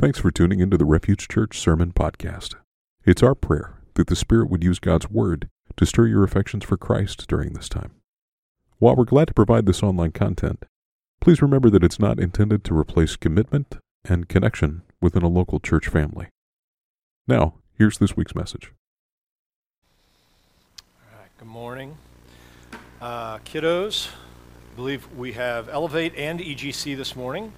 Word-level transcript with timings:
Thanks 0.00 0.18
for 0.18 0.30
tuning 0.30 0.60
into 0.60 0.78
the 0.78 0.86
Refuge 0.86 1.28
Church 1.28 1.60
Sermon 1.60 1.92
Podcast. 1.92 2.54
It's 3.04 3.22
our 3.22 3.34
prayer 3.34 3.74
that 3.96 4.06
the 4.06 4.16
Spirit 4.16 4.48
would 4.48 4.64
use 4.64 4.78
God's 4.78 5.10
Word 5.10 5.50
to 5.76 5.84
stir 5.84 6.06
your 6.06 6.24
affections 6.24 6.64
for 6.64 6.78
Christ 6.78 7.28
during 7.28 7.52
this 7.52 7.68
time. 7.68 7.90
While 8.78 8.96
we're 8.96 9.04
glad 9.04 9.28
to 9.28 9.34
provide 9.34 9.66
this 9.66 9.82
online 9.82 10.12
content, 10.12 10.64
please 11.20 11.42
remember 11.42 11.68
that 11.68 11.84
it's 11.84 11.98
not 11.98 12.18
intended 12.18 12.64
to 12.64 12.78
replace 12.78 13.14
commitment 13.14 13.76
and 14.02 14.26
connection 14.26 14.80
within 15.02 15.22
a 15.22 15.28
local 15.28 15.60
church 15.60 15.88
family. 15.88 16.28
Now, 17.28 17.56
here's 17.76 17.98
this 17.98 18.16
week's 18.16 18.34
message. 18.34 18.72
All 21.12 21.18
right, 21.20 21.28
good 21.36 21.46
morning. 21.48 21.98
Uh, 23.02 23.36
kiddos, 23.40 24.08
I 24.08 24.76
believe 24.76 25.06
we 25.14 25.32
have 25.32 25.68
Elevate 25.68 26.14
and 26.16 26.40
EGC 26.40 26.96
this 26.96 27.14
morning. 27.14 27.52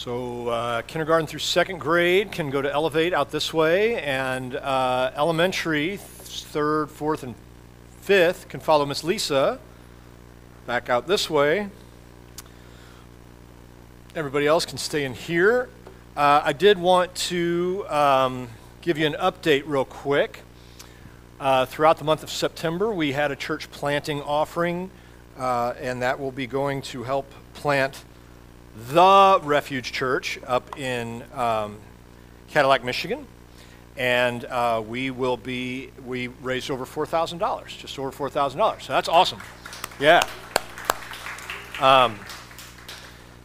So 0.00 0.48
uh, 0.48 0.80
kindergarten 0.80 1.26
through 1.26 1.40
second 1.40 1.78
grade 1.78 2.32
can 2.32 2.48
go 2.48 2.62
to 2.62 2.72
Elevate 2.72 3.12
out 3.12 3.30
this 3.30 3.52
way, 3.52 4.00
and 4.00 4.56
uh, 4.56 5.10
elementary, 5.14 5.98
third, 5.98 6.90
fourth, 6.90 7.22
and 7.22 7.34
fifth 8.00 8.48
can 8.48 8.60
follow 8.60 8.86
Miss 8.86 9.04
Lisa 9.04 9.60
back 10.66 10.88
out 10.88 11.06
this 11.06 11.28
way. 11.28 11.68
Everybody 14.14 14.46
else 14.46 14.64
can 14.64 14.78
stay 14.78 15.04
in 15.04 15.12
here. 15.12 15.68
Uh, 16.16 16.40
I 16.44 16.54
did 16.54 16.78
want 16.78 17.14
to 17.16 17.84
um, 17.90 18.48
give 18.80 18.96
you 18.96 19.04
an 19.04 19.16
update 19.20 19.64
real 19.66 19.84
quick. 19.84 20.44
Uh, 21.38 21.66
throughout 21.66 21.98
the 21.98 22.04
month 22.04 22.22
of 22.22 22.30
September, 22.30 22.90
we 22.90 23.12
had 23.12 23.30
a 23.30 23.36
church 23.36 23.70
planting 23.70 24.22
offering, 24.22 24.90
uh, 25.36 25.74
and 25.78 26.00
that 26.00 26.18
will 26.18 26.32
be 26.32 26.46
going 26.46 26.80
to 26.80 27.02
help 27.02 27.30
plant 27.52 28.02
the 28.88 29.40
Refuge 29.42 29.92
Church 29.92 30.38
up 30.46 30.78
in 30.78 31.22
um, 31.34 31.78
Cadillac, 32.48 32.84
Michigan. 32.84 33.26
And 33.96 34.44
uh, 34.46 34.82
we 34.86 35.10
will 35.10 35.36
be, 35.36 35.90
we 36.06 36.28
raised 36.28 36.70
over 36.70 36.86
$4,000, 36.86 37.66
just 37.78 37.98
over 37.98 38.10
$4,000. 38.10 38.82
So 38.82 38.92
that's 38.92 39.08
awesome. 39.08 39.40
Yeah. 39.98 40.22
Um, 41.80 42.18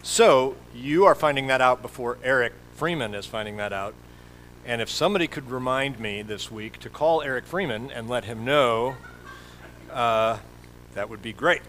so 0.03 0.55
you 0.73 1.05
are 1.05 1.15
finding 1.15 1.47
that 1.47 1.61
out 1.61 1.81
before 1.81 2.17
Eric 2.23 2.53
Freeman 2.75 3.13
is 3.13 3.25
finding 3.25 3.57
that 3.57 3.73
out. 3.73 3.95
And 4.65 4.81
if 4.81 4.89
somebody 4.89 5.27
could 5.27 5.51
remind 5.51 5.99
me 5.99 6.21
this 6.21 6.49
week 6.49 6.79
to 6.79 6.89
call 6.89 7.21
Eric 7.21 7.45
Freeman 7.45 7.91
and 7.91 8.07
let 8.07 8.25
him 8.25 8.45
know, 8.45 8.95
uh, 9.91 10.37
that 10.93 11.09
would 11.09 11.21
be 11.21 11.33
great. 11.33 11.61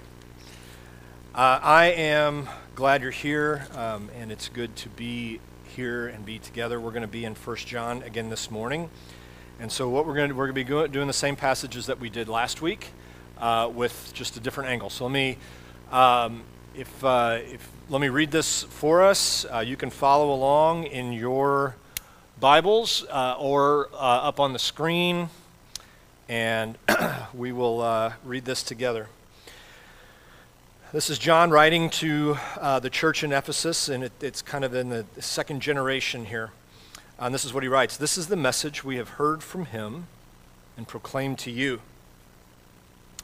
Uh, 1.36 1.60
I 1.62 1.86
am 1.88 2.48
glad 2.74 3.02
you're 3.02 3.10
here, 3.10 3.66
um, 3.74 4.08
and 4.18 4.32
it's 4.32 4.48
good 4.48 4.74
to 4.76 4.88
be 4.88 5.38
here 5.64 6.06
and 6.06 6.24
be 6.24 6.38
together. 6.38 6.80
We're 6.80 6.92
going 6.92 7.02
to 7.02 7.06
be 7.06 7.26
in 7.26 7.34
First 7.34 7.66
John 7.66 8.02
again 8.04 8.30
this 8.30 8.50
morning. 8.50 8.88
And 9.60 9.70
so, 9.70 9.86
what 9.90 10.06
we're 10.06 10.14
going 10.14 10.30
to 10.30 10.34
we're 10.34 10.50
going 10.50 10.64
to 10.64 10.86
be 10.86 10.88
doing 10.88 11.06
the 11.06 11.12
same 11.12 11.36
passages 11.36 11.84
that 11.88 12.00
we 12.00 12.08
did 12.08 12.30
last 12.30 12.62
week, 12.62 12.88
uh, 13.36 13.70
with 13.70 14.12
just 14.14 14.38
a 14.38 14.40
different 14.40 14.70
angle. 14.70 14.88
So 14.88 15.04
let 15.04 15.12
me, 15.12 15.36
um, 15.92 16.42
if 16.74 17.04
uh, 17.04 17.40
if 17.42 17.68
let 17.90 18.00
me 18.00 18.08
read 18.08 18.30
this 18.30 18.62
for 18.62 19.02
us. 19.02 19.44
Uh, 19.52 19.58
you 19.58 19.76
can 19.76 19.90
follow 19.90 20.32
along 20.32 20.84
in 20.84 21.12
your 21.12 21.76
Bibles 22.40 23.04
uh, 23.10 23.36
or 23.38 23.90
uh, 23.92 23.96
up 23.98 24.40
on 24.40 24.54
the 24.54 24.58
screen, 24.58 25.28
and 26.30 26.78
we 27.34 27.52
will 27.52 28.14
read 28.24 28.46
this 28.46 28.62
together. 28.62 29.08
This 30.92 31.10
is 31.10 31.18
John 31.18 31.50
writing 31.50 31.90
to 31.90 32.38
uh, 32.60 32.78
the 32.78 32.88
church 32.88 33.24
in 33.24 33.32
Ephesus, 33.32 33.88
and 33.88 34.04
it, 34.04 34.12
it's 34.20 34.40
kind 34.40 34.64
of 34.64 34.72
in 34.72 34.88
the 34.88 35.04
second 35.18 35.60
generation 35.60 36.26
here. 36.26 36.52
And 37.18 37.34
this 37.34 37.44
is 37.44 37.52
what 37.52 37.64
he 37.64 37.68
writes 37.68 37.96
This 37.96 38.16
is 38.16 38.28
the 38.28 38.36
message 38.36 38.84
we 38.84 38.94
have 38.94 39.08
heard 39.08 39.42
from 39.42 39.64
him 39.64 40.06
and 40.76 40.86
proclaimed 40.86 41.40
to 41.40 41.50
you. 41.50 41.80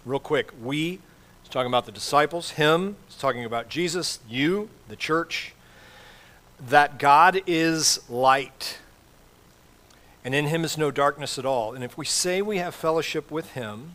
Real 0.05 0.19
quick, 0.19 0.51
we, 0.61 0.99
he's 1.43 1.51
talking 1.51 1.71
about 1.71 1.87
the 1.87 1.93
disciples, 1.93 2.51
him, 2.51 2.97
he's 3.07 3.17
talking 3.17 3.45
about 3.45 3.69
Jesus, 3.69 4.19
you, 4.29 4.69
the 4.89 4.97
church, 4.97 5.55
that 6.59 6.99
God 6.99 7.43
is 7.47 8.01
light, 8.11 8.79
and 10.25 10.35
in 10.35 10.47
him 10.47 10.65
is 10.65 10.77
no 10.77 10.91
darkness 10.91 11.39
at 11.39 11.47
all. 11.47 11.75
And 11.75 11.85
if 11.85 11.97
we 11.97 12.07
say 12.07 12.43
we 12.43 12.59
have 12.59 12.75
fellowship 12.75 13.31
with 13.31 13.53
him, 13.53 13.95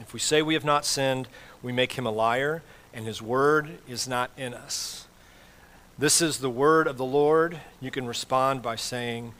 If 0.00 0.12
we 0.12 0.20
say 0.20 0.42
we 0.42 0.54
have 0.54 0.64
not 0.64 0.84
sinned, 0.84 1.28
we 1.62 1.72
make 1.72 1.92
him 1.92 2.06
a 2.06 2.10
liar, 2.10 2.62
and 2.94 3.06
his 3.06 3.20
word 3.20 3.78
is 3.88 4.06
not 4.06 4.30
in 4.36 4.54
us. 4.54 5.06
This 5.98 6.22
is 6.22 6.38
the 6.38 6.50
word 6.50 6.86
of 6.86 6.96
the 6.96 7.04
Lord. 7.04 7.58
You 7.80 7.90
can 7.90 8.06
respond 8.06 8.62
by 8.62 8.76
saying, 8.76 9.34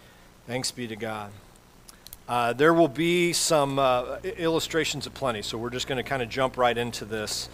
Thanks 0.47 0.71
be 0.71 0.89
to 0.89 0.97
God. 0.97 1.31
Uh, 2.29 2.53
there 2.53 2.75
will 2.75 2.89
be 2.89 3.33
some 3.33 3.79
uh, 3.79 4.17
illustrations 4.23 5.07
aplenty, 5.07 5.43
so 5.43 5.57
we're 5.57 5.71
just 5.71 5.87
going 5.87 5.97
to 5.97 6.03
kind 6.03 6.23
of 6.23 6.29
jump 6.29 6.59
right 6.59 6.77
into 6.77 7.05
this. 7.05 7.49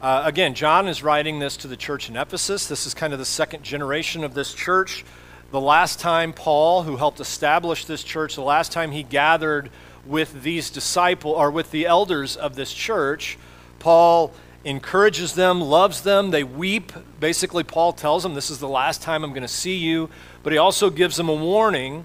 Uh, 0.00 0.22
again, 0.24 0.54
John 0.54 0.88
is 0.88 1.02
writing 1.02 1.40
this 1.40 1.56
to 1.58 1.68
the 1.68 1.76
church 1.76 2.08
in 2.08 2.16
Ephesus. 2.16 2.66
This 2.66 2.86
is 2.86 2.94
kind 2.94 3.12
of 3.12 3.18
the 3.18 3.24
second 3.24 3.64
generation 3.64 4.24
of 4.24 4.34
this 4.34 4.54
church. 4.54 5.04
The 5.50 5.60
last 5.60 5.98
time 6.00 6.32
Paul, 6.32 6.84
who 6.84 6.96
helped 6.96 7.20
establish 7.20 7.84
this 7.84 8.02
church, 8.02 8.34
the 8.34 8.42
last 8.42 8.70
time 8.70 8.92
he 8.92 9.02
gathered 9.02 9.70
with 10.08 10.42
these 10.42 10.70
disciples 10.70 11.36
or 11.36 11.50
with 11.50 11.70
the 11.70 11.86
elders 11.86 12.34
of 12.34 12.56
this 12.56 12.72
church. 12.72 13.38
Paul 13.78 14.32
encourages 14.64 15.34
them, 15.34 15.60
loves 15.60 16.00
them. 16.00 16.30
They 16.30 16.42
weep. 16.42 16.92
Basically, 17.20 17.62
Paul 17.62 17.92
tells 17.92 18.22
them, 18.22 18.34
This 18.34 18.50
is 18.50 18.58
the 18.58 18.68
last 18.68 19.02
time 19.02 19.22
I'm 19.22 19.30
going 19.30 19.42
to 19.42 19.48
see 19.48 19.76
you. 19.76 20.08
But 20.42 20.52
he 20.52 20.58
also 20.58 20.90
gives 20.90 21.16
them 21.16 21.28
a 21.28 21.34
warning 21.34 22.04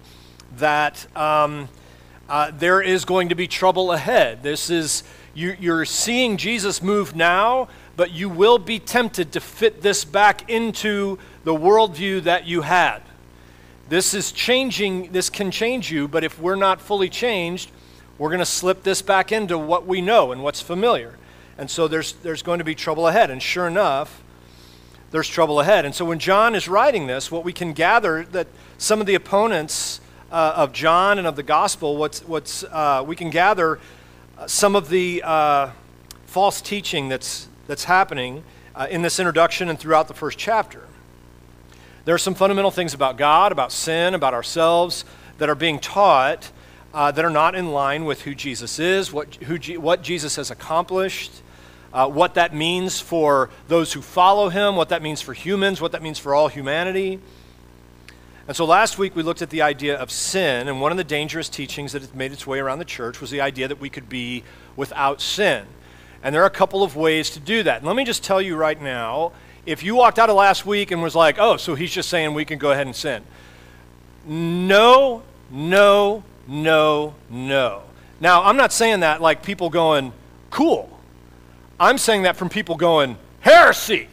that 0.57 1.07
um, 1.17 1.69
uh, 2.29 2.51
there 2.53 2.81
is 2.81 3.05
going 3.05 3.29
to 3.29 3.35
be 3.35 3.47
trouble 3.47 3.91
ahead. 3.91 4.43
This 4.43 4.69
is, 4.69 5.03
you, 5.33 5.55
you're 5.59 5.85
seeing 5.85 6.37
Jesus 6.37 6.83
move 6.83 7.15
now, 7.15 7.69
but 7.95 8.11
you 8.11 8.29
will 8.29 8.59
be 8.59 8.79
tempted 8.79 9.31
to 9.31 9.39
fit 9.39 9.81
this 9.81 10.03
back 10.03 10.49
into 10.49 11.17
the 11.43 11.53
worldview 11.53 12.23
that 12.23 12.45
you 12.45 12.61
had. 12.61 13.01
This 13.89 14.13
is 14.13 14.31
changing, 14.31 15.11
this 15.11 15.29
can 15.29 15.51
change 15.51 15.91
you, 15.91 16.07
but 16.07 16.23
if 16.23 16.39
we're 16.39 16.55
not 16.55 16.81
fully 16.81 17.09
changed, 17.09 17.71
we're 18.17 18.29
going 18.29 18.39
to 18.39 18.45
slip 18.45 18.83
this 18.83 19.01
back 19.01 19.31
into 19.31 19.57
what 19.57 19.85
we 19.87 20.01
know 20.01 20.31
and 20.31 20.43
what's 20.43 20.61
familiar. 20.61 21.17
And 21.57 21.69
so 21.69 21.87
there's, 21.87 22.13
there's 22.13 22.41
going 22.41 22.59
to 22.59 22.63
be 22.63 22.75
trouble 22.75 23.07
ahead. 23.07 23.29
And 23.29 23.41
sure 23.41 23.67
enough, 23.67 24.23
there's 25.11 25.27
trouble 25.27 25.59
ahead. 25.59 25.85
And 25.85 25.93
so 25.93 26.05
when 26.05 26.19
John 26.19 26.55
is 26.55 26.67
writing 26.67 27.07
this, 27.07 27.31
what 27.31 27.43
we 27.43 27.53
can 27.53 27.73
gather 27.73 28.23
that 28.25 28.47
some 28.77 28.99
of 28.99 29.07
the 29.07 29.15
opponents 29.15 30.01
uh, 30.31 30.53
of 30.55 30.73
John 30.73 31.17
and 31.19 31.27
of 31.27 31.35
the 31.35 31.43
gospel, 31.43 31.97
what's, 31.97 32.21
what's, 32.27 32.63
uh, 32.63 33.03
we 33.05 33.15
can 33.15 33.29
gather 33.29 33.79
uh, 34.37 34.47
some 34.47 34.75
of 34.75 34.89
the 34.89 35.21
uh, 35.23 35.69
false 36.25 36.61
teaching 36.61 37.09
that's, 37.09 37.47
that's 37.67 37.83
happening 37.83 38.43
uh, 38.75 38.87
in 38.89 39.03
this 39.03 39.19
introduction 39.19 39.69
and 39.69 39.77
throughout 39.77 40.07
the 40.07 40.13
first 40.15 40.39
chapter. 40.39 40.87
There 42.05 42.15
are 42.15 42.19
some 42.19 42.33
fundamental 42.33 42.71
things 42.71 42.93
about 42.93 43.17
God, 43.17 43.51
about 43.51 43.71
sin, 43.71 44.15
about 44.15 44.33
ourselves 44.33 45.05
that 45.37 45.49
are 45.49 45.55
being 45.55 45.79
taught 45.79 46.51
uh, 46.93 47.11
that 47.11 47.25
are 47.25 47.29
not 47.29 47.55
in 47.55 47.71
line 47.71 48.05
with 48.05 48.21
who 48.21 48.35
Jesus 48.35 48.79
is, 48.79 49.11
what, 49.11 49.35
who 49.35 49.57
what 49.79 50.01
Jesus 50.03 50.35
has 50.35 50.51
accomplished, 50.51 51.41
uh, 51.91 52.07
what 52.07 52.35
that 52.35 52.53
means 52.53 52.99
for 52.99 53.49
those 53.67 53.93
who 53.93 54.01
follow 54.01 54.49
him, 54.49 54.75
what 54.75 54.89
that 54.89 55.01
means 55.01 55.21
for 55.21 55.33
humans, 55.33 55.81
what 55.81 55.91
that 55.91 56.03
means 56.03 56.19
for 56.19 56.35
all 56.35 56.47
humanity. 56.47 57.19
And 58.47 58.55
so 58.57 58.65
last 58.65 58.97
week 58.97 59.15
we 59.15 59.23
looked 59.23 59.41
at 59.41 59.49
the 59.49 59.61
idea 59.61 59.97
of 59.97 60.11
sin, 60.11 60.67
and 60.67 60.81
one 60.81 60.91
of 60.91 60.97
the 60.97 61.03
dangerous 61.03 61.49
teachings 61.49 61.93
that 61.93 62.01
has 62.01 62.13
made 62.13 62.31
its 62.31 62.45
way 62.45 62.59
around 62.59 62.79
the 62.79 62.85
church 62.85 63.21
was 63.21 63.31
the 63.31 63.41
idea 63.41 63.67
that 63.67 63.79
we 63.79 63.89
could 63.89 64.09
be 64.09 64.43
without 64.75 65.21
sin. 65.21 65.65
And 66.21 66.33
there 66.35 66.43
are 66.43 66.47
a 66.47 66.51
couple 66.51 66.83
of 66.83 66.95
ways 66.95 67.29
to 67.31 67.39
do 67.39 67.63
that. 67.63 67.77
And 67.77 67.85
let 67.87 67.95
me 67.95 68.05
just 68.05 68.23
tell 68.23 68.41
you 68.41 68.55
right 68.55 68.81
now 68.81 69.31
if 69.65 69.81
you 69.81 69.95
walked 69.95 70.19
out 70.19 70.29
of 70.29 70.35
last 70.35 70.65
week 70.65 70.91
and 70.91 71.01
was 71.01 71.15
like, 71.15 71.37
oh, 71.39 71.57
so 71.57 71.75
he's 71.75 71.91
just 71.91 72.09
saying 72.09 72.33
we 72.33 72.45
can 72.45 72.59
go 72.59 72.71
ahead 72.71 72.85
and 72.85 72.95
sin. 72.95 73.23
No, 74.25 75.23
no, 75.49 76.23
no, 76.47 77.15
no. 77.29 77.83
Now, 78.19 78.43
I'm 78.43 78.57
not 78.57 78.71
saying 78.71 79.01
that 79.01 79.21
like 79.21 79.43
people 79.43 79.69
going, 79.69 80.13
cool. 80.49 80.89
I'm 81.79 81.97
saying 81.97 82.23
that 82.23 82.37
from 82.37 82.49
people 82.49 82.75
going, 82.75 83.17
heresy. 83.39 84.07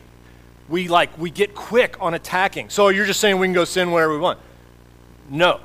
we 0.69 0.89
like 0.89 1.17
we 1.19 1.31
get 1.31 1.55
quick 1.55 1.97
on 2.01 2.15
attacking. 2.15 2.71
So 2.71 2.89
you're 2.89 3.07
just 3.07 3.21
saying 3.21 3.39
we 3.39 3.47
can 3.47 3.55
go 3.55 3.65
sin 3.65 3.93
wherever 3.93 4.13
we 4.13 4.19
want. 4.19 4.39
No. 5.29 5.61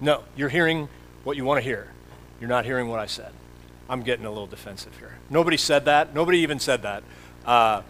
No, 0.00 0.22
you're 0.36 0.48
hearing 0.48 0.88
what 1.24 1.36
you 1.36 1.44
want 1.44 1.58
to 1.58 1.62
hear. 1.62 1.92
You're 2.40 2.48
not 2.48 2.64
hearing 2.64 2.88
what 2.88 3.00
I 3.00 3.06
said. 3.06 3.32
I'm 3.88 4.02
getting 4.02 4.26
a 4.26 4.30
little 4.30 4.46
defensive 4.46 4.96
here. 4.98 5.18
Nobody 5.30 5.56
said 5.56 5.86
that. 5.86 6.14
Nobody 6.14 6.38
even 6.38 6.60
said 6.60 6.82
that. 6.82 7.02
Uh, 7.44 7.82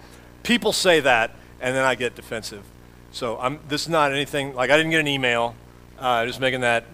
people 0.43 0.73
say 0.73 1.01
that, 1.01 1.33
and 1.61 1.75
then 1.75 1.85
I 1.85 1.95
get 1.97 2.15
defensive. 2.15 2.65
So 3.11 3.39
I'm, 3.39 3.59
this 3.69 3.83
is 3.83 3.89
not 3.89 4.13
anything 4.13 4.55
like 4.55 4.71
I 4.71 4.77
didn't 4.77 4.91
get 4.93 5.01
an 5.01 5.09
email. 5.09 5.55
Uh, 5.99 6.25
just 6.25 6.41
making 6.41 6.61
that, 6.61 6.85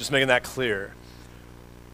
just 0.00 0.10
making 0.10 0.28
that 0.28 0.42
clear. 0.42 0.94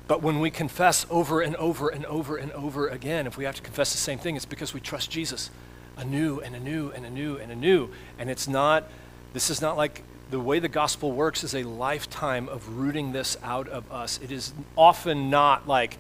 But 0.07 0.23
when 0.23 0.39
we 0.39 0.53
confess 0.53 1.05
over 1.11 1.41
and 1.41 1.57
over 1.57 1.89
and 1.89 2.07
over 2.07 2.37
and 2.37 2.53
over 2.53 2.87
again, 2.87 3.27
if 3.27 3.37
we 3.37 3.45
have 3.45 3.57
to 3.57 3.63
confess 3.63 3.91
the 3.91 3.99
same 3.99 4.21
thing, 4.21 4.37
it's 4.37 4.45
because 4.45 4.73
we 4.73 4.79
trust 4.79 5.11
Jesus 5.11 5.51
anew 5.97 6.39
and 6.39 6.55
anew 6.55 6.93
and 6.93 7.05
anew 7.05 7.37
and 7.37 7.51
anew. 7.51 7.91
And 8.17 8.31
it's 8.31 8.47
not, 8.47 8.85
this 9.33 9.51
is 9.51 9.61
not 9.61 9.77
like 9.77 10.05
the 10.31 10.39
way 10.39 10.61
the 10.61 10.69
gospel 10.69 11.11
works 11.11 11.43
is 11.43 11.53
a 11.53 11.65
lifetime 11.65 12.49
of 12.49 12.79
rooting 12.79 13.11
this 13.11 13.37
out 13.43 13.69
of 13.69 13.91
us. 13.91 14.21
It 14.23 14.31
is 14.31 14.53
often 14.77 15.29
not 15.29 15.67
like, 15.67 15.99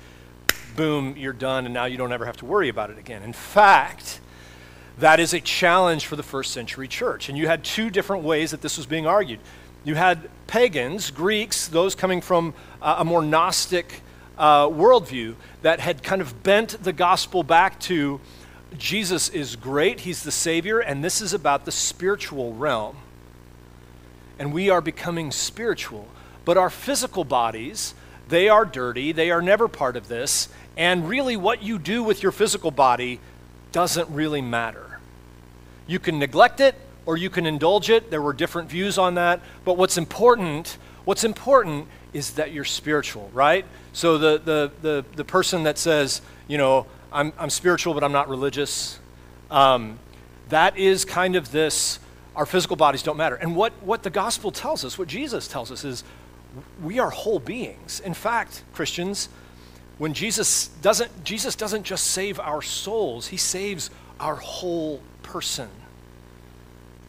boom, 0.76 1.16
you're 1.16 1.32
done, 1.32 1.64
and 1.64 1.74
now 1.74 1.86
you 1.86 1.96
don't 1.96 2.12
ever 2.12 2.26
have 2.26 2.36
to 2.36 2.44
worry 2.44 2.68
about 2.68 2.90
it 2.90 2.98
again. 2.98 3.24
In 3.24 3.32
fact, 3.32 4.20
that 4.98 5.18
is 5.18 5.34
a 5.34 5.40
challenge 5.40 6.06
for 6.06 6.14
the 6.14 6.22
first 6.22 6.52
century 6.52 6.86
church. 6.86 7.28
And 7.28 7.36
you 7.36 7.48
had 7.48 7.64
two 7.64 7.90
different 7.90 8.22
ways 8.22 8.52
that 8.52 8.60
this 8.62 8.76
was 8.76 8.86
being 8.86 9.08
argued. 9.08 9.40
You 9.84 9.96
had 9.96 10.30
pagans, 10.46 11.10
Greeks, 11.10 11.68
those 11.68 11.94
coming 11.94 12.20
from 12.20 12.54
uh, 12.80 12.96
a 12.98 13.04
more 13.04 13.22
Gnostic 13.22 14.02
uh, 14.38 14.66
worldview 14.66 15.34
that 15.62 15.80
had 15.80 16.02
kind 16.02 16.20
of 16.20 16.42
bent 16.42 16.82
the 16.82 16.92
gospel 16.92 17.42
back 17.42 17.80
to 17.80 18.20
Jesus 18.76 19.28
is 19.28 19.56
great, 19.56 20.00
he's 20.00 20.22
the 20.22 20.32
Savior, 20.32 20.80
and 20.80 21.02
this 21.02 21.20
is 21.20 21.32
about 21.32 21.64
the 21.64 21.72
spiritual 21.72 22.52
realm 22.54 22.96
and 24.38 24.52
we 24.52 24.70
are 24.70 24.80
becoming 24.80 25.30
spiritual. 25.30 26.06
But 26.44 26.56
our 26.56 26.70
physical 26.70 27.24
bodies, 27.24 27.94
they 28.28 28.48
are 28.48 28.64
dirty, 28.64 29.12
they 29.12 29.30
are 29.30 29.42
never 29.42 29.68
part 29.68 29.96
of 29.96 30.08
this, 30.08 30.48
and 30.76 31.08
really 31.08 31.36
what 31.36 31.62
you 31.62 31.78
do 31.78 32.02
with 32.02 32.22
your 32.22 32.32
physical 32.32 32.70
body 32.70 33.20
doesn't 33.72 34.08
really 34.10 34.42
matter. 34.42 35.00
You 35.86 35.98
can 35.98 36.18
neglect 36.18 36.60
it 36.60 36.74
or 37.06 37.16
you 37.16 37.30
can 37.30 37.46
indulge 37.46 37.88
it. 37.88 38.10
There 38.10 38.20
were 38.20 38.32
different 38.32 38.68
views 38.68 38.98
on 38.98 39.14
that, 39.14 39.40
but 39.64 39.76
what's 39.76 39.96
important, 39.96 40.76
what's 41.04 41.24
important 41.24 41.88
is 42.12 42.32
that 42.32 42.52
you're 42.52 42.64
spiritual, 42.64 43.30
right? 43.32 43.64
So 43.92 44.18
the 44.18 44.38
the 44.44 44.72
the, 44.82 45.04
the 45.16 45.24
person 45.24 45.62
that 45.62 45.78
says, 45.78 46.20
you 46.48 46.58
know, 46.58 46.86
I'm, 47.12 47.32
I'm 47.38 47.50
spiritual 47.50 47.94
but 47.94 48.04
I'm 48.04 48.12
not 48.12 48.28
religious, 48.28 48.98
um, 49.50 49.98
that 50.48 50.76
is 50.76 51.04
kind 51.04 51.36
of 51.36 51.50
this 51.50 52.00
our 52.36 52.46
physical 52.46 52.76
bodies 52.76 53.02
don't 53.02 53.16
matter. 53.16 53.34
And 53.34 53.56
what, 53.56 53.72
what 53.82 54.02
the 54.02 54.10
gospel 54.10 54.52
tells 54.52 54.84
us, 54.84 54.98
what 54.98 55.08
Jesus 55.08 55.48
tells 55.48 55.72
us, 55.72 55.84
is 55.84 56.04
we 56.82 56.98
are 56.98 57.10
whole 57.10 57.38
beings. 57.38 58.00
In 58.00 58.14
fact, 58.14 58.62
Christians, 58.74 59.30
when 59.98 60.12
Jesus 60.12 60.68
doesn't, 60.82 61.24
Jesus 61.24 61.56
doesn't 61.56 61.84
just 61.84 62.08
save 62.08 62.38
our 62.38 62.60
souls, 62.60 63.28
he 63.28 63.38
saves 63.38 63.90
our 64.20 64.36
whole 64.36 65.00
person. 65.22 65.70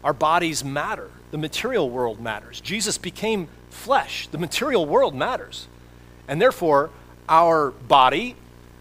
Our 0.08 0.14
bodies 0.14 0.64
matter. 0.64 1.10
The 1.32 1.38
material 1.38 1.90
world 1.90 2.22
matters. 2.22 2.62
Jesus 2.62 2.98
became 2.98 3.50
flesh. 3.70 4.28
The 4.28 4.38
material 4.38 4.86
world 4.86 5.14
matters. 5.14 5.68
And 6.30 6.42
therefore, 6.42 6.92
our 7.28 7.72
body, 7.72 8.38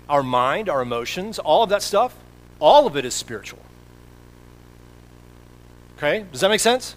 our 0.08 0.22
mind, 0.22 0.68
our 0.68 0.80
emotions, 0.80 1.40
all 1.40 1.64
of 1.64 1.70
that 1.70 1.82
stuff, 1.82 2.14
all 2.60 2.86
of 2.86 2.96
it 2.96 3.04
is 3.04 3.12
spiritual. 3.12 3.58
Okay? 5.96 6.26
Does 6.30 6.42
that 6.42 6.48
make 6.48 6.60
sense? 6.60 6.94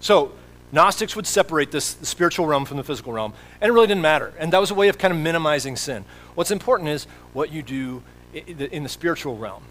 So, 0.00 0.32
Gnostics 0.72 1.14
would 1.14 1.28
separate 1.28 1.70
this 1.70 1.94
the 1.94 2.06
spiritual 2.06 2.46
realm 2.46 2.64
from 2.64 2.76
the 2.76 2.82
physical 2.82 3.12
realm, 3.12 3.34
and 3.60 3.68
it 3.68 3.72
really 3.72 3.86
didn't 3.86 4.02
matter. 4.02 4.34
And 4.36 4.52
that 4.52 4.60
was 4.60 4.72
a 4.72 4.74
way 4.74 4.88
of 4.88 4.98
kind 4.98 5.14
of 5.14 5.20
minimizing 5.20 5.76
sin. 5.76 6.04
What's 6.34 6.50
important 6.50 6.88
is 6.88 7.04
what 7.34 7.52
you 7.52 7.62
do 7.62 8.02
in 8.34 8.82
the 8.82 8.88
spiritual 8.88 9.36
realm 9.36 9.62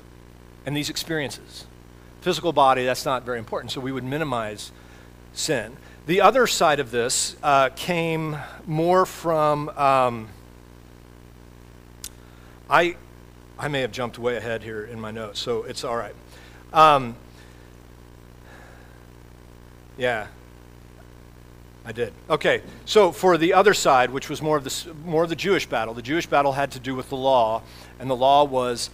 and 0.66 0.78
these 0.78 0.90
experiences. 0.90 1.66
Physical 2.22 2.54
body, 2.54 2.86
that's 2.86 3.04
not 3.04 3.24
very 3.24 3.40
important, 3.40 3.72
so 3.72 3.82
we 3.82 3.92
would 3.92 4.04
minimize 4.04 4.72
sin. 5.34 5.76
The 6.06 6.22
other 6.22 6.46
side 6.46 6.80
of 6.80 6.92
this 6.92 7.36
uh, 7.42 7.70
came 7.76 8.38
more 8.68 9.06
from. 9.06 9.70
Um, 9.70 10.30
I, 12.70 12.96
I 13.58 13.68
may 13.68 13.82
have 13.82 13.92
jumped 13.92 14.20
way 14.20 14.38
ahead 14.38 14.64
here 14.64 14.86
in 14.86 15.00
my 15.00 15.12
notes, 15.12 15.40
so 15.40 15.64
it's 15.64 15.84
all 15.84 15.98
right. 15.98 16.16
Um, 16.72 17.16
yeah. 19.98 20.28
I 21.84 21.92
did. 21.92 22.14
Okay. 22.30 22.62
So 22.86 23.12
for 23.12 23.38
the 23.38 23.54
other 23.54 23.74
side, 23.74 24.12
which 24.12 24.30
was 24.30 24.42
more 24.42 24.58
of 24.58 24.64
the 24.64 24.94
more 25.04 25.24
of 25.24 25.30
the 25.30 25.36
Jewish 25.36 25.66
battle, 25.66 25.96
the 25.96 26.04
Jewish 26.04 26.28
battle 26.28 26.52
had 26.52 26.72
to 26.72 26.80
do 26.80 26.94
with 26.96 27.10
the 27.10 27.18
law, 27.18 27.64
and 28.00 28.08
the 28.10 28.16
law 28.16 28.44
was 28.44 28.92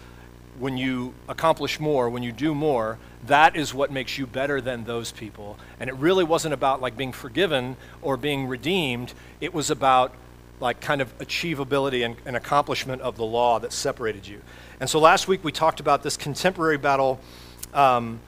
when 0.57 0.77
you 0.77 1.13
accomplish 1.27 1.79
more, 1.79 2.09
when 2.09 2.23
you 2.23 2.31
do 2.31 2.55
more, 2.55 2.97
that 3.27 3.55
is 3.55 3.73
what 3.73 3.91
makes 3.91 4.17
you 4.17 4.27
better 4.27 4.59
than 4.61 4.83
those 4.83 5.11
people. 5.11 5.57
And 5.79 5.89
it 5.89 5.95
really 5.95 6.23
wasn't 6.23 6.53
about 6.53 6.81
like 6.81 6.97
being 6.97 7.11
forgiven 7.11 7.77
or 8.01 8.17
being 8.17 8.47
redeemed. 8.47 9.13
It 9.39 9.53
was 9.53 9.69
about 9.69 10.13
like 10.59 10.81
kind 10.81 11.01
of 11.01 11.15
achievability 11.19 12.03
and, 12.03 12.15
and 12.25 12.35
accomplishment 12.35 13.01
of 13.01 13.15
the 13.17 13.25
law 13.25 13.59
that 13.59 13.71
separated 13.71 14.27
you. 14.27 14.41
And 14.79 14.89
so 14.89 14.99
last 14.99 15.27
week 15.27 15.43
we 15.43 15.51
talked 15.51 15.79
about 15.79 16.03
this 16.03 16.17
contemporary 16.17 16.77
battle 16.77 17.19
um, 17.73 18.19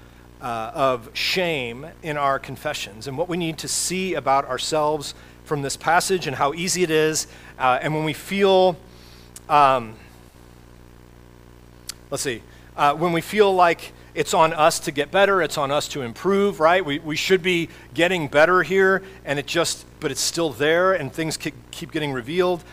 uh, 0.42 0.72
of 0.74 1.10
shame 1.14 1.88
in 2.04 2.18
our 2.18 2.40
confessions 2.40 3.08
and 3.08 3.18
what 3.18 3.28
we 3.28 3.38
need 3.38 3.58
to 3.60 3.68
see 3.68 4.14
about 4.14 4.46
ourselves 4.46 5.14
from 5.44 5.62
this 5.64 5.76
passage 5.76 6.28
and 6.28 6.36
how 6.36 6.54
easy 6.54 6.84
it 6.84 6.92
is. 6.92 7.28
Uh, 7.58 7.80
and 7.82 7.94
when 7.94 8.04
we 8.04 8.14
feel, 8.14 8.78
um, 9.50 9.96
let's 12.12 12.24
see, 12.24 12.42
uh, 12.78 12.94
when 12.94 13.12
we 13.12 13.22
feel 13.22 13.54
like 13.54 13.92
it's 14.20 14.34
on 14.34 14.52
us 14.52 14.80
to 14.80 14.92
get 14.92 15.12
better, 15.12 15.42
it's 15.42 15.58
on 15.58 15.72
us 15.72 15.88
to 15.88 16.02
improve, 16.02 16.60
right? 16.60 16.84
We, 16.84 17.00
we 17.00 17.16
should 17.16 17.42
be 17.42 17.70
getting 17.94 18.28
better 18.28 18.64
here, 18.64 19.02
and 19.24 19.40
it 19.40 19.46
just, 19.46 19.86
but 20.02 20.12
it's 20.12 20.20
still 20.20 20.50
there, 20.50 20.92
and 20.92 21.10
things 21.10 21.38
keep 21.38 21.92
getting 21.94 22.12
revealed. 22.12 22.66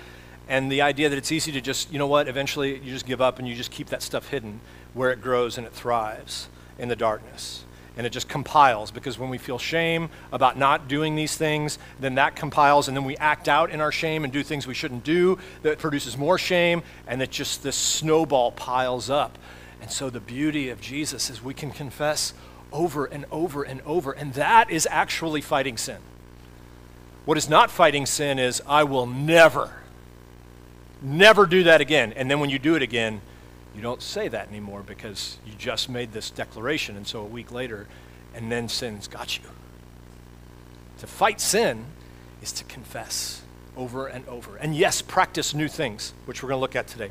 And 0.48 0.72
the 0.72 0.82
idea 0.82 1.08
that 1.08 1.16
it's 1.16 1.30
easy 1.30 1.52
to 1.52 1.60
just, 1.60 1.92
you 1.92 2.00
know 2.00 2.08
what, 2.08 2.26
eventually 2.26 2.80
you 2.80 2.90
just 2.90 3.06
give 3.06 3.20
up 3.20 3.38
and 3.38 3.46
you 3.46 3.54
just 3.54 3.70
keep 3.70 3.90
that 3.90 4.02
stuff 4.02 4.26
hidden 4.26 4.60
where 4.92 5.12
it 5.12 5.22
grows 5.22 5.56
and 5.56 5.64
it 5.64 5.72
thrives 5.72 6.48
in 6.80 6.88
the 6.88 6.96
darkness. 6.96 7.64
And 7.96 8.04
it 8.04 8.10
just 8.10 8.28
compiles 8.28 8.90
because 8.90 9.16
when 9.16 9.30
we 9.30 9.38
feel 9.38 9.58
shame 9.58 10.10
about 10.32 10.58
not 10.58 10.88
doing 10.88 11.14
these 11.14 11.36
things, 11.36 11.78
then 12.00 12.16
that 12.16 12.34
compiles, 12.34 12.88
and 12.88 12.96
then 12.96 13.04
we 13.04 13.16
act 13.18 13.48
out 13.48 13.70
in 13.70 13.80
our 13.80 13.92
shame 13.92 14.24
and 14.24 14.32
do 14.32 14.42
things 14.42 14.66
we 14.66 14.74
shouldn't 14.74 15.04
do 15.04 15.38
that 15.62 15.78
produces 15.78 16.18
more 16.18 16.38
shame, 16.38 16.82
and 17.06 17.22
it 17.22 17.30
just 17.30 17.62
this 17.62 17.76
snowball 17.76 18.50
piles 18.50 19.10
up. 19.10 19.38
And 19.80 19.90
so 19.90 20.10
the 20.10 20.20
beauty 20.20 20.68
of 20.68 20.80
Jesus 20.80 21.30
is 21.30 21.42
we 21.42 21.54
can 21.54 21.70
confess 21.70 22.32
over 22.72 23.06
and 23.06 23.24
over 23.30 23.62
and 23.62 23.80
over, 23.82 24.12
and 24.12 24.34
that 24.34 24.70
is 24.70 24.86
actually 24.90 25.40
fighting 25.40 25.76
sin. 25.76 25.98
What 27.24 27.38
is 27.38 27.48
not 27.48 27.70
fighting 27.70 28.06
sin 28.06 28.38
is, 28.38 28.62
I 28.66 28.84
will 28.84 29.06
never, 29.06 29.72
never 31.02 31.46
do 31.46 31.64
that 31.64 31.80
again. 31.80 32.12
And 32.12 32.30
then 32.30 32.40
when 32.40 32.50
you 32.50 32.58
do 32.58 32.74
it 32.74 32.82
again, 32.82 33.20
you 33.74 33.82
don't 33.82 34.00
say 34.00 34.28
that 34.28 34.48
anymore 34.48 34.82
because 34.86 35.38
you 35.46 35.52
just 35.58 35.88
made 35.88 36.12
this 36.12 36.30
declaration, 36.30 36.96
and 36.96 37.06
so 37.06 37.20
a 37.20 37.26
week 37.26 37.52
later, 37.52 37.86
and 38.34 38.50
then 38.50 38.68
sin's 38.68 39.08
got 39.08 39.36
you. 39.38 39.44
To 40.98 41.06
fight 41.06 41.40
sin 41.40 41.84
is 42.42 42.52
to 42.52 42.64
confess 42.64 43.42
over 43.76 44.06
and 44.06 44.26
over. 44.28 44.56
And 44.56 44.74
yes, 44.74 45.02
practice 45.02 45.54
new 45.54 45.68
things, 45.68 46.14
which 46.24 46.42
we're 46.42 46.48
going 46.48 46.58
to 46.58 46.62
look 46.62 46.76
at 46.76 46.86
today. 46.86 47.10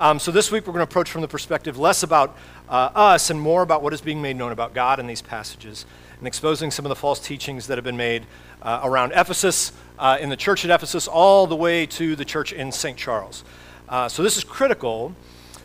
Um, 0.00 0.18
so 0.18 0.32
this 0.32 0.50
week 0.50 0.66
we're 0.66 0.72
going 0.72 0.84
to 0.84 0.90
approach 0.90 1.08
from 1.08 1.20
the 1.22 1.28
perspective 1.28 1.78
less 1.78 2.02
about 2.02 2.36
uh, 2.68 2.90
us 2.96 3.30
and 3.30 3.40
more 3.40 3.62
about 3.62 3.80
what 3.80 3.92
is 3.92 4.00
being 4.00 4.20
made 4.20 4.36
known 4.36 4.50
about 4.50 4.74
God 4.74 4.98
in 4.98 5.06
these 5.06 5.22
passages 5.22 5.86
and 6.18 6.26
exposing 6.26 6.72
some 6.72 6.84
of 6.84 6.88
the 6.88 6.96
false 6.96 7.20
teachings 7.20 7.68
that 7.68 7.78
have 7.78 7.84
been 7.84 7.96
made 7.96 8.26
uh, 8.62 8.80
around 8.82 9.12
Ephesus, 9.12 9.70
uh, 10.00 10.18
in 10.20 10.30
the 10.30 10.36
church 10.36 10.64
at 10.64 10.70
Ephesus, 10.72 11.06
all 11.06 11.46
the 11.46 11.54
way 11.54 11.86
to 11.86 12.16
the 12.16 12.24
church 12.24 12.52
in 12.52 12.72
St. 12.72 12.98
Charles. 12.98 13.44
Uh, 13.88 14.08
so 14.08 14.24
this 14.24 14.36
is 14.36 14.42
critical 14.42 15.14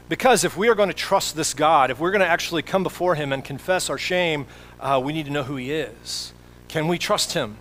because 0.10 0.44
if 0.44 0.56
we 0.56 0.68
are 0.68 0.76
going 0.76 0.90
to 0.90 0.96
trust 0.96 1.36
this 1.36 1.56
God, 1.56 1.90
if 1.90 2.00
we're 2.00 2.12
going 2.12 2.22
to 2.22 2.28
actually 2.28 2.62
come 2.62 2.84
before 2.84 3.16
Him 3.16 3.34
and 3.34 3.44
confess 3.44 3.90
our 3.90 3.98
shame, 3.98 4.46
uh, 4.80 5.02
we 5.04 5.12
need 5.12 5.26
to 5.26 5.32
know 5.32 5.44
who 5.44 5.56
He 5.56 5.72
is. 5.72 6.34
Can 6.68 6.88
we 6.88 7.00
trust 7.00 7.34
Him? 7.34 7.58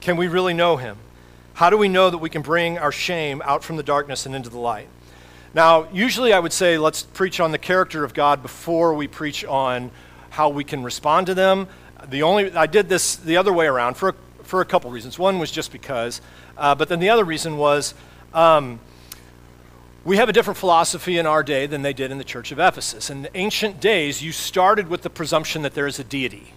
Can 0.00 0.16
we 0.16 0.28
really 0.28 0.54
know 0.54 0.76
Him? 0.76 0.98
How 1.54 1.70
do 1.70 1.76
we 1.76 1.88
know 1.88 2.08
that 2.08 2.18
we 2.18 2.30
can 2.30 2.42
bring 2.42 2.78
our 2.78 2.92
shame 2.92 3.42
out 3.44 3.64
from 3.64 3.76
the 3.76 3.82
darkness 3.82 4.26
and 4.26 4.36
into 4.36 4.48
the 4.48 4.58
light? 4.58 4.88
Now, 5.58 5.88
usually 5.92 6.32
I 6.32 6.38
would 6.38 6.52
say 6.52 6.78
let's 6.78 7.02
preach 7.02 7.40
on 7.40 7.50
the 7.50 7.58
character 7.58 8.04
of 8.04 8.14
God 8.14 8.42
before 8.42 8.94
we 8.94 9.08
preach 9.08 9.44
on 9.44 9.90
how 10.30 10.50
we 10.50 10.62
can 10.62 10.84
respond 10.84 11.26
to 11.26 11.34
them. 11.34 11.66
The 12.06 12.22
only 12.22 12.52
I 12.52 12.68
did 12.68 12.88
this 12.88 13.16
the 13.16 13.38
other 13.38 13.52
way 13.52 13.66
around 13.66 13.96
for 13.96 14.10
a, 14.10 14.14
for 14.44 14.60
a 14.60 14.64
couple 14.64 14.88
reasons. 14.92 15.18
One 15.18 15.40
was 15.40 15.50
just 15.50 15.72
because, 15.72 16.20
uh, 16.56 16.76
but 16.76 16.88
then 16.88 17.00
the 17.00 17.10
other 17.10 17.24
reason 17.24 17.56
was 17.56 17.94
um, 18.34 18.78
we 20.04 20.16
have 20.18 20.28
a 20.28 20.32
different 20.32 20.58
philosophy 20.58 21.18
in 21.18 21.26
our 21.26 21.42
day 21.42 21.66
than 21.66 21.82
they 21.82 21.92
did 21.92 22.12
in 22.12 22.18
the 22.18 22.24
church 22.24 22.52
of 22.52 22.60
Ephesus. 22.60 23.10
In 23.10 23.22
the 23.22 23.36
ancient 23.36 23.80
days, 23.80 24.22
you 24.22 24.30
started 24.30 24.86
with 24.86 25.02
the 25.02 25.10
presumption 25.10 25.62
that 25.62 25.74
there 25.74 25.88
is 25.88 25.98
a 25.98 26.04
deity. 26.04 26.52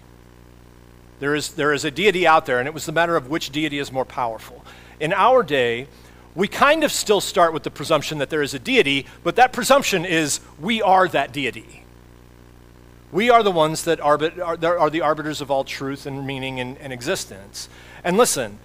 There 1.18 1.34
is, 1.34 1.54
there 1.54 1.72
is 1.72 1.84
a 1.84 1.90
deity 1.90 2.24
out 2.24 2.46
there, 2.46 2.60
and 2.60 2.68
it 2.68 2.72
was 2.72 2.86
the 2.86 2.92
matter 2.92 3.16
of 3.16 3.28
which 3.28 3.50
deity 3.50 3.80
is 3.80 3.90
more 3.90 4.04
powerful. 4.04 4.64
In 5.00 5.12
our 5.12 5.42
day, 5.42 5.88
we 6.34 6.48
kind 6.48 6.82
of 6.84 6.92
still 6.92 7.20
start 7.20 7.52
with 7.52 7.62
the 7.62 7.70
presumption 7.70 8.18
that 8.18 8.30
there 8.30 8.42
is 8.42 8.54
a 8.54 8.58
deity, 8.58 9.06
but 9.22 9.36
that 9.36 9.52
presumption 9.52 10.04
is 10.04 10.40
we 10.60 10.80
are 10.80 11.06
that 11.08 11.32
deity. 11.32 11.84
We 13.10 13.28
are 13.28 13.42
the 13.42 13.50
ones 13.50 13.84
that 13.84 14.00
arbit, 14.00 14.38
are, 14.38 14.78
are 14.78 14.88
the 14.88 15.02
arbiters 15.02 15.42
of 15.42 15.50
all 15.50 15.64
truth 15.64 16.06
and 16.06 16.26
meaning 16.26 16.58
and, 16.58 16.78
and 16.78 16.92
existence. 16.92 17.68
And 18.02 18.16
listen, 18.16 18.58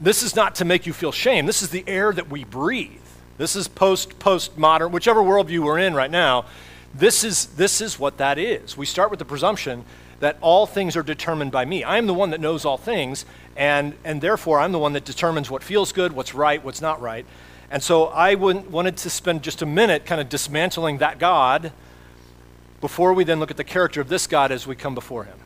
this 0.00 0.22
is 0.22 0.36
not 0.36 0.54
to 0.56 0.64
make 0.64 0.86
you 0.86 0.92
feel 0.92 1.10
shame. 1.10 1.46
This 1.46 1.62
is 1.62 1.70
the 1.70 1.84
air 1.88 2.12
that 2.12 2.30
we 2.30 2.44
breathe. 2.44 3.00
This 3.36 3.56
is 3.56 3.66
post 3.66 4.18
postmodern, 4.20 4.92
whichever 4.92 5.20
worldview 5.20 5.64
we're 5.64 5.78
in 5.78 5.94
right 5.94 6.10
now. 6.10 6.46
This 6.94 7.24
is 7.24 7.46
this 7.46 7.80
is 7.80 7.98
what 7.98 8.18
that 8.18 8.38
is. 8.38 8.76
We 8.76 8.86
start 8.86 9.10
with 9.10 9.18
the 9.18 9.24
presumption 9.24 9.84
that 10.20 10.36
all 10.40 10.66
things 10.66 10.96
are 10.96 11.02
determined 11.02 11.52
by 11.52 11.64
me. 11.64 11.82
I 11.82 11.98
am 11.98 12.06
the 12.06 12.14
one 12.14 12.30
that 12.30 12.40
knows 12.40 12.64
all 12.64 12.76
things, 12.76 13.24
and 13.56 13.94
and 14.04 14.20
therefore 14.20 14.60
I'm 14.60 14.72
the 14.72 14.78
one 14.78 14.92
that 14.92 15.04
determines 15.04 15.50
what 15.50 15.62
feels 15.62 15.92
good, 15.92 16.12
what's 16.12 16.34
right, 16.34 16.62
what's 16.64 16.80
not 16.80 17.00
right. 17.00 17.26
And 17.70 17.82
so 17.82 18.06
I 18.06 18.34
wanted 18.34 18.96
to 18.98 19.10
spend 19.10 19.42
just 19.42 19.62
a 19.62 19.66
minute 19.66 20.04
kind 20.04 20.20
of 20.20 20.28
dismantling 20.28 20.98
that 20.98 21.18
God 21.18 21.72
before 22.80 23.12
we 23.12 23.24
then 23.24 23.38
look 23.38 23.50
at 23.50 23.56
the 23.56 23.64
character 23.64 24.00
of 24.00 24.08
this 24.08 24.26
God 24.26 24.50
as 24.50 24.66
we 24.66 24.74
come 24.74 24.94
before 24.94 25.24
Him. 25.24 25.38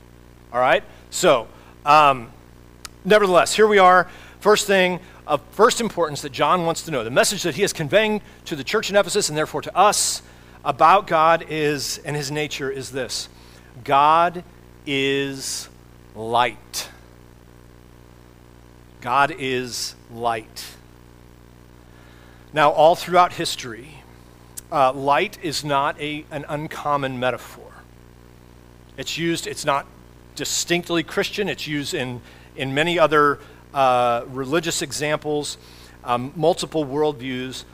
All 0.52 0.60
right? 0.60 0.84
So, 1.10 1.48
um, 1.84 2.30
nevertheless, 3.04 3.54
here 3.54 3.66
we 3.66 3.78
are. 3.78 4.08
First 4.40 4.66
thing, 4.66 5.00
of 5.26 5.40
first 5.50 5.80
importance 5.80 6.22
that 6.22 6.32
John 6.32 6.66
wants 6.66 6.82
to 6.82 6.90
know. 6.90 7.04
The 7.04 7.10
message 7.10 7.42
that 7.44 7.54
he 7.54 7.62
is 7.62 7.72
conveying 7.72 8.20
to 8.44 8.56
the 8.56 8.64
church 8.64 8.90
in 8.90 8.96
Ephesus 8.96 9.28
and 9.28 9.38
therefore 9.38 9.62
to 9.62 9.76
us 9.76 10.22
about 10.64 11.06
God 11.06 11.46
is, 11.48 11.98
and 12.04 12.14
his 12.16 12.30
nature 12.30 12.70
is 12.70 12.90
this 12.90 13.28
God 13.82 14.44
is 14.86 15.68
light. 16.14 16.88
God 19.00 19.34
is 19.38 19.94
light. 20.12 20.64
Now, 22.52 22.70
all 22.70 22.94
throughout 22.94 23.32
history, 23.32 24.02
uh, 24.70 24.92
light 24.92 25.38
is 25.42 25.64
not 25.64 26.00
a, 26.00 26.24
an 26.30 26.44
uncommon 26.48 27.18
metaphor. 27.18 27.72
It's 28.96 29.18
used, 29.18 29.46
it's 29.46 29.64
not 29.64 29.86
distinctly 30.36 31.02
Christian, 31.02 31.48
it's 31.48 31.66
used 31.66 31.94
in, 31.94 32.20
in 32.56 32.74
many 32.74 32.98
other 32.98 33.40
uh, 33.72 34.24
religious 34.28 34.82
examples, 34.82 35.58
um, 36.04 36.32
multiple 36.36 36.84
worldviews. 36.84 37.64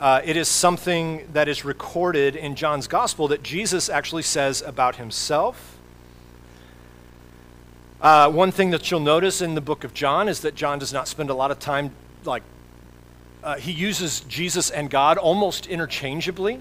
Uh, 0.00 0.20
it 0.24 0.36
is 0.36 0.48
something 0.48 1.28
that 1.32 1.48
is 1.48 1.64
recorded 1.64 2.34
in 2.34 2.56
John's 2.56 2.88
gospel 2.88 3.28
that 3.28 3.42
Jesus 3.42 3.88
actually 3.88 4.22
says 4.22 4.60
about 4.62 4.96
himself. 4.96 5.73
Uh, 8.04 8.30
one 8.30 8.52
thing 8.52 8.68
that 8.68 8.90
you'll 8.90 9.00
notice 9.00 9.40
in 9.40 9.54
the 9.54 9.62
book 9.62 9.82
of 9.82 9.94
John 9.94 10.28
is 10.28 10.40
that 10.40 10.54
John 10.54 10.78
does 10.78 10.92
not 10.92 11.08
spend 11.08 11.30
a 11.30 11.34
lot 11.34 11.50
of 11.50 11.58
time, 11.58 11.90
like, 12.26 12.42
uh, 13.42 13.56
he 13.56 13.72
uses 13.72 14.20
Jesus 14.20 14.68
and 14.68 14.90
God 14.90 15.16
almost 15.16 15.66
interchangeably, 15.66 16.60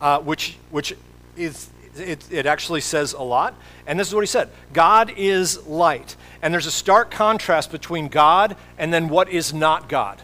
uh, 0.00 0.18
which, 0.18 0.56
which 0.72 0.96
is 1.36 1.70
it, 1.96 2.26
it 2.32 2.46
actually 2.46 2.80
says 2.80 3.12
a 3.12 3.22
lot. 3.22 3.54
And 3.86 4.00
this 4.00 4.08
is 4.08 4.14
what 4.14 4.22
he 4.22 4.26
said 4.26 4.50
God 4.72 5.12
is 5.16 5.64
light. 5.68 6.16
And 6.42 6.52
there's 6.52 6.66
a 6.66 6.72
stark 6.72 7.12
contrast 7.12 7.70
between 7.70 8.08
God 8.08 8.56
and 8.78 8.92
then 8.92 9.08
what 9.08 9.28
is 9.28 9.54
not 9.54 9.88
God, 9.88 10.20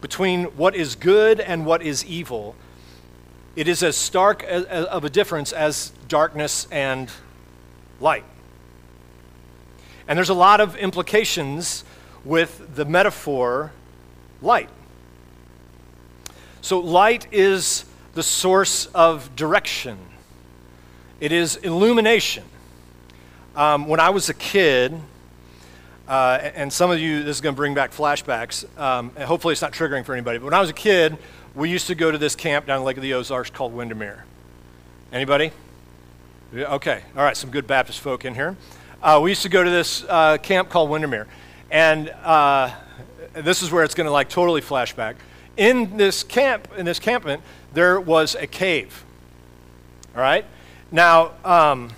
between 0.00 0.46
what 0.56 0.74
is 0.74 0.96
good 0.96 1.38
and 1.38 1.64
what 1.64 1.82
is 1.82 2.04
evil. 2.04 2.56
It 3.54 3.68
is 3.68 3.84
as 3.84 3.96
stark 3.96 4.42
of 4.42 5.04
a 5.04 5.10
difference 5.10 5.52
as 5.52 5.92
darkness 6.08 6.66
and 6.72 7.08
light. 8.00 8.24
And 10.06 10.16
there's 10.16 10.30
a 10.30 10.34
lot 10.34 10.60
of 10.60 10.76
implications 10.76 11.84
with 12.24 12.74
the 12.74 12.84
metaphor 12.84 13.72
light. 14.40 14.70
So, 16.60 16.80
light 16.80 17.26
is 17.32 17.84
the 18.14 18.22
source 18.22 18.86
of 18.86 19.34
direction, 19.36 19.98
it 21.20 21.32
is 21.32 21.56
illumination. 21.56 22.44
Um, 23.54 23.88
when 23.88 23.98
I 23.98 24.10
was 24.10 24.28
a 24.28 24.34
kid, 24.34 25.00
uh, 26.06 26.38
and 26.54 26.72
some 26.72 26.90
of 26.90 27.00
you, 27.00 27.22
this 27.22 27.36
is 27.36 27.40
going 27.40 27.54
to 27.54 27.56
bring 27.56 27.74
back 27.74 27.90
flashbacks. 27.90 28.64
Um, 28.78 29.10
and 29.16 29.24
hopefully, 29.24 29.52
it's 29.52 29.62
not 29.62 29.72
triggering 29.72 30.04
for 30.04 30.14
anybody. 30.14 30.38
But 30.38 30.44
when 30.46 30.54
I 30.54 30.60
was 30.60 30.70
a 30.70 30.74
kid, 30.74 31.18
we 31.54 31.68
used 31.68 31.88
to 31.88 31.94
go 31.94 32.10
to 32.10 32.18
this 32.18 32.36
camp 32.36 32.66
down 32.66 32.78
in 32.78 32.84
Lake 32.84 32.96
of 32.96 33.02
the 33.02 33.14
Ozarks 33.14 33.50
called 33.50 33.74
Windermere. 33.74 34.24
Anybody? 35.12 35.52
Okay, 36.54 37.02
all 37.14 37.22
right, 37.22 37.36
some 37.36 37.50
good 37.50 37.66
Baptist 37.66 38.00
folk 38.00 38.24
in 38.24 38.34
here. 38.34 38.56
Uh, 39.02 39.20
we 39.22 39.30
used 39.30 39.42
to 39.42 39.50
go 39.50 39.62
to 39.62 39.68
this 39.68 40.02
uh, 40.08 40.38
camp 40.38 40.70
called 40.70 40.88
Windermere, 40.88 41.26
and 41.70 42.08
uh, 42.24 42.70
this 43.34 43.62
is 43.62 43.70
where 43.70 43.84
it's 43.84 43.94
going 43.94 44.06
to 44.06 44.10
like 44.10 44.30
totally 44.30 44.62
flashback. 44.62 45.16
In 45.58 45.98
this 45.98 46.22
camp, 46.22 46.68
in 46.78 46.86
this 46.86 46.98
campment, 46.98 47.42
there 47.74 48.00
was 48.00 48.34
a 48.34 48.46
cave. 48.46 49.04
All 50.14 50.22
right? 50.22 50.46
Now, 50.90 51.32
um, 51.44 51.90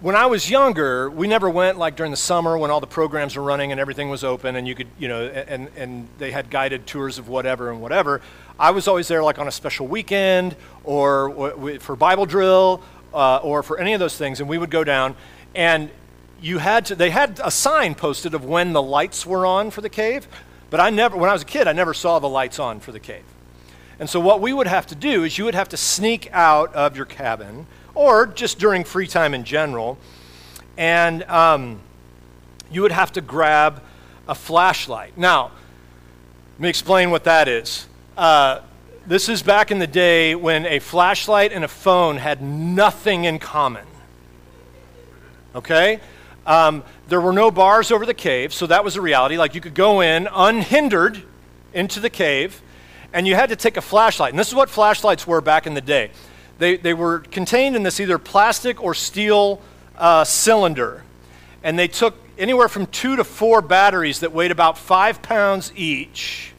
when 0.00 0.14
I 0.14 0.26
was 0.26 0.48
younger, 0.48 1.10
we 1.10 1.26
never 1.26 1.50
went 1.50 1.76
like 1.76 1.96
during 1.96 2.10
the 2.12 2.16
summer 2.16 2.56
when 2.56 2.70
all 2.70 2.78
the 2.78 2.86
programs 2.86 3.34
were 3.34 3.42
running 3.42 3.72
and 3.72 3.80
everything 3.80 4.10
was 4.10 4.22
open 4.22 4.54
and 4.54 4.68
you 4.68 4.76
could, 4.76 4.86
you 4.96 5.08
know, 5.08 5.24
and, 5.26 5.68
and 5.76 6.08
they 6.18 6.30
had 6.30 6.50
guided 6.50 6.86
tours 6.86 7.18
of 7.18 7.28
whatever 7.28 7.70
and 7.70 7.80
whatever. 7.80 8.20
I 8.60 8.70
was 8.70 8.86
always 8.86 9.08
there 9.08 9.24
like 9.24 9.40
on 9.40 9.48
a 9.48 9.50
special 9.50 9.88
weekend 9.88 10.54
or 10.84 11.78
for 11.80 11.96
Bible 11.96 12.26
drill 12.26 12.80
uh, 13.12 13.38
or 13.38 13.62
for 13.62 13.78
any 13.78 13.92
of 13.92 14.00
those 14.00 14.16
things, 14.16 14.40
and 14.40 14.48
we 14.48 14.58
would 14.58 14.70
go 14.70 14.84
down 14.84 15.16
and 15.54 15.90
you 16.40 16.58
had 16.58 16.86
to, 16.86 16.94
they 16.94 17.10
had 17.10 17.40
a 17.42 17.50
sign 17.50 17.94
posted 17.94 18.34
of 18.34 18.44
when 18.44 18.72
the 18.72 18.82
lights 18.82 19.26
were 19.26 19.44
on 19.44 19.70
for 19.70 19.80
the 19.80 19.88
cave, 19.88 20.28
but 20.70 20.80
I 20.80 20.90
never, 20.90 21.16
when 21.16 21.28
I 21.28 21.32
was 21.32 21.42
a 21.42 21.46
kid, 21.46 21.66
I 21.66 21.72
never 21.72 21.94
saw 21.94 22.18
the 22.18 22.28
lights 22.28 22.58
on 22.58 22.80
for 22.80 22.92
the 22.92 23.00
cave. 23.00 23.24
And 23.98 24.08
so, 24.08 24.20
what 24.20 24.40
we 24.40 24.52
would 24.52 24.68
have 24.68 24.86
to 24.88 24.94
do 24.94 25.24
is 25.24 25.38
you 25.38 25.44
would 25.44 25.56
have 25.56 25.70
to 25.70 25.76
sneak 25.76 26.28
out 26.32 26.72
of 26.74 26.96
your 26.96 27.06
cabin, 27.06 27.66
or 27.94 28.26
just 28.26 28.60
during 28.60 28.84
free 28.84 29.08
time 29.08 29.34
in 29.34 29.42
general, 29.42 29.98
and 30.76 31.24
um, 31.24 31.80
you 32.70 32.82
would 32.82 32.92
have 32.92 33.10
to 33.12 33.20
grab 33.20 33.82
a 34.28 34.34
flashlight. 34.36 35.18
Now, 35.18 35.50
let 36.54 36.60
me 36.60 36.68
explain 36.68 37.10
what 37.10 37.24
that 37.24 37.48
is. 37.48 37.88
Uh, 38.16 38.60
this 39.08 39.30
is 39.30 39.42
back 39.42 39.70
in 39.70 39.78
the 39.78 39.86
day 39.86 40.34
when 40.34 40.66
a 40.66 40.78
flashlight 40.80 41.50
and 41.50 41.64
a 41.64 41.68
phone 41.68 42.18
had 42.18 42.42
nothing 42.42 43.24
in 43.24 43.38
common. 43.38 43.86
Okay? 45.54 46.00
Um, 46.46 46.84
there 47.08 47.20
were 47.20 47.32
no 47.32 47.50
bars 47.50 47.90
over 47.90 48.04
the 48.04 48.12
cave, 48.12 48.52
so 48.52 48.66
that 48.66 48.84
was 48.84 48.96
a 48.96 49.00
reality. 49.00 49.38
Like 49.38 49.54
you 49.54 49.62
could 49.62 49.74
go 49.74 50.02
in 50.02 50.28
unhindered 50.30 51.22
into 51.72 52.00
the 52.00 52.10
cave 52.10 52.60
and 53.14 53.26
you 53.26 53.34
had 53.34 53.48
to 53.48 53.56
take 53.56 53.78
a 53.78 53.80
flashlight. 53.80 54.34
And 54.34 54.38
this 54.38 54.48
is 54.48 54.54
what 54.54 54.68
flashlights 54.68 55.26
were 55.26 55.40
back 55.40 55.66
in 55.66 55.72
the 55.72 55.80
day. 55.80 56.10
They, 56.58 56.76
they 56.76 56.92
were 56.92 57.20
contained 57.20 57.76
in 57.76 57.84
this 57.84 58.00
either 58.00 58.18
plastic 58.18 58.82
or 58.82 58.92
steel 58.92 59.62
uh, 59.96 60.24
cylinder. 60.24 61.02
And 61.62 61.78
they 61.78 61.88
took 61.88 62.14
anywhere 62.36 62.68
from 62.68 62.84
two 62.84 63.16
to 63.16 63.24
four 63.24 63.62
batteries 63.62 64.20
that 64.20 64.32
weighed 64.32 64.50
about 64.50 64.76
five 64.76 65.22
pounds 65.22 65.72
each. 65.74 66.52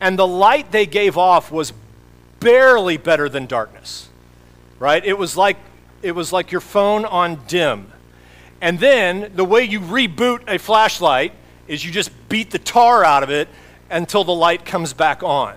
And 0.00 0.18
the 0.18 0.26
light 0.26 0.72
they 0.72 0.86
gave 0.86 1.18
off 1.18 1.52
was 1.52 1.72
barely 2.40 2.96
better 2.96 3.28
than 3.28 3.46
darkness, 3.46 4.08
right? 4.78 5.04
It 5.04 5.18
was 5.18 5.36
like, 5.36 5.58
it 6.02 6.12
was 6.12 6.32
like 6.32 6.50
your 6.50 6.62
phone 6.62 7.04
on 7.04 7.40
dim. 7.46 7.92
And 8.60 8.78
then 8.78 9.32
the 9.34 9.44
way 9.44 9.64
you 9.64 9.80
reboot 9.80 10.42
a 10.48 10.58
flashlight 10.58 11.32
is 11.68 11.84
you 11.84 11.92
just 11.92 12.10
beat 12.28 12.50
the 12.50 12.58
tar 12.58 13.04
out 13.04 13.22
of 13.22 13.30
it 13.30 13.48
until 13.90 14.24
the 14.24 14.34
light 14.34 14.64
comes 14.64 14.92
back 14.92 15.22
on. 15.22 15.56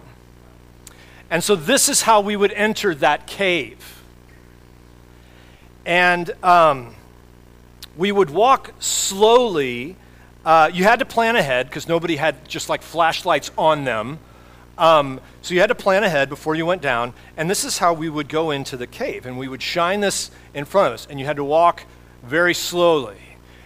And 1.29 1.43
so 1.43 1.55
this 1.55 1.89
is 1.89 2.01
how 2.03 2.21
we 2.21 2.35
would 2.35 2.51
enter 2.51 2.93
that 2.95 3.27
cave. 3.27 4.03
And 5.85 6.31
um, 6.43 6.95
we 7.97 8.11
would 8.11 8.29
walk 8.29 8.73
slowly. 8.79 9.95
Uh, 10.45 10.69
you 10.71 10.83
had 10.83 10.99
to 10.99 11.05
plan 11.05 11.35
ahead 11.35 11.67
because 11.67 11.87
nobody 11.87 12.15
had 12.15 12.47
just 12.47 12.69
like 12.69 12.81
flashlights 12.81 13.51
on 13.57 13.83
them. 13.83 14.19
Um, 14.77 15.21
so 15.41 15.53
you 15.53 15.59
had 15.59 15.67
to 15.67 15.75
plan 15.75 16.03
ahead 16.03 16.29
before 16.29 16.55
you 16.55 16.65
went 16.65 16.81
down. 16.81 17.13
And 17.37 17.49
this 17.49 17.63
is 17.63 17.77
how 17.77 17.93
we 17.93 18.09
would 18.09 18.29
go 18.29 18.51
into 18.51 18.77
the 18.77 18.87
cave. 18.87 19.25
And 19.25 19.37
we 19.37 19.47
would 19.47 19.61
shine 19.61 20.01
this 20.01 20.31
in 20.53 20.65
front 20.65 20.87
of 20.87 20.93
us. 20.93 21.07
And 21.09 21.19
you 21.19 21.25
had 21.25 21.35
to 21.37 21.43
walk 21.43 21.83
very 22.23 22.53
slowly. 22.53 23.17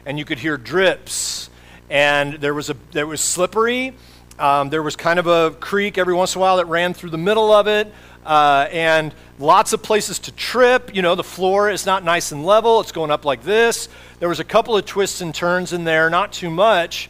And 0.05 0.19
you 0.19 0.25
could 0.25 0.39
hear 0.39 0.57
drips. 0.57 1.49
And 1.89 2.35
there 2.35 2.53
was, 2.53 2.69
a, 2.69 2.75
there 2.91 3.07
was 3.07 3.21
slippery 3.21 3.93
um, 4.39 4.69
there 4.69 4.83
was 4.83 4.95
kind 4.95 5.17
of 5.17 5.25
a 5.25 5.51
creek 5.59 5.97
every 5.97 6.13
once 6.13 6.35
in 6.35 6.39
a 6.39 6.41
while 6.41 6.57
that 6.57 6.65
ran 6.65 6.93
through 6.93 7.09
the 7.09 7.17
middle 7.17 7.51
of 7.51 7.67
it, 7.67 7.91
uh, 8.23 8.67
and 8.71 9.13
lots 9.39 9.73
of 9.73 9.81
places 9.81 10.19
to 10.19 10.31
trip. 10.31 10.93
You 10.93 11.01
know, 11.01 11.15
the 11.15 11.23
floor 11.23 11.71
is 11.71 11.87
not 11.87 12.03
nice 12.03 12.31
and 12.31 12.45
level, 12.45 12.79
it's 12.79 12.91
going 12.91 13.09
up 13.09 13.25
like 13.25 13.41
this. 13.41 13.89
There 14.19 14.29
was 14.29 14.39
a 14.39 14.43
couple 14.43 14.77
of 14.77 14.85
twists 14.85 15.21
and 15.21 15.33
turns 15.33 15.73
in 15.73 15.85
there, 15.85 16.11
not 16.11 16.33
too 16.33 16.51
much. 16.51 17.09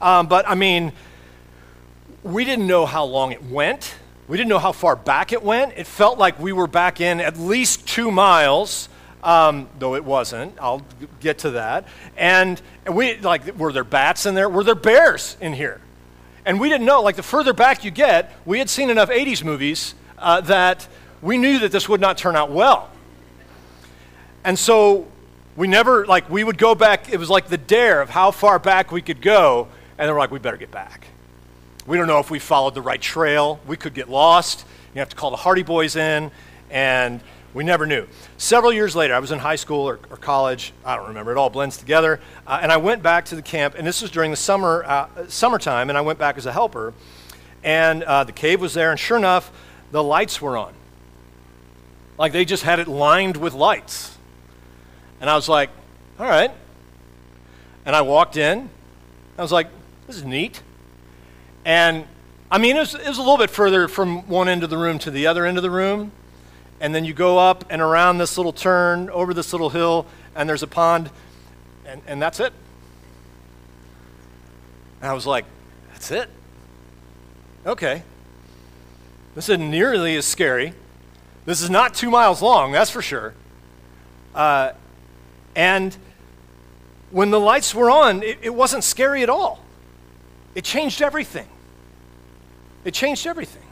Um, 0.00 0.28
but 0.28 0.48
I 0.48 0.54
mean, 0.54 0.92
we 2.22 2.44
didn't 2.44 2.66
know 2.66 2.86
how 2.86 3.04
long 3.04 3.32
it 3.32 3.42
went. 3.44 3.94
We 4.28 4.36
didn't 4.36 4.50
know 4.50 4.58
how 4.58 4.72
far 4.72 4.96
back 4.96 5.32
it 5.32 5.42
went. 5.42 5.74
It 5.76 5.86
felt 5.86 6.18
like 6.18 6.38
we 6.38 6.52
were 6.52 6.66
back 6.66 7.00
in 7.00 7.20
at 7.20 7.36
least 7.36 7.86
two 7.86 8.10
miles, 8.10 8.88
um, 9.22 9.68
though 9.78 9.94
it 9.94 10.04
wasn't. 10.04 10.54
I'll 10.60 10.82
get 11.20 11.38
to 11.38 11.50
that. 11.52 11.86
And, 12.16 12.60
we, 12.90 13.16
like, 13.18 13.58
were 13.58 13.72
there 13.72 13.84
bats 13.84 14.26
in 14.26 14.34
there? 14.34 14.48
Were 14.48 14.64
there 14.64 14.74
bears 14.74 15.36
in 15.40 15.52
here? 15.52 15.80
And 16.46 16.60
we 16.60 16.68
didn't 16.68 16.86
know, 16.86 17.02
like, 17.02 17.16
the 17.16 17.22
further 17.22 17.52
back 17.52 17.84
you 17.84 17.90
get, 17.90 18.32
we 18.46 18.58
had 18.58 18.70
seen 18.70 18.90
enough 18.90 19.10
80s 19.10 19.44
movies 19.44 19.94
uh, 20.18 20.40
that 20.42 20.86
we 21.20 21.38
knew 21.38 21.58
that 21.60 21.72
this 21.72 21.88
would 21.88 22.00
not 22.00 22.18
turn 22.18 22.36
out 22.36 22.50
well. 22.50 22.90
And 24.44 24.58
so 24.58 25.08
we 25.56 25.68
never, 25.68 26.06
like, 26.06 26.28
we 26.30 26.42
would 26.42 26.58
go 26.58 26.74
back. 26.74 27.12
It 27.12 27.18
was 27.18 27.30
like 27.30 27.48
the 27.48 27.58
dare 27.58 28.00
of 28.00 28.10
how 28.10 28.30
far 28.30 28.58
back 28.58 28.90
we 28.90 29.02
could 29.02 29.20
go. 29.20 29.68
And 29.98 30.08
then 30.08 30.14
we're 30.14 30.20
like, 30.20 30.30
we 30.30 30.38
better 30.38 30.56
get 30.56 30.70
back. 30.70 31.06
We 31.84 31.96
don't 31.96 32.06
know 32.06 32.20
if 32.20 32.30
we 32.30 32.38
followed 32.38 32.74
the 32.74 32.82
right 32.82 33.00
trail. 33.00 33.58
We 33.66 33.76
could 33.76 33.92
get 33.92 34.08
lost. 34.08 34.64
You 34.94 35.00
have 35.00 35.08
to 35.08 35.16
call 35.16 35.32
the 35.32 35.36
Hardy 35.36 35.64
Boys 35.64 35.96
in. 35.96 36.30
And 36.70 37.20
we 37.54 37.64
never 37.64 37.86
knew. 37.86 38.06
Several 38.36 38.72
years 38.72 38.94
later, 38.94 39.14
I 39.14 39.18
was 39.18 39.32
in 39.32 39.40
high 39.40 39.56
school 39.56 39.88
or, 39.88 39.98
or 40.08 40.16
college. 40.16 40.72
I 40.84 40.94
don't 40.94 41.08
remember. 41.08 41.32
It 41.32 41.38
all 41.38 41.50
blends 41.50 41.76
together. 41.76 42.20
Uh, 42.46 42.60
and 42.62 42.70
I 42.70 42.76
went 42.76 43.02
back 43.02 43.24
to 43.26 43.34
the 43.34 43.42
camp. 43.42 43.74
And 43.76 43.84
this 43.84 44.00
was 44.00 44.12
during 44.12 44.30
the 44.30 44.36
summer, 44.36 44.84
uh, 44.86 45.26
summertime. 45.26 45.88
And 45.88 45.98
I 45.98 46.02
went 46.02 46.20
back 46.20 46.38
as 46.38 46.46
a 46.46 46.52
helper. 46.52 46.94
And 47.64 48.04
uh, 48.04 48.22
the 48.24 48.32
cave 48.32 48.60
was 48.60 48.74
there. 48.74 48.92
And 48.92 49.00
sure 49.00 49.16
enough, 49.16 49.50
the 49.90 50.02
lights 50.02 50.40
were 50.40 50.56
on. 50.56 50.74
Like 52.16 52.32
they 52.32 52.44
just 52.44 52.62
had 52.62 52.78
it 52.78 52.86
lined 52.86 53.36
with 53.36 53.54
lights. 53.54 54.16
And 55.20 55.28
I 55.28 55.34
was 55.34 55.48
like, 55.48 55.70
all 56.16 56.26
right. 56.26 56.52
And 57.84 57.96
I 57.96 58.02
walked 58.02 58.36
in. 58.36 58.70
I 59.36 59.42
was 59.42 59.50
like, 59.50 59.66
this 60.06 60.16
is 60.16 60.24
neat. 60.24 60.62
And 61.64 62.06
I 62.50 62.58
mean, 62.58 62.76
it 62.76 62.80
was, 62.80 62.94
it 62.94 63.06
was 63.06 63.18
a 63.18 63.22
little 63.22 63.38
bit 63.38 63.50
further 63.50 63.88
from 63.88 64.28
one 64.28 64.48
end 64.48 64.62
of 64.62 64.70
the 64.70 64.78
room 64.78 64.98
to 65.00 65.10
the 65.10 65.26
other 65.26 65.46
end 65.46 65.56
of 65.56 65.62
the 65.62 65.70
room. 65.70 66.12
And 66.80 66.94
then 66.94 67.04
you 67.04 67.14
go 67.14 67.38
up 67.38 67.64
and 67.70 67.80
around 67.80 68.18
this 68.18 68.36
little 68.36 68.52
turn, 68.52 69.08
over 69.10 69.32
this 69.32 69.52
little 69.52 69.70
hill, 69.70 70.06
and 70.34 70.48
there's 70.48 70.62
a 70.62 70.66
pond, 70.66 71.10
and, 71.86 72.02
and 72.06 72.20
that's 72.20 72.40
it. 72.40 72.52
And 75.00 75.10
I 75.10 75.14
was 75.14 75.26
like, 75.26 75.44
that's 75.92 76.10
it? 76.10 76.28
Okay. 77.64 78.02
This 79.34 79.48
isn't 79.48 79.70
nearly 79.70 80.16
as 80.16 80.26
scary. 80.26 80.74
This 81.44 81.62
is 81.62 81.70
not 81.70 81.94
two 81.94 82.10
miles 82.10 82.42
long, 82.42 82.72
that's 82.72 82.90
for 82.90 83.02
sure. 83.02 83.34
Uh, 84.34 84.72
and 85.54 85.96
when 87.10 87.30
the 87.30 87.40
lights 87.40 87.74
were 87.74 87.90
on, 87.90 88.22
it, 88.22 88.38
it 88.42 88.54
wasn't 88.54 88.84
scary 88.84 89.22
at 89.22 89.30
all. 89.30 89.61
It 90.54 90.64
changed 90.64 91.02
everything. 91.02 91.48
It 92.84 92.94
changed 92.94 93.26
everything. 93.26 93.62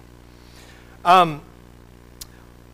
Um, 1.04 1.42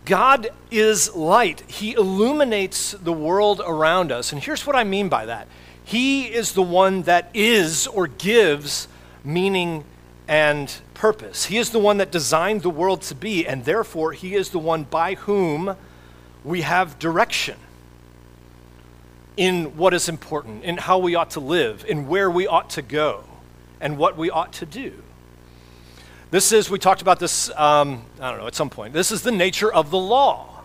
God 0.04 0.50
is 0.70 1.14
light. 1.14 1.62
He 1.68 1.92
illuminates 1.94 2.92
the 2.92 3.12
world 3.12 3.60
around 3.64 4.12
us. 4.12 4.32
And 4.32 4.42
here's 4.42 4.66
what 4.66 4.76
I 4.76 4.84
mean 4.84 5.08
by 5.08 5.26
that 5.26 5.48
He 5.84 6.26
is 6.26 6.52
the 6.52 6.62
one 6.62 7.02
that 7.02 7.30
is 7.34 7.86
or 7.88 8.06
gives 8.06 8.88
meaning 9.24 9.84
and 10.28 10.72
purpose. 10.94 11.46
He 11.46 11.58
is 11.58 11.70
the 11.70 11.78
one 11.78 11.98
that 11.98 12.10
designed 12.10 12.62
the 12.62 12.70
world 12.70 13.02
to 13.02 13.14
be, 13.14 13.46
and 13.46 13.64
therefore, 13.64 14.12
He 14.12 14.34
is 14.34 14.50
the 14.50 14.58
one 14.58 14.84
by 14.84 15.14
whom 15.14 15.76
we 16.44 16.62
have 16.62 16.98
direction 16.98 17.56
in 19.36 19.76
what 19.76 19.92
is 19.92 20.08
important, 20.08 20.64
in 20.64 20.76
how 20.76 20.98
we 20.98 21.14
ought 21.14 21.30
to 21.32 21.40
live, 21.40 21.84
in 21.86 22.06
where 22.06 22.30
we 22.30 22.46
ought 22.46 22.70
to 22.70 22.82
go, 22.82 23.24
and 23.80 23.98
what 23.98 24.16
we 24.16 24.30
ought 24.30 24.52
to 24.54 24.66
do. 24.66 24.92
This 26.30 26.50
is, 26.52 26.68
we 26.68 26.78
talked 26.78 27.02
about 27.02 27.20
this, 27.20 27.50
um, 27.50 28.04
I 28.20 28.30
don't 28.30 28.40
know, 28.40 28.46
at 28.46 28.54
some 28.54 28.68
point. 28.68 28.92
This 28.92 29.12
is 29.12 29.22
the 29.22 29.30
nature 29.32 29.72
of 29.72 29.90
the 29.90 29.98
law, 29.98 30.62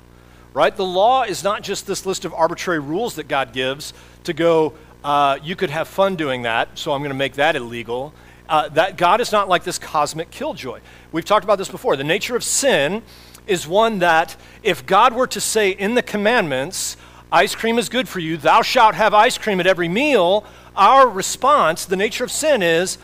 right? 0.54 0.76
The 0.76 0.86
law 0.86 1.24
is 1.24 1.44
not 1.44 1.62
just 1.62 1.86
this 1.86 2.06
list 2.06 2.26
of 2.26 2.34
arbitrary 2.34 2.80
rules 2.80 3.16
that 3.16 3.28
God 3.28 3.54
gives 3.54 3.94
to 4.24 4.34
go, 4.34 4.74
uh, 5.04 5.38
you 5.44 5.56
could 5.56 5.70
have 5.70 5.88
fun 5.88 6.16
doing 6.16 6.44
that, 6.44 6.78
so 6.78 6.92
I'm 6.92 7.02
going 7.02 7.12
to 7.12 7.16
make 7.16 7.34
that 7.34 7.56
illegal. 7.56 8.14
Uh, 8.50 8.70
that 8.70 8.98
God 8.98 9.22
is 9.22 9.32
not 9.32 9.48
like 9.48 9.64
this 9.64 9.80
cosmic 9.80 10.30
killjoy. 10.32 10.80
We've 11.12 11.26
talked 11.26 11.44
about 11.44 11.58
this 11.58 11.70
before. 11.70 11.96
The 11.96 12.04
nature 12.04 12.36
of 12.36 12.44
sin 12.44 13.02
is 13.48 13.68
one 13.68 14.00
that 14.00 14.36
if 14.64 14.86
God 14.86 15.14
were 15.14 15.28
to 15.28 15.40
say 15.40 15.72
in 15.72 15.96
the 15.96 16.02
commandments, 16.02 16.98
ice 17.32 17.56
cream 17.56 17.80
is 17.80 17.88
good 17.88 18.10
for 18.10 18.20
you, 18.20 18.38
thou 18.38 18.62
shalt 18.62 18.96
have 18.96 19.14
ice 19.14 19.38
cream 19.38 19.60
at 19.60 19.68
every 19.68 19.88
meal, 19.88 20.46
our 20.76 21.08
response, 21.08 21.86
the 21.86 21.96
nature 21.96 22.24
of 22.24 22.32
sin 22.32 22.62
is, 22.62 22.98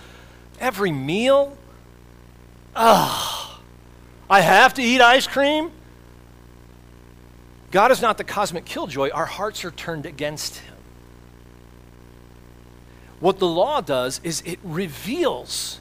every 0.59 0.91
meal? 0.91 1.57
Ugh, 2.75 3.59
I 4.29 4.41
have 4.41 4.73
to 4.75 4.81
eat 4.81 5.01
ice 5.01 5.27
cream? 5.27 5.71
God 7.71 7.91
is 7.91 8.01
not 8.01 8.17
the 8.17 8.23
cosmic 8.23 8.65
killjoy. 8.65 9.09
Our 9.09 9.25
hearts 9.25 9.65
are 9.65 9.71
turned 9.71 10.05
against 10.05 10.57
him. 10.57 10.75
What 13.19 13.39
the 13.39 13.47
law 13.47 13.81
does 13.81 14.21
is 14.23 14.41
it 14.45 14.59
reveals 14.63 15.79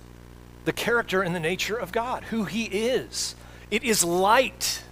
the 0.64 0.72
character 0.72 1.22
and 1.22 1.34
the 1.34 1.40
nature 1.40 1.76
of 1.76 1.92
God, 1.92 2.24
who 2.24 2.44
he 2.44 2.64
is. 2.64 3.36
It 3.70 3.84
is 3.84 4.02
light. 4.02 4.82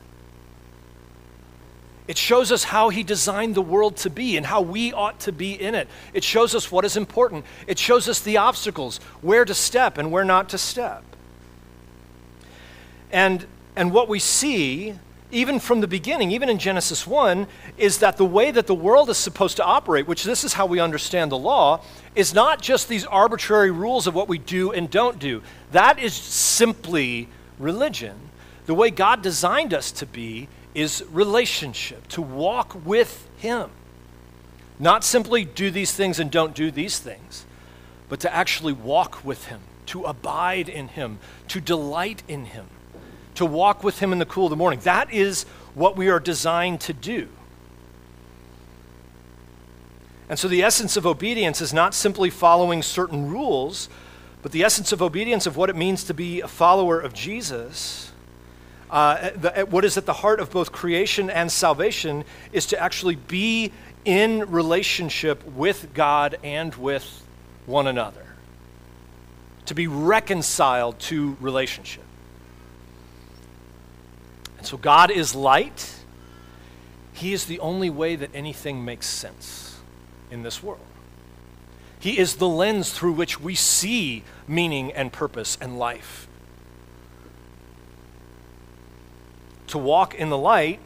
It 2.06 2.18
shows 2.18 2.52
us 2.52 2.64
how 2.64 2.90
he 2.90 3.02
designed 3.02 3.54
the 3.54 3.62
world 3.62 3.96
to 3.98 4.10
be 4.10 4.36
and 4.36 4.44
how 4.44 4.60
we 4.60 4.92
ought 4.92 5.20
to 5.20 5.32
be 5.32 5.52
in 5.52 5.74
it. 5.74 5.88
It 6.12 6.22
shows 6.22 6.54
us 6.54 6.70
what 6.70 6.84
is 6.84 6.96
important. 6.96 7.46
It 7.66 7.78
shows 7.78 8.08
us 8.08 8.20
the 8.20 8.36
obstacles, 8.36 8.98
where 9.22 9.44
to 9.44 9.54
step 9.54 9.96
and 9.96 10.12
where 10.12 10.24
not 10.24 10.50
to 10.50 10.58
step. 10.58 11.02
And, 13.10 13.46
and 13.74 13.90
what 13.90 14.08
we 14.08 14.18
see, 14.18 14.94
even 15.30 15.58
from 15.58 15.80
the 15.80 15.86
beginning, 15.86 16.30
even 16.32 16.50
in 16.50 16.58
Genesis 16.58 17.06
1, 17.06 17.46
is 17.78 17.98
that 17.98 18.18
the 18.18 18.26
way 18.26 18.50
that 18.50 18.66
the 18.66 18.74
world 18.74 19.08
is 19.08 19.16
supposed 19.16 19.56
to 19.56 19.64
operate, 19.64 20.06
which 20.06 20.24
this 20.24 20.44
is 20.44 20.52
how 20.52 20.66
we 20.66 20.80
understand 20.80 21.32
the 21.32 21.38
law, 21.38 21.80
is 22.14 22.34
not 22.34 22.60
just 22.60 22.86
these 22.86 23.06
arbitrary 23.06 23.70
rules 23.70 24.06
of 24.06 24.14
what 24.14 24.28
we 24.28 24.36
do 24.36 24.72
and 24.72 24.90
don't 24.90 25.18
do. 25.18 25.42
That 25.72 25.98
is 25.98 26.12
simply 26.12 27.28
religion. 27.58 28.18
The 28.66 28.74
way 28.74 28.90
God 28.90 29.22
designed 29.22 29.72
us 29.72 29.90
to 29.92 30.06
be 30.06 30.48
is 30.74 31.04
relationship, 31.10 32.08
to 32.08 32.22
walk 32.22 32.84
with 32.84 33.28
Him. 33.38 33.70
Not 34.78 35.04
simply 35.04 35.44
do 35.44 35.70
these 35.70 35.92
things 35.92 36.18
and 36.18 36.30
don't 36.30 36.54
do 36.54 36.70
these 36.70 36.98
things, 36.98 37.46
but 38.08 38.20
to 38.20 38.34
actually 38.34 38.72
walk 38.72 39.24
with 39.24 39.46
Him, 39.46 39.60
to 39.86 40.04
abide 40.04 40.68
in 40.68 40.88
Him, 40.88 41.18
to 41.48 41.60
delight 41.60 42.22
in 42.26 42.46
Him 42.46 42.66
to 43.34 43.44
walk 43.44 43.82
with 43.82 43.98
Him 43.98 44.12
in 44.12 44.18
the 44.18 44.26
cool 44.26 44.46
of 44.46 44.50
the 44.50 44.56
morning. 44.56 44.80
That 44.80 45.12
is 45.12 45.44
what 45.74 45.96
we 45.96 46.08
are 46.08 46.20
designed 46.20 46.80
to 46.82 46.92
do. 46.92 47.28
And 50.28 50.38
so 50.38 50.48
the 50.48 50.62
essence 50.62 50.96
of 50.96 51.06
obedience 51.06 51.60
is 51.60 51.72
not 51.72 51.94
simply 51.94 52.30
following 52.30 52.82
certain 52.82 53.28
rules, 53.28 53.88
but 54.42 54.52
the 54.52 54.64
essence 54.64 54.92
of 54.92 55.02
obedience 55.02 55.46
of 55.46 55.56
what 55.56 55.68
it 55.68 55.76
means 55.76 56.04
to 56.04 56.14
be 56.14 56.40
a 56.40 56.48
follower 56.48 56.98
of 56.98 57.12
Jesus. 57.12 58.03
Uh, 58.94 59.30
the, 59.34 59.66
what 59.70 59.84
is 59.84 59.96
at 59.96 60.06
the 60.06 60.12
heart 60.12 60.38
of 60.38 60.52
both 60.52 60.70
creation 60.70 61.28
and 61.28 61.50
salvation 61.50 62.24
is 62.52 62.66
to 62.66 62.78
actually 62.78 63.16
be 63.16 63.72
in 64.04 64.48
relationship 64.52 65.44
with 65.48 65.92
God 65.92 66.38
and 66.44 66.72
with 66.76 67.26
one 67.66 67.88
another, 67.88 68.24
to 69.66 69.74
be 69.74 69.88
reconciled 69.88 71.00
to 71.00 71.36
relationship. 71.40 72.04
And 74.58 74.64
so 74.64 74.76
God 74.76 75.10
is 75.10 75.34
light. 75.34 75.96
He 77.14 77.32
is 77.32 77.46
the 77.46 77.58
only 77.58 77.90
way 77.90 78.14
that 78.14 78.30
anything 78.32 78.84
makes 78.84 79.08
sense 79.08 79.80
in 80.30 80.44
this 80.44 80.62
world. 80.62 80.86
He 81.98 82.16
is 82.16 82.36
the 82.36 82.48
lens 82.48 82.92
through 82.92 83.14
which 83.14 83.40
we 83.40 83.56
see 83.56 84.22
meaning 84.46 84.92
and 84.92 85.12
purpose 85.12 85.58
and 85.60 85.80
life. 85.80 86.28
To 89.74 89.78
walk 89.78 90.14
in 90.14 90.30
the 90.30 90.38
light 90.38 90.78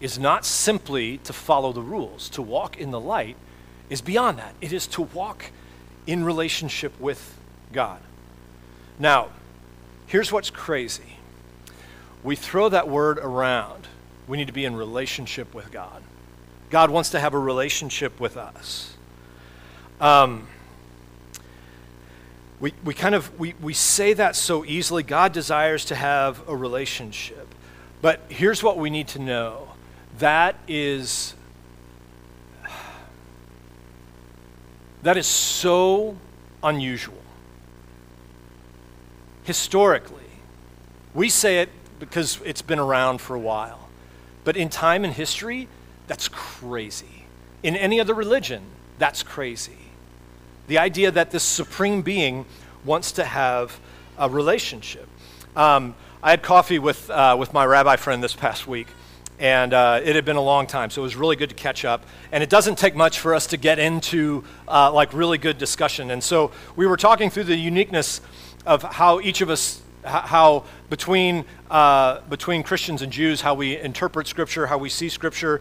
is 0.00 0.18
not 0.18 0.46
simply 0.46 1.18
to 1.18 1.32
follow 1.34 1.74
the 1.74 1.82
rules. 1.82 2.30
To 2.30 2.40
walk 2.40 2.78
in 2.78 2.90
the 2.90 2.98
light 2.98 3.36
is 3.90 4.00
beyond 4.00 4.38
that. 4.38 4.54
It 4.62 4.72
is 4.72 4.86
to 4.86 5.02
walk 5.02 5.50
in 6.06 6.24
relationship 6.24 6.98
with 6.98 7.38
God. 7.70 8.00
Now, 8.98 9.28
here's 10.06 10.32
what's 10.32 10.48
crazy 10.48 11.18
we 12.22 12.34
throw 12.34 12.70
that 12.70 12.88
word 12.88 13.18
around. 13.18 13.88
We 14.26 14.38
need 14.38 14.46
to 14.46 14.54
be 14.54 14.64
in 14.64 14.74
relationship 14.74 15.52
with 15.52 15.70
God. 15.70 16.02
God 16.70 16.88
wants 16.88 17.10
to 17.10 17.20
have 17.20 17.34
a 17.34 17.38
relationship 17.38 18.18
with 18.20 18.38
us. 18.38 18.96
Um, 20.00 20.48
we, 22.58 22.72
we 22.84 22.94
kind 22.94 23.14
of 23.14 23.38
we, 23.38 23.52
we 23.60 23.74
say 23.74 24.14
that 24.14 24.34
so 24.34 24.64
easily 24.64 25.02
god 25.02 25.34
desires 25.34 25.84
to 25.84 25.94
have 25.94 26.48
a 26.48 26.56
relationship 26.56 27.54
but 28.04 28.20
here's 28.28 28.62
what 28.62 28.76
we 28.76 28.90
need 28.90 29.08
to 29.08 29.18
know 29.18 29.66
that 30.18 30.56
is 30.68 31.34
that 35.02 35.16
is 35.16 35.26
so 35.26 36.14
unusual 36.62 37.24
historically, 39.44 40.20
we 41.14 41.28
say 41.28 41.60
it 41.60 41.68
because 41.98 42.40
it's 42.44 42.62
been 42.62 42.78
around 42.78 43.20
for 43.20 43.36
a 43.36 43.38
while. 43.38 43.88
But 44.42 44.56
in 44.56 44.68
time 44.68 45.04
and 45.04 45.12
history, 45.12 45.68
that's 46.06 46.28
crazy. 46.28 47.24
In 47.62 47.76
any 47.76 48.00
other 48.00 48.14
religion, 48.14 48.62
that's 48.98 49.22
crazy. 49.22 49.78
The 50.66 50.78
idea 50.78 51.10
that 51.10 51.30
this 51.30 51.42
supreme 51.42 52.02
being 52.02 52.46
wants 52.84 53.12
to 53.12 53.24
have 53.24 53.78
a 54.18 54.28
relationship. 54.28 55.08
Um, 55.56 55.94
I 56.24 56.30
had 56.30 56.42
coffee 56.42 56.78
with, 56.78 57.10
uh, 57.10 57.36
with 57.38 57.52
my 57.52 57.66
rabbi 57.66 57.96
friend 57.96 58.24
this 58.24 58.32
past 58.32 58.66
week, 58.66 58.86
and 59.38 59.74
uh, 59.74 60.00
it 60.02 60.16
had 60.16 60.24
been 60.24 60.36
a 60.36 60.42
long 60.42 60.66
time, 60.66 60.88
so 60.88 61.02
it 61.02 61.04
was 61.04 61.16
really 61.16 61.36
good 61.36 61.50
to 61.50 61.54
catch 61.54 61.84
up. 61.84 62.06
And 62.32 62.42
it 62.42 62.48
doesn't 62.48 62.78
take 62.78 62.96
much 62.96 63.20
for 63.20 63.34
us 63.34 63.46
to 63.48 63.58
get 63.58 63.78
into 63.78 64.42
uh, 64.66 64.90
like 64.90 65.12
really 65.12 65.36
good 65.36 65.58
discussion. 65.58 66.10
And 66.10 66.24
so 66.24 66.50
we 66.76 66.86
were 66.86 66.96
talking 66.96 67.28
through 67.28 67.44
the 67.44 67.56
uniqueness 67.56 68.22
of 68.64 68.82
how 68.82 69.20
each 69.20 69.42
of 69.42 69.50
us, 69.50 69.82
how 70.02 70.64
between 70.88 71.44
uh, 71.70 72.22
between 72.30 72.62
Christians 72.62 73.02
and 73.02 73.12
Jews, 73.12 73.42
how 73.42 73.52
we 73.52 73.76
interpret 73.76 74.26
Scripture, 74.26 74.66
how 74.66 74.78
we 74.78 74.88
see 74.88 75.10
Scripture. 75.10 75.60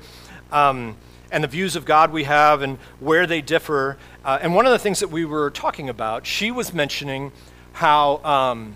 Um, 0.50 0.96
and 1.30 1.44
the 1.44 1.50
views 1.50 1.76
of 1.76 1.84
God 1.84 2.14
we 2.14 2.24
have 2.24 2.62
and 2.62 2.78
where 3.02 3.28
they 3.28 3.42
differ. 3.42 3.98
Uh, 4.24 4.40
and 4.42 4.56
one 4.56 4.66
of 4.66 4.72
the 4.72 4.80
things 4.80 5.02
that 5.02 5.10
we 5.10 5.26
were 5.26 5.52
talking 5.52 5.90
about, 5.90 6.26
she 6.26 6.52
was 6.52 6.74
mentioning 6.74 7.34
how. 7.74 8.24
Um, 8.24 8.76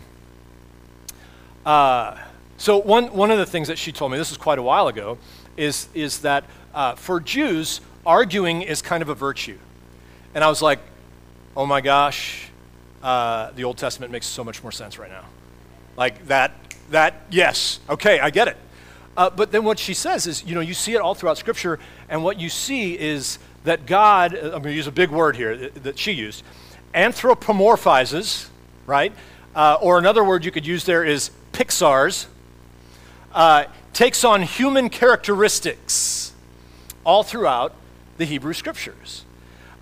uh, 1.67 2.17
so, 2.56 2.77
one, 2.77 3.12
one 3.13 3.30
of 3.30 3.38
the 3.38 3.45
things 3.45 3.67
that 3.67 3.77
she 3.77 3.91
told 3.91 4.13
me, 4.13 4.17
this 4.17 4.32
is 4.32 4.38
quite 4.38 4.58
a 4.58 4.62
while 4.62 4.88
ago, 4.88 5.17
is, 5.58 5.89
is 5.93 6.19
that 6.19 6.45
uh, 6.73 6.95
for 6.95 7.19
Jews, 7.19 7.82
arguing 8.06 8.62
is 8.62 8.82
kind 8.82 9.03
of 9.03 9.10
a 9.10 9.15
virtue. 9.15 9.58
And 10.34 10.45
I 10.45 10.47
was 10.47 10.62
like, 10.62 10.80
oh 11.58 11.65
my 11.65 11.82
gosh, 11.82 12.49
uh, 13.03 13.51
the 13.51 13.65
Old 13.65 13.77
Testament 13.77 14.13
makes 14.13 14.25
so 14.25 14.45
much 14.45 14.63
more 14.63 14.71
sense 14.71 14.97
right 14.97 15.12
now. 15.12 15.25
Like 15.97 16.27
that, 16.27 16.53
that, 16.91 17.15
yes, 17.30 17.82
okay, 17.89 18.21
I 18.21 18.30
get 18.30 18.47
it. 18.47 18.56
Uh, 19.17 19.30
but 19.30 19.51
then 19.51 19.65
what 19.65 19.77
she 19.77 19.93
says 19.93 20.25
is, 20.25 20.45
you 20.45 20.56
know, 20.56 20.62
you 20.62 20.73
see 20.73 20.93
it 20.93 21.01
all 21.01 21.15
throughout 21.15 21.38
Scripture, 21.38 21.80
and 22.08 22.23
what 22.23 22.39
you 22.39 22.47
see 22.47 22.97
is 22.97 23.39
that 23.65 23.86
God, 23.86 24.34
uh, 24.34 24.38
I'm 24.38 24.49
going 24.51 24.63
to 24.63 24.73
use 24.73 24.88
a 24.88 24.91
big 24.91 25.10
word 25.10 25.36
here 25.36 25.69
that 25.69 25.99
she 25.99 26.13
used, 26.13 26.45
anthropomorphizes, 26.93 28.47
right? 28.86 29.12
Uh, 29.53 29.77
or 29.82 29.97
another 29.97 30.23
word 30.23 30.45
you 30.45 30.51
could 30.51 30.65
use 30.65 30.86
there 30.86 31.03
is 31.03 31.32
pixars, 31.51 32.27
uh, 33.33 33.65
takes 33.93 34.23
on 34.23 34.41
human 34.43 34.89
characteristics 34.89 36.33
all 37.03 37.23
throughout 37.23 37.73
the 38.17 38.25
Hebrew 38.25 38.53
Scriptures. 38.53 39.25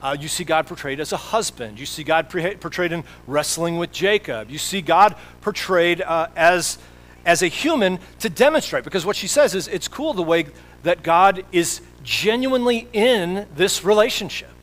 Uh, 0.02 0.16
you 0.20 0.28
see 0.28 0.44
God 0.44 0.68
portrayed 0.68 1.00
as 1.00 1.12
a 1.14 1.18
husband. 1.18 1.80
You 1.80 1.86
see 1.86 2.04
God 2.04 2.30
pre- 2.30 2.56
portrayed 2.56 2.92
in 2.92 3.04
wrestling 3.28 3.78
with 3.78 3.92
Jacob. 3.92 4.52
You 4.52 4.58
see 4.58 4.82
God 4.82 5.16
portrayed 5.42 6.02
uh, 6.02 6.28
as 6.36 6.78
as 7.26 7.42
a 7.42 7.48
human 7.48 8.00
to 8.20 8.30
demonstrate. 8.30 8.84
Because 8.84 9.06
what 9.06 9.16
she 9.16 9.28
says 9.28 9.56
is 9.56 9.68
it's 9.68 9.88
cool 9.88 10.14
the 10.14 10.22
way 10.22 10.46
that 10.84 11.04
God 11.04 11.44
is 11.52 11.82
genuinely 12.04 12.88
in 12.94 13.48
this 13.56 13.84
relationship. 13.84 14.55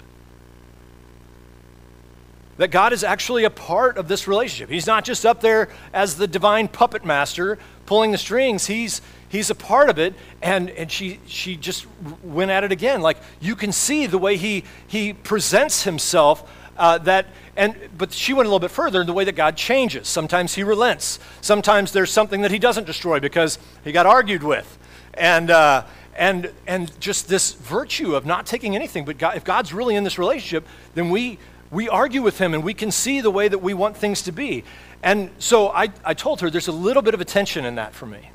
That 2.59 2.71
God 2.71 2.93
is 2.93 3.03
actually 3.03 3.45
a 3.45 3.51
part 3.51 3.97
of 3.97 4.09
this 4.09 4.29
relationship. 4.29 4.69
He's 4.69 4.87
not 4.87 5.05
just 5.05 5.25
up 5.25 5.41
there 5.41 5.69
as 5.93 6.17
the 6.17 6.27
divine 6.27 6.69
puppet 6.69 7.05
master 7.05 7.59
pulling 7.87 8.13
the 8.13 8.19
strings, 8.19 8.67
he's, 8.67 9.03
he's 9.29 9.51
a 9.51 9.55
part 9.55 9.91
of 9.91 9.99
it. 9.99 10.15
And, 10.41 10.71
and 10.71 10.91
she, 10.91 11.19
she 11.27 11.57
just 11.57 11.87
went 12.23 12.51
at 12.51 12.65
it 12.65 12.73
again. 12.73 13.01
Like 13.01 13.19
you 13.41 13.57
can 13.57 13.73
see 13.73 14.07
the 14.07 14.19
way 14.19 14.37
he, 14.37 14.65
he 14.87 15.13
presents 15.13 15.83
himself 15.83 16.49
uh, 16.77 16.99
that 16.99 17.27
and 17.57 17.77
but 17.97 18.13
she 18.13 18.33
went 18.33 18.47
a 18.47 18.49
little 18.49 18.61
bit 18.61 18.71
further 18.71 19.03
in 19.03 19.07
the 19.07 19.13
way 19.13 19.25
that 19.25 19.37
God 19.37 19.57
changes. 19.57 20.09
Sometimes 20.09 20.55
He 20.55 20.63
relents. 20.63 21.19
Sometimes 21.41 21.93
there's 21.93 22.11
something 22.11 22.43
that 22.43 22.51
He 22.51 22.59
doesn't 22.59 22.87
destroy 22.87 23.21
because 23.21 23.59
He 23.85 23.93
got 23.93 24.07
argued 24.07 24.43
with, 24.43 24.79
and 25.15 25.51
uh, 25.51 25.85
and 26.17 26.51
and 26.67 26.99
just 26.99 27.29
this 27.29 27.53
virtue 27.53 28.15
of 28.15 28.25
not 28.25 28.47
taking 28.47 28.75
anything. 28.75 29.05
But 29.05 29.19
God, 29.19 29.37
if 29.37 29.45
God's 29.45 29.75
really 29.75 29.97
in 29.97 30.05
this 30.05 30.19
relationship, 30.19 30.67
then 30.95 31.11
we 31.11 31.39
we 31.73 31.89
argue 31.89 32.23
with 32.23 32.39
Him 32.39 32.55
and 32.55 32.63
we 32.63 32.75
can 32.75 32.93
see 32.93 33.21
the 33.21 33.31
way 33.31 33.49
that 33.49 33.59
we 33.59 33.75
want 33.75 33.97
things 33.97 34.23
to 34.23 34.33
be. 34.33 34.63
And 35.03 35.31
so 35.39 35.71
I, 35.71 35.89
I 36.05 36.15
told 36.15 36.43
her 36.43 36.51
there's 36.51 36.69
a 36.69 36.73
little 36.73 37.03
bit 37.03 37.15
of 37.15 37.21
a 37.21 37.25
tension 37.25 37.65
in 37.65 37.75
that 37.77 37.95
for 37.95 38.07
me, 38.07 38.31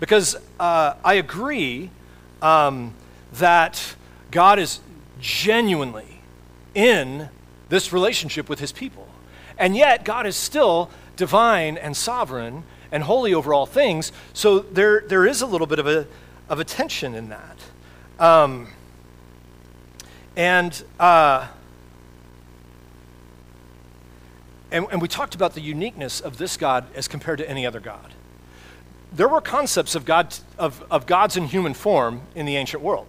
because 0.00 0.36
uh, 0.58 0.94
I 1.04 1.14
agree 1.14 1.90
um, 2.40 2.94
that 3.34 3.96
God 4.30 4.58
is 4.58 4.80
genuinely 5.20 6.20
in 6.74 7.28
this 7.68 7.92
relationship 7.92 8.48
with 8.48 8.60
his 8.60 8.72
people. 8.72 9.06
And 9.58 9.76
yet, 9.76 10.04
God 10.04 10.24
is 10.24 10.36
still 10.36 10.90
divine 11.16 11.76
and 11.76 11.96
sovereign 11.96 12.62
and 12.92 13.02
holy 13.02 13.34
over 13.34 13.52
all 13.52 13.66
things. 13.66 14.12
So 14.32 14.60
there, 14.60 15.02
there 15.06 15.26
is 15.26 15.42
a 15.42 15.46
little 15.46 15.66
bit 15.66 15.80
of 15.80 15.88
a, 15.88 16.06
of 16.48 16.60
a 16.60 16.64
tension 16.64 17.14
in 17.14 17.30
that. 17.30 17.58
Um, 18.20 18.68
and, 20.36 20.82
uh, 21.00 21.48
and, 24.70 24.86
and 24.90 25.00
we 25.00 25.08
talked 25.08 25.34
about 25.34 25.54
the 25.54 25.60
uniqueness 25.60 26.20
of 26.20 26.38
this 26.38 26.56
God 26.56 26.86
as 26.94 27.08
compared 27.08 27.38
to 27.38 27.48
any 27.48 27.66
other 27.66 27.80
God. 27.80 28.14
There 29.12 29.28
were 29.28 29.40
concepts 29.40 29.94
of, 29.94 30.04
God, 30.04 30.34
of, 30.58 30.84
of 30.90 31.06
gods 31.06 31.36
in 31.36 31.46
human 31.46 31.74
form 31.74 32.22
in 32.34 32.46
the 32.46 32.56
ancient 32.56 32.82
world 32.82 33.06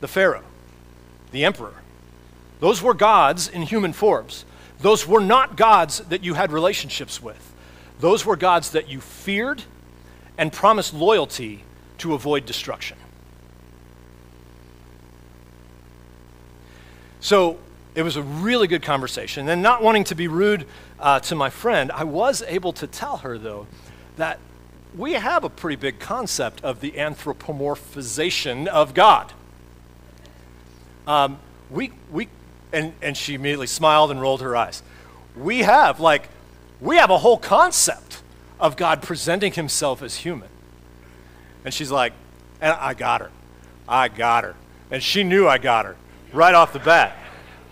the 0.00 0.08
Pharaoh, 0.08 0.44
the 1.30 1.44
emperor, 1.44 1.74
those 2.60 2.82
were 2.82 2.94
gods 2.94 3.48
in 3.48 3.62
human 3.62 3.92
forms. 3.92 4.44
Those 4.78 5.06
were 5.06 5.20
not 5.20 5.56
gods 5.56 6.00
that 6.00 6.24
you 6.24 6.34
had 6.34 6.52
relationships 6.52 7.22
with. 7.22 7.54
Those 8.00 8.24
were 8.24 8.36
gods 8.36 8.70
that 8.70 8.88
you 8.88 9.00
feared 9.00 9.62
and 10.38 10.52
promised 10.52 10.94
loyalty 10.94 11.64
to 11.98 12.14
avoid 12.14 12.44
destruction. 12.44 12.98
So 17.20 17.58
it 17.96 18.02
was 18.02 18.16
a 18.16 18.22
really 18.22 18.68
good 18.68 18.82
conversation. 18.82 19.48
And 19.48 19.62
not 19.62 19.82
wanting 19.82 20.04
to 20.04 20.14
be 20.14 20.28
rude 20.28 20.66
uh, 21.00 21.18
to 21.20 21.34
my 21.34 21.48
friend, 21.48 21.90
I 21.90 22.04
was 22.04 22.42
able 22.42 22.74
to 22.74 22.86
tell 22.86 23.16
her, 23.18 23.38
though, 23.38 23.66
that 24.18 24.38
we 24.94 25.14
have 25.14 25.44
a 25.44 25.48
pretty 25.48 25.76
big 25.76 25.98
concept 25.98 26.62
of 26.62 26.80
the 26.80 26.92
anthropomorphization 26.92 28.66
of 28.66 28.92
God. 28.92 29.32
Um, 31.06 31.38
we, 31.70 31.90
we 32.12 32.28
and, 32.70 32.92
and 33.00 33.16
she 33.16 33.34
immediately 33.34 33.66
smiled 33.66 34.10
and 34.10 34.20
rolled 34.20 34.42
her 34.42 34.54
eyes. 34.54 34.82
We 35.34 35.60
have, 35.60 35.98
like, 35.98 36.28
we 36.82 36.96
have 36.96 37.10
a 37.10 37.18
whole 37.18 37.38
concept 37.38 38.22
of 38.60 38.76
God 38.76 39.00
presenting 39.00 39.52
himself 39.52 40.02
as 40.02 40.16
human. 40.16 40.48
And 41.64 41.72
she's 41.72 41.90
like, 41.90 42.12
and 42.60 42.72
I 42.72 42.92
got 42.92 43.22
her. 43.22 43.30
I 43.88 44.08
got 44.08 44.44
her. 44.44 44.54
And 44.90 45.02
she 45.02 45.24
knew 45.24 45.48
I 45.48 45.56
got 45.56 45.86
her 45.86 45.96
right 46.32 46.54
off 46.54 46.74
the 46.74 46.78
bat. 46.78 47.16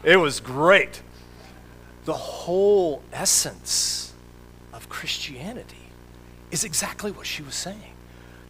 It 0.04 0.16
was 0.16 0.40
great. 0.40 1.02
The 2.04 2.12
whole 2.12 3.02
essence 3.12 4.12
of 4.72 4.88
Christianity 4.88 5.88
is 6.50 6.62
exactly 6.62 7.10
what 7.10 7.26
she 7.26 7.42
was 7.42 7.54
saying. 7.54 7.94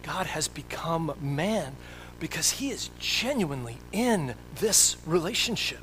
God 0.03 0.27
has 0.27 0.47
become 0.47 1.13
man 1.19 1.75
because 2.19 2.51
he 2.51 2.69
is 2.69 2.89
genuinely 2.99 3.77
in 3.91 4.35
this 4.55 4.97
relationship 5.05 5.79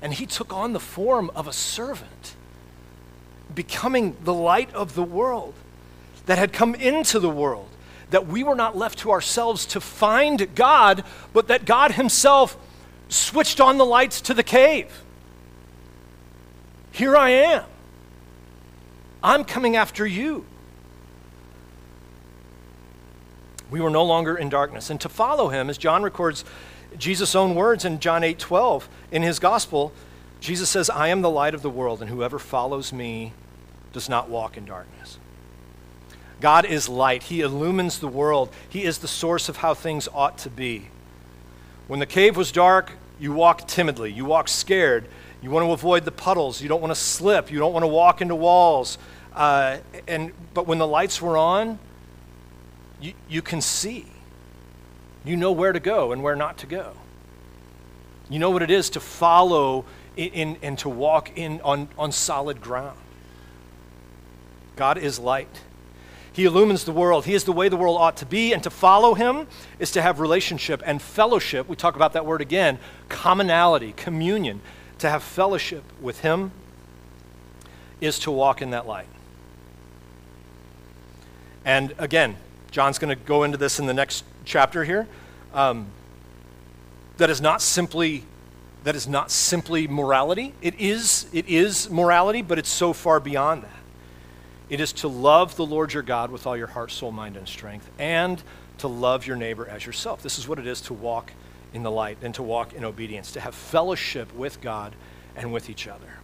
and 0.00 0.14
he 0.14 0.26
took 0.26 0.52
on 0.52 0.72
the 0.72 0.80
form 0.80 1.30
of 1.34 1.48
a 1.48 1.52
servant, 1.52 2.36
becoming 3.54 4.16
the 4.22 4.34
light 4.34 4.72
of 4.74 4.94
the 4.94 5.02
world 5.02 5.54
that 6.26 6.38
had 6.38 6.52
come 6.52 6.74
into 6.74 7.18
the 7.18 7.30
world. 7.30 7.68
That 8.10 8.26
we 8.26 8.42
were 8.42 8.54
not 8.54 8.76
left 8.76 9.00
to 9.00 9.10
ourselves 9.10 9.66
to 9.66 9.80
find 9.80 10.54
God, 10.54 11.04
but 11.32 11.48
that 11.48 11.64
God 11.64 11.92
Himself 11.92 12.56
switched 13.08 13.60
on 13.60 13.78
the 13.78 13.84
lights 13.84 14.20
to 14.22 14.34
the 14.34 14.42
cave. 14.42 15.02
Here 16.92 17.16
I 17.16 17.30
am. 17.30 17.64
I'm 19.22 19.44
coming 19.44 19.76
after 19.76 20.06
you. 20.06 20.44
We 23.70 23.80
were 23.80 23.90
no 23.90 24.04
longer 24.04 24.36
in 24.36 24.48
darkness. 24.48 24.90
And 24.90 25.00
to 25.00 25.08
follow 25.08 25.48
him, 25.48 25.68
as 25.68 25.78
John 25.78 26.02
records 26.02 26.44
Jesus' 26.96 27.34
own 27.34 27.54
words 27.54 27.84
in 27.84 28.00
John 28.00 28.24
8 28.24 28.38
12, 28.38 28.88
in 29.12 29.22
his 29.22 29.38
gospel, 29.38 29.92
Jesus 30.40 30.70
says, 30.70 30.88
I 30.88 31.08
am 31.08 31.20
the 31.20 31.30
light 31.30 31.54
of 31.54 31.62
the 31.62 31.70
world, 31.70 32.00
and 32.00 32.10
whoever 32.10 32.38
follows 32.38 32.92
me 32.92 33.32
does 33.92 34.08
not 34.08 34.30
walk 34.30 34.56
in 34.56 34.64
darkness. 34.64 35.18
God 36.40 36.64
is 36.64 36.88
light. 36.88 37.24
He 37.24 37.40
illumines 37.40 37.98
the 37.98 38.08
world. 38.08 38.50
He 38.68 38.84
is 38.84 38.98
the 38.98 39.08
source 39.08 39.48
of 39.48 39.58
how 39.58 39.74
things 39.74 40.08
ought 40.12 40.38
to 40.38 40.50
be. 40.50 40.88
When 41.88 42.00
the 42.00 42.06
cave 42.06 42.36
was 42.36 42.52
dark, 42.52 42.92
you 43.18 43.32
walked 43.32 43.66
timidly. 43.66 44.12
You 44.12 44.24
walked 44.24 44.50
scared. 44.50 45.08
You 45.42 45.50
want 45.50 45.66
to 45.66 45.72
avoid 45.72 46.04
the 46.04 46.12
puddles. 46.12 46.62
You 46.62 46.68
don't 46.68 46.80
want 46.80 46.92
to 46.92 47.00
slip. 47.00 47.50
You 47.50 47.58
don't 47.58 47.72
want 47.72 47.82
to 47.82 47.88
walk 47.88 48.20
into 48.20 48.36
walls. 48.36 48.98
Uh, 49.34 49.78
and, 50.06 50.32
but 50.54 50.66
when 50.66 50.78
the 50.78 50.86
lights 50.86 51.20
were 51.22 51.36
on, 51.36 51.78
you, 53.00 53.14
you 53.28 53.42
can 53.42 53.60
see. 53.60 54.06
You 55.24 55.36
know 55.36 55.52
where 55.52 55.72
to 55.72 55.80
go 55.80 56.12
and 56.12 56.22
where 56.22 56.36
not 56.36 56.58
to 56.58 56.66
go. 56.66 56.92
You 58.28 58.38
know 58.38 58.50
what 58.50 58.62
it 58.62 58.70
is 58.70 58.90
to 58.90 59.00
follow 59.00 59.84
in, 60.16 60.28
in 60.32 60.58
and 60.62 60.78
to 60.80 60.88
walk 60.88 61.36
in 61.36 61.60
on, 61.62 61.88
on 61.98 62.12
solid 62.12 62.60
ground. 62.60 62.98
God 64.76 64.98
is 64.98 65.18
light. 65.18 65.62
He 66.38 66.44
illumines 66.44 66.84
the 66.84 66.92
world. 66.92 67.24
He 67.24 67.34
is 67.34 67.42
the 67.42 67.52
way 67.52 67.68
the 67.68 67.76
world 67.76 68.00
ought 68.00 68.18
to 68.18 68.24
be, 68.24 68.52
and 68.52 68.62
to 68.62 68.70
follow 68.70 69.14
him 69.14 69.48
is 69.80 69.90
to 69.90 70.02
have 70.02 70.20
relationship 70.20 70.80
and 70.86 71.02
fellowship. 71.02 71.68
We 71.68 71.74
talk 71.74 71.96
about 71.96 72.12
that 72.12 72.24
word 72.24 72.40
again 72.40 72.78
commonality, 73.08 73.92
communion. 73.96 74.60
To 74.98 75.10
have 75.10 75.24
fellowship 75.24 75.82
with 76.00 76.20
him 76.20 76.52
is 78.00 78.20
to 78.20 78.30
walk 78.30 78.62
in 78.62 78.70
that 78.70 78.86
light. 78.86 79.08
And 81.64 81.92
again, 81.98 82.36
John's 82.70 83.00
going 83.00 83.18
to 83.18 83.20
go 83.24 83.42
into 83.42 83.56
this 83.56 83.80
in 83.80 83.86
the 83.86 83.94
next 83.94 84.24
chapter 84.44 84.84
here. 84.84 85.08
Um, 85.52 85.88
that 87.16 87.30
is 87.30 87.40
not 87.40 87.60
simply 87.60 88.22
that 88.84 88.94
is 88.94 89.08
not 89.08 89.32
simply 89.32 89.88
morality. 89.88 90.54
It 90.62 90.78
is 90.78 91.26
it 91.32 91.48
is 91.48 91.90
morality, 91.90 92.42
but 92.42 92.60
it's 92.60 92.70
so 92.70 92.92
far 92.92 93.18
beyond 93.18 93.64
that. 93.64 93.77
It 94.68 94.80
is 94.80 94.92
to 94.94 95.08
love 95.08 95.56
the 95.56 95.64
Lord 95.64 95.94
your 95.94 96.02
God 96.02 96.30
with 96.30 96.46
all 96.46 96.56
your 96.56 96.66
heart, 96.66 96.90
soul, 96.90 97.10
mind, 97.10 97.36
and 97.36 97.48
strength, 97.48 97.90
and 97.98 98.42
to 98.78 98.88
love 98.88 99.26
your 99.26 99.36
neighbor 99.36 99.66
as 99.66 99.86
yourself. 99.86 100.22
This 100.22 100.38
is 100.38 100.46
what 100.46 100.58
it 100.58 100.66
is 100.66 100.80
to 100.82 100.94
walk 100.94 101.32
in 101.72 101.82
the 101.82 101.90
light 101.90 102.18
and 102.22 102.34
to 102.34 102.42
walk 102.42 102.72
in 102.72 102.84
obedience, 102.84 103.32
to 103.32 103.40
have 103.40 103.54
fellowship 103.54 104.34
with 104.34 104.60
God 104.60 104.94
and 105.36 105.52
with 105.52 105.70
each 105.70 105.88
other. 105.88 106.18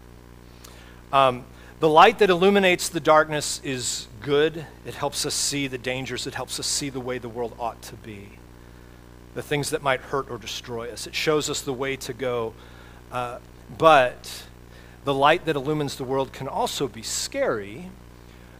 Um, 1.12 1.44
the 1.80 1.88
light 1.88 2.18
that 2.18 2.30
illuminates 2.30 2.88
the 2.88 3.00
darkness 3.00 3.60
is 3.64 4.08
good. 4.20 4.64
It 4.84 4.94
helps 4.94 5.26
us 5.26 5.34
see 5.34 5.66
the 5.66 5.78
dangers, 5.78 6.26
it 6.26 6.34
helps 6.34 6.60
us 6.60 6.66
see 6.66 6.90
the 6.90 7.00
way 7.00 7.18
the 7.18 7.28
world 7.28 7.54
ought 7.58 7.80
to 7.82 7.94
be, 7.96 8.28
the 9.34 9.42
things 9.42 9.70
that 9.70 9.82
might 9.82 10.00
hurt 10.00 10.30
or 10.30 10.38
destroy 10.38 10.90
us. 10.90 11.06
It 11.06 11.14
shows 11.14 11.48
us 11.48 11.60
the 11.62 11.72
way 11.72 11.96
to 11.96 12.12
go. 12.12 12.54
Uh, 13.10 13.38
but 13.78 14.44
the 15.04 15.14
light 15.14 15.44
that 15.46 15.56
illumines 15.56 15.96
the 15.96 16.04
world 16.04 16.32
can 16.32 16.48
also 16.48 16.88
be 16.88 17.02
scary 17.02 17.90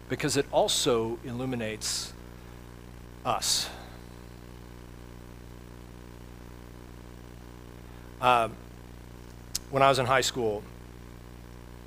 because 0.08 0.36
it 0.36 0.46
also 0.52 1.18
illuminates 1.24 2.12
us. 3.24 3.68
Uh, 8.20 8.48
when 9.70 9.82
I 9.82 9.88
was 9.88 9.98
in 9.98 10.06
high 10.06 10.20
school, 10.20 10.62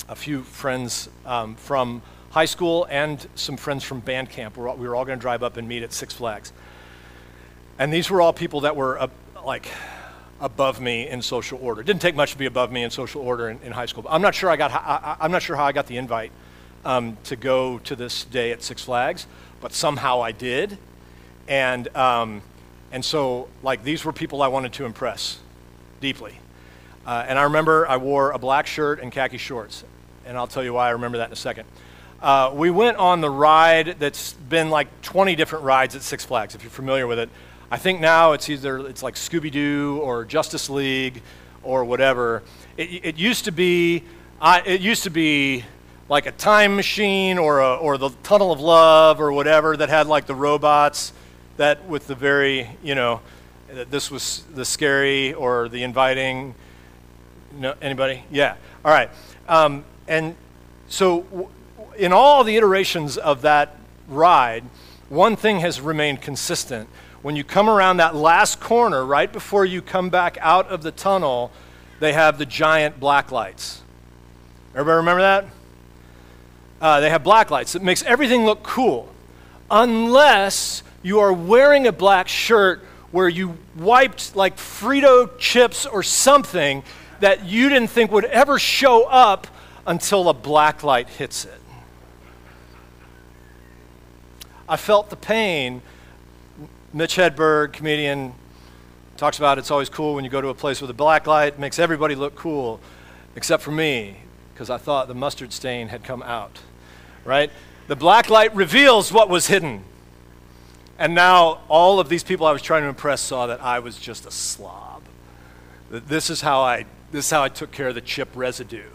a 0.09 0.15
few 0.15 0.43
friends 0.43 1.09
um, 1.25 1.55
from 1.55 2.01
high 2.31 2.45
school 2.45 2.85
and 2.89 3.25
some 3.35 3.57
friends 3.57 3.83
from 3.83 3.99
band 3.99 4.29
camp, 4.29 4.57
we 4.57 4.63
were 4.63 4.95
all 4.95 5.05
going 5.05 5.17
to 5.17 5.21
drive 5.21 5.43
up 5.43 5.57
and 5.57 5.67
meet 5.67 5.83
at 5.83 5.93
Six 5.93 6.13
Flags. 6.13 6.53
And 7.79 7.93
these 7.93 8.09
were 8.09 8.21
all 8.21 8.33
people 8.33 8.61
that 8.61 8.75
were 8.75 8.99
uh, 8.99 9.07
like 9.45 9.67
above 10.39 10.81
me 10.81 11.07
in 11.07 11.21
social 11.21 11.59
order. 11.61 11.81
It 11.81 11.85
didn't 11.85 12.01
take 12.01 12.15
much 12.15 12.31
to 12.31 12.37
be 12.37 12.45
above 12.45 12.71
me 12.71 12.83
in 12.83 12.89
social 12.89 13.21
order 13.21 13.49
in, 13.49 13.59
in 13.61 13.71
high 13.71 13.85
school. 13.85 14.03
But 14.03 14.11
I'm 14.11 14.21
not 14.21 14.35
sure 14.35 14.49
I 14.49 14.55
got. 14.55 14.71
I, 14.71 15.23
am 15.23 15.31
not 15.31 15.41
sure 15.41 15.55
how 15.55 15.65
I 15.65 15.71
got 15.71 15.87
the 15.87 15.97
invite 15.97 16.31
um, 16.87 17.17
to 17.25 17.35
go 17.35 17.79
to 17.79 17.97
this 17.97 18.23
day 18.23 18.53
at 18.53 18.63
Six 18.63 18.81
Flags, 18.81 19.27
but 19.59 19.73
somehow 19.73 20.21
I 20.21 20.31
did. 20.31 20.77
And, 21.49 21.93
um, 21.97 22.41
and 22.93 23.03
so, 23.03 23.49
like, 23.61 23.83
these 23.83 24.05
were 24.05 24.13
people 24.13 24.41
I 24.41 24.47
wanted 24.47 24.71
to 24.73 24.85
impress 24.85 25.37
deeply. 25.99 26.39
Uh, 27.05 27.25
and 27.27 27.37
I 27.37 27.43
remember 27.43 27.85
I 27.89 27.97
wore 27.97 28.31
a 28.31 28.39
black 28.39 28.67
shirt 28.67 29.01
and 29.01 29.11
khaki 29.11 29.37
shorts. 29.37 29.83
And 30.25 30.37
I'll 30.37 30.47
tell 30.47 30.63
you 30.63 30.73
why 30.73 30.87
I 30.87 30.91
remember 30.91 31.17
that 31.17 31.27
in 31.27 31.33
a 31.33 31.37
second. 31.37 31.67
Uh, 32.21 32.51
we 32.55 32.69
went 32.69 32.95
on 32.95 33.19
the 33.19 33.29
ride 33.29 33.97
that's 33.99 34.31
been 34.33 34.69
like 34.69 34.87
20 35.01 35.35
different 35.35 35.65
rides 35.65 35.93
at 35.93 36.01
Six 36.01 36.23
Flags, 36.23 36.55
if 36.55 36.63
you're 36.63 36.71
familiar 36.71 37.05
with 37.05 37.19
it. 37.19 37.29
I 37.69 37.77
think 37.77 37.99
now 37.99 38.31
it's 38.31 38.49
either 38.49 38.87
it's 38.87 39.03
like 39.03 39.15
Scooby 39.15 39.51
Doo 39.51 39.99
or 40.01 40.23
Justice 40.23 40.69
League 40.69 41.21
or 41.63 41.83
whatever. 41.83 42.43
It, 42.77 43.05
it 43.05 43.17
used 43.17 43.43
to 43.43 43.51
be, 43.51 44.03
I, 44.39 44.61
it 44.61 44.79
used 44.79 45.03
to 45.03 45.09
be 45.09 45.65
like 46.09 46.25
a 46.25 46.31
time 46.31 46.75
machine 46.75 47.37
or, 47.37 47.59
a, 47.59 47.75
or 47.75 47.97
the 47.97 48.09
tunnel 48.23 48.51
of 48.51 48.59
love 48.59 49.19
or 49.19 49.31
whatever 49.31 49.75
that 49.75 49.89
had 49.89 50.07
like 50.07 50.25
the 50.25 50.35
robots 50.35 51.11
that 51.57 51.85
with 51.87 52.07
the 52.07 52.15
very, 52.15 52.69
you 52.83 52.95
know, 52.95 53.19
this 53.89 54.09
was 54.09 54.43
the 54.53 54.63
scary 54.63 55.33
or 55.33 55.67
the 55.67 55.83
inviting. 55.83 56.55
No, 57.53 57.75
anybody? 57.81 58.23
Yeah. 58.31 58.55
All 58.85 58.91
right. 58.91 59.09
Um, 59.47 59.83
and 60.07 60.35
so, 60.87 61.21
w- 61.23 61.49
in 61.97 62.13
all 62.13 62.43
the 62.43 62.55
iterations 62.55 63.17
of 63.17 63.41
that 63.41 63.75
ride, 64.07 64.63
one 65.09 65.35
thing 65.35 65.59
has 65.59 65.81
remained 65.81 66.21
consistent. 66.21 66.87
When 67.21 67.35
you 67.35 67.43
come 67.43 67.69
around 67.69 67.97
that 67.97 68.15
last 68.15 68.59
corner, 68.59 69.03
right 69.03 69.31
before 69.31 69.65
you 69.65 69.81
come 69.81 70.09
back 70.09 70.37
out 70.39 70.67
of 70.67 70.83
the 70.83 70.91
tunnel, 70.91 71.51
they 71.99 72.13
have 72.13 72.37
the 72.37 72.45
giant 72.45 72.99
black 72.99 73.31
lights. 73.31 73.81
Everybody 74.73 74.97
remember 74.97 75.21
that? 75.21 75.45
Uh, 76.79 76.99
they 76.99 77.09
have 77.09 77.23
black 77.23 77.49
lights. 77.49 77.75
It 77.75 77.81
makes 77.81 78.03
everything 78.03 78.45
look 78.45 78.63
cool, 78.63 79.11
unless 79.71 80.83
you 81.01 81.19
are 81.19 81.33
wearing 81.33 81.87
a 81.87 81.91
black 81.91 82.27
shirt 82.27 82.83
where 83.11 83.29
you 83.29 83.57
wiped 83.77 84.35
like 84.35 84.57
Frito 84.57 85.37
chips 85.39 85.85
or 85.85 86.03
something 86.03 86.83
that 87.19 87.45
you 87.45 87.69
didn't 87.69 87.89
think 87.89 88.11
would 88.11 88.25
ever 88.25 88.59
show 88.59 89.05
up 89.05 89.47
until 89.87 90.29
a 90.29 90.33
black 90.33 90.83
light 90.83 91.09
hits 91.09 91.45
it. 91.45 91.61
I 94.69 94.75
felt 94.75 95.09
the 95.09 95.15
pain. 95.15 95.81
Mitch 96.93 97.15
Hedberg, 97.15 97.73
comedian, 97.73 98.33
talks 99.15 99.37
about 99.37 99.57
it's 99.57 99.71
always 99.71 99.89
cool 99.89 100.13
when 100.13 100.23
you 100.23 100.29
go 100.29 100.41
to 100.41 100.49
a 100.49 100.53
place 100.53 100.81
with 100.81 100.89
a 100.89 100.93
black 100.93 101.25
light, 101.25 101.57
makes 101.57 101.79
everybody 101.79 102.15
look 102.15 102.35
cool, 102.35 102.79
except 103.35 103.63
for 103.63 103.71
me, 103.71 104.17
because 104.53 104.69
I 104.69 104.77
thought 104.77 105.07
the 105.07 105.15
mustard 105.15 105.53
stain 105.53 105.87
had 105.87 106.03
come 106.03 106.21
out 106.21 106.59
right? 107.27 107.51
The 107.87 107.95
black 107.95 108.29
light 108.29 108.55
reveals 108.55 109.11
what 109.11 109.29
was 109.29 109.47
hidden. 109.47 109.83
And 110.97 111.13
now 111.13 111.59
all 111.67 111.99
of 111.99 112.09
these 112.09 112.23
people 112.23 112.47
I 112.47 112.53
was 112.53 112.61
trying 112.61 112.83
to 112.83 112.87
impress 112.87 113.21
saw 113.21 113.47
that 113.47 113.61
I 113.61 113.79
was 113.79 113.99
just 113.99 114.25
a 114.25 114.31
slob. 114.31 115.03
This 115.91 116.29
is 116.29 116.41
how 116.41 116.61
I 116.61 116.85
this 117.11 117.25
is 117.25 117.31
how 117.31 117.43
I 117.43 117.49
took 117.49 117.71
care 117.71 117.89
of 117.89 117.95
the 117.95 118.01
chip 118.01 118.29
residue. 118.35 118.89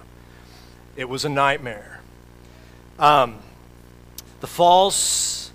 It 0.97 1.09
was 1.09 1.25
a 1.25 1.31
nightmare. 1.31 2.01
Um, 2.99 3.39
the 4.41 4.47
false, 4.47 5.51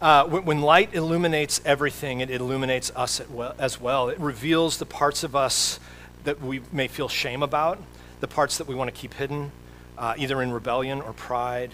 uh, 0.00 0.24
when, 0.24 0.44
when, 0.44 0.60
light 0.62 0.94
illuminates 0.94 1.60
everything, 1.64 2.20
it 2.20 2.30
illuminates 2.30 2.90
us 2.96 3.20
as 3.58 3.80
well. 3.80 4.08
It 4.08 4.18
reveals 4.18 4.78
the 4.78 4.86
parts 4.86 5.22
of 5.22 5.36
us 5.36 5.78
that 6.24 6.40
we 6.40 6.60
may 6.72 6.88
feel 6.88 7.08
shame 7.08 7.44
about, 7.44 7.78
the 8.18 8.26
parts 8.26 8.58
that 8.58 8.66
we 8.66 8.74
want 8.74 8.92
to 8.92 9.00
keep 9.00 9.14
hidden, 9.14 9.52
uh, 9.96 10.14
either 10.16 10.42
in 10.42 10.50
rebellion 10.50 11.00
or 11.00 11.12
pride. 11.12 11.72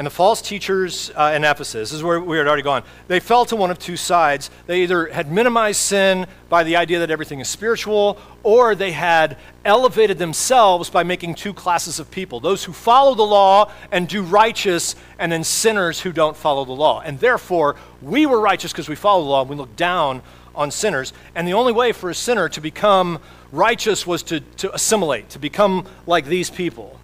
And 0.00 0.06
the 0.06 0.10
false 0.10 0.40
teachers 0.40 1.10
uh, 1.14 1.34
in 1.36 1.44
Ephesus, 1.44 1.90
this 1.90 1.92
is 1.92 2.02
where 2.02 2.18
we 2.18 2.38
had 2.38 2.46
already 2.46 2.62
gone, 2.62 2.84
they 3.06 3.20
fell 3.20 3.44
to 3.44 3.54
one 3.54 3.70
of 3.70 3.78
two 3.78 3.98
sides. 3.98 4.48
They 4.66 4.80
either 4.80 5.08
had 5.08 5.30
minimized 5.30 5.78
sin 5.78 6.26
by 6.48 6.64
the 6.64 6.76
idea 6.76 7.00
that 7.00 7.10
everything 7.10 7.38
is 7.38 7.50
spiritual, 7.50 8.16
or 8.42 8.74
they 8.74 8.92
had 8.92 9.36
elevated 9.62 10.16
themselves 10.16 10.88
by 10.88 11.02
making 11.02 11.34
two 11.34 11.52
classes 11.52 12.00
of 12.00 12.10
people 12.10 12.40
those 12.40 12.64
who 12.64 12.72
follow 12.72 13.14
the 13.14 13.22
law 13.22 13.70
and 13.92 14.08
do 14.08 14.22
righteous, 14.22 14.96
and 15.18 15.30
then 15.30 15.44
sinners 15.44 16.00
who 16.00 16.12
don't 16.12 16.34
follow 16.34 16.64
the 16.64 16.72
law. 16.72 17.02
And 17.02 17.20
therefore, 17.20 17.76
we 18.00 18.24
were 18.24 18.40
righteous 18.40 18.72
because 18.72 18.88
we 18.88 18.96
follow 18.96 19.22
the 19.22 19.28
law, 19.28 19.42
and 19.42 19.50
we 19.50 19.56
look 19.56 19.76
down 19.76 20.22
on 20.54 20.70
sinners. 20.70 21.12
And 21.34 21.46
the 21.46 21.52
only 21.52 21.74
way 21.74 21.92
for 21.92 22.08
a 22.08 22.14
sinner 22.14 22.48
to 22.48 22.60
become 22.62 23.18
righteous 23.52 24.06
was 24.06 24.22
to, 24.22 24.40
to 24.40 24.74
assimilate, 24.74 25.28
to 25.28 25.38
become 25.38 25.86
like 26.06 26.24
these 26.24 26.48
people. 26.48 26.98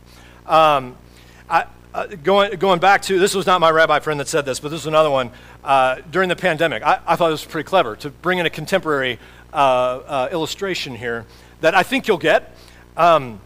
Um, 0.46 0.96
I, 1.50 1.66
uh, 1.96 2.06
going, 2.22 2.54
going 2.59 2.78
back 2.78 3.00
to 3.00 3.18
this 3.18 3.35
was 3.35 3.46
not 3.46 3.59
my 3.59 3.70
rabbi 3.70 3.98
friend 4.00 4.20
that 4.20 4.28
said 4.28 4.44
this, 4.44 4.61
but 4.61 4.68
this 4.68 4.80
was 4.80 4.87
another 4.87 5.09
one. 5.09 5.30
Uh, 5.64 5.96
during 6.11 6.28
the 6.28 6.37
pandemic, 6.37 6.82
I, 6.82 7.00
I, 7.06 7.16
thought 7.16 7.28
it 7.28 7.32
was 7.32 7.44
pretty 7.46 7.66
clever 7.66 7.96
to 7.96 8.11
bring 8.11 8.38
in 8.38 8.44
a 8.44 8.50
contemporary 8.50 9.18
uh, 9.50 9.56
uh 9.56 10.28
illustration 10.30 10.94
here 10.94 11.24
that 11.62 11.74
I 11.74 11.82
think 11.82 12.06
you'll 12.06 12.18
get. 12.18 12.54
Um, 12.98 13.40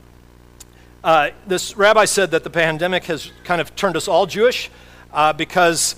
uh, 1.04 1.30
this 1.46 1.76
rabbi 1.76 2.06
said 2.06 2.32
that 2.32 2.42
the 2.42 2.50
pandemic 2.50 3.04
has 3.04 3.30
kind 3.44 3.60
of 3.60 3.76
turned 3.76 3.96
us 3.96 4.08
all 4.08 4.26
Jewish 4.26 4.68
because 5.36 5.94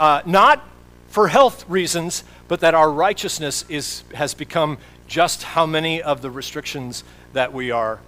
not 0.00 0.68
for 1.10 1.28
health 1.28 1.64
reasons, 1.68 2.24
but 2.48 2.58
that 2.60 2.74
our 2.74 2.90
righteousness 2.90 3.64
is, 3.68 4.02
has 4.14 4.34
become 4.34 4.78
just 5.06 5.44
how 5.44 5.66
many 5.66 6.02
of 6.02 6.22
the 6.22 6.30
restrictions 6.30 7.04
that 7.34 7.52
we 7.52 7.70
are 7.70 8.00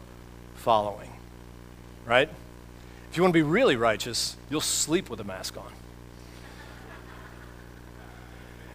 following. 0.57 1.13
Right? 2.05 2.29
If 3.15 3.19
you 3.19 3.23
want 3.23 3.33
to 3.33 3.39
be 3.39 3.43
really 3.43 3.77
righteous, 3.77 4.37
you'll 4.51 4.61
sleep 4.61 5.09
with 5.09 5.21
a 5.21 5.25
mask 5.25 5.57
on. 5.57 5.73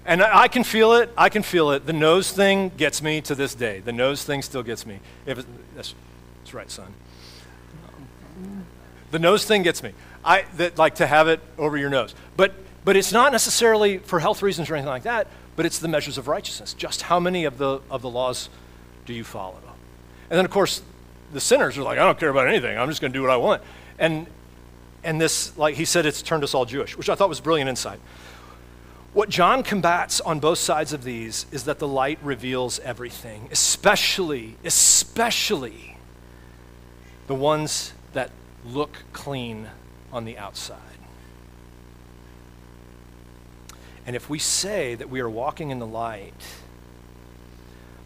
And 0.06 0.24
I 0.24 0.48
can 0.48 0.64
feel 0.64 0.94
it. 0.94 1.12
I 1.18 1.28
can 1.28 1.44
feel 1.44 1.72
it. 1.72 1.86
The 1.86 1.92
nose 1.92 2.32
thing 2.32 2.72
gets 2.78 3.02
me 3.02 3.20
to 3.20 3.36
this 3.36 3.54
day. 3.54 3.82
The 3.82 3.92
nose 3.92 4.24
thing 4.24 4.42
still 4.42 4.64
gets 4.64 4.86
me. 4.86 5.02
If 5.26 5.46
that's, 5.76 5.94
that's 6.38 6.54
right, 6.54 6.72
son. 6.72 6.94
The 9.12 9.20
nose 9.20 9.44
thing 9.44 9.62
gets 9.62 9.84
me. 9.84 9.92
I 10.24 10.46
that, 10.56 10.78
like 10.78 10.96
to 10.96 11.06
have 11.06 11.28
it 11.28 11.42
over 11.58 11.76
your 11.76 11.90
nose. 11.90 12.16
But 12.38 12.54
but 12.86 12.96
it's 12.96 13.12
not 13.12 13.34
necessarily 13.34 13.98
for 13.98 14.22
health 14.22 14.42
reasons 14.42 14.70
or 14.70 14.76
anything 14.76 14.88
like 14.88 15.04
that. 15.04 15.28
But 15.58 15.66
it's 15.66 15.80
the 15.80 15.90
measures 15.90 16.18
of 16.18 16.30
righteousness. 16.30 16.74
Just 16.74 17.02
how 17.02 17.20
many 17.20 17.44
of 17.44 17.58
the 17.58 17.82
of 17.92 18.02
the 18.02 18.10
laws 18.10 18.48
do 19.06 19.14
you 19.14 19.26
follow? 19.26 19.60
And 20.30 20.38
then 20.38 20.46
of 20.46 20.52
course, 20.52 20.82
the 21.34 21.42
sinners 21.42 21.78
are 21.78 21.84
like, 21.84 22.00
I 22.00 22.06
don't 22.06 22.18
care 22.18 22.30
about 22.30 22.48
anything. 22.48 22.78
I'm 22.78 22.88
just 22.88 23.02
going 23.02 23.12
to 23.12 23.18
do 23.18 23.22
what 23.22 23.32
I 23.32 23.38
want. 23.38 23.62
And 24.00 24.26
and 25.04 25.22
this, 25.22 25.58
like 25.58 25.76
he 25.76 25.86
said, 25.86 26.06
it's 26.06 26.22
turned 26.22 26.44
us 26.44 26.54
all 26.54 26.66
Jewish, 26.66 26.98
which 26.98 27.10
I 27.10 27.16
thought 27.16 27.30
was 27.30 27.40
brilliant 27.40 27.70
insight. 27.70 28.00
What 29.14 29.30
John 29.30 29.64
combats 29.64 30.22
on 30.22 30.40
both 30.40 30.60
sides 30.60 30.94
of 30.94 31.04
these 31.04 31.46
is 31.52 31.64
that 31.64 31.80
the 31.80 31.88
light 31.88 32.20
reveals 32.22 32.80
everything, 32.80 33.48
especially, 33.52 34.56
especially 34.64 35.98
the 37.28 37.36
ones 37.36 37.94
that 38.14 38.30
look 38.66 38.98
clean 39.14 39.68
on 40.12 40.26
the 40.26 40.38
outside. 40.38 40.78
And 44.06 44.16
if 44.16 44.30
we 44.30 44.40
say 44.40 44.96
that 44.96 45.10
we 45.10 45.22
are 45.22 45.30
walking 45.30 45.70
in 45.70 45.80
the 45.80 45.88
light, 45.88 46.34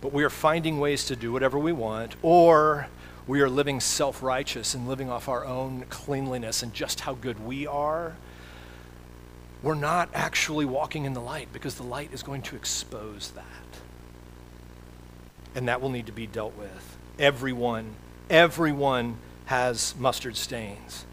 but 0.02 0.14
we 0.14 0.24
are 0.24 0.30
finding 0.30 0.80
ways 0.80 1.06
to 1.06 1.16
do 1.16 1.32
whatever 1.32 1.58
we 1.58 1.72
want, 1.72 2.16
or 2.22 2.88
we 3.28 3.42
are 3.42 3.50
living 3.50 3.80
self 3.80 4.22
righteous 4.22 4.74
and 4.74 4.88
living 4.88 5.10
off 5.10 5.30
our 5.30 5.46
own 5.46 5.86
cleanliness 5.90 6.64
and 6.64 6.74
just 6.74 7.02
how 7.02 7.14
good 7.14 7.46
we 7.46 7.66
are, 7.66 8.16
we're 9.62 9.76
not 9.76 10.10
actually 10.14 10.66
walking 10.66 11.06
in 11.06 11.14
the 11.14 11.22
light 11.22 11.48
because 11.54 11.76
the 11.76 11.84
light 11.84 12.14
is 12.14 12.22
going 12.22 12.42
to 12.44 12.56
expose 12.56 13.32
that. 13.32 13.46
And 15.56 15.68
that 15.68 15.82
will 15.82 15.90
need 15.90 16.08
to 16.08 16.12
be 16.12 16.28
dealt 16.28 16.58
with. 16.58 16.98
Everyone, 17.18 17.96
everyone 18.30 19.18
has 19.46 19.96
mustard 19.98 20.36
stains. 20.36 21.06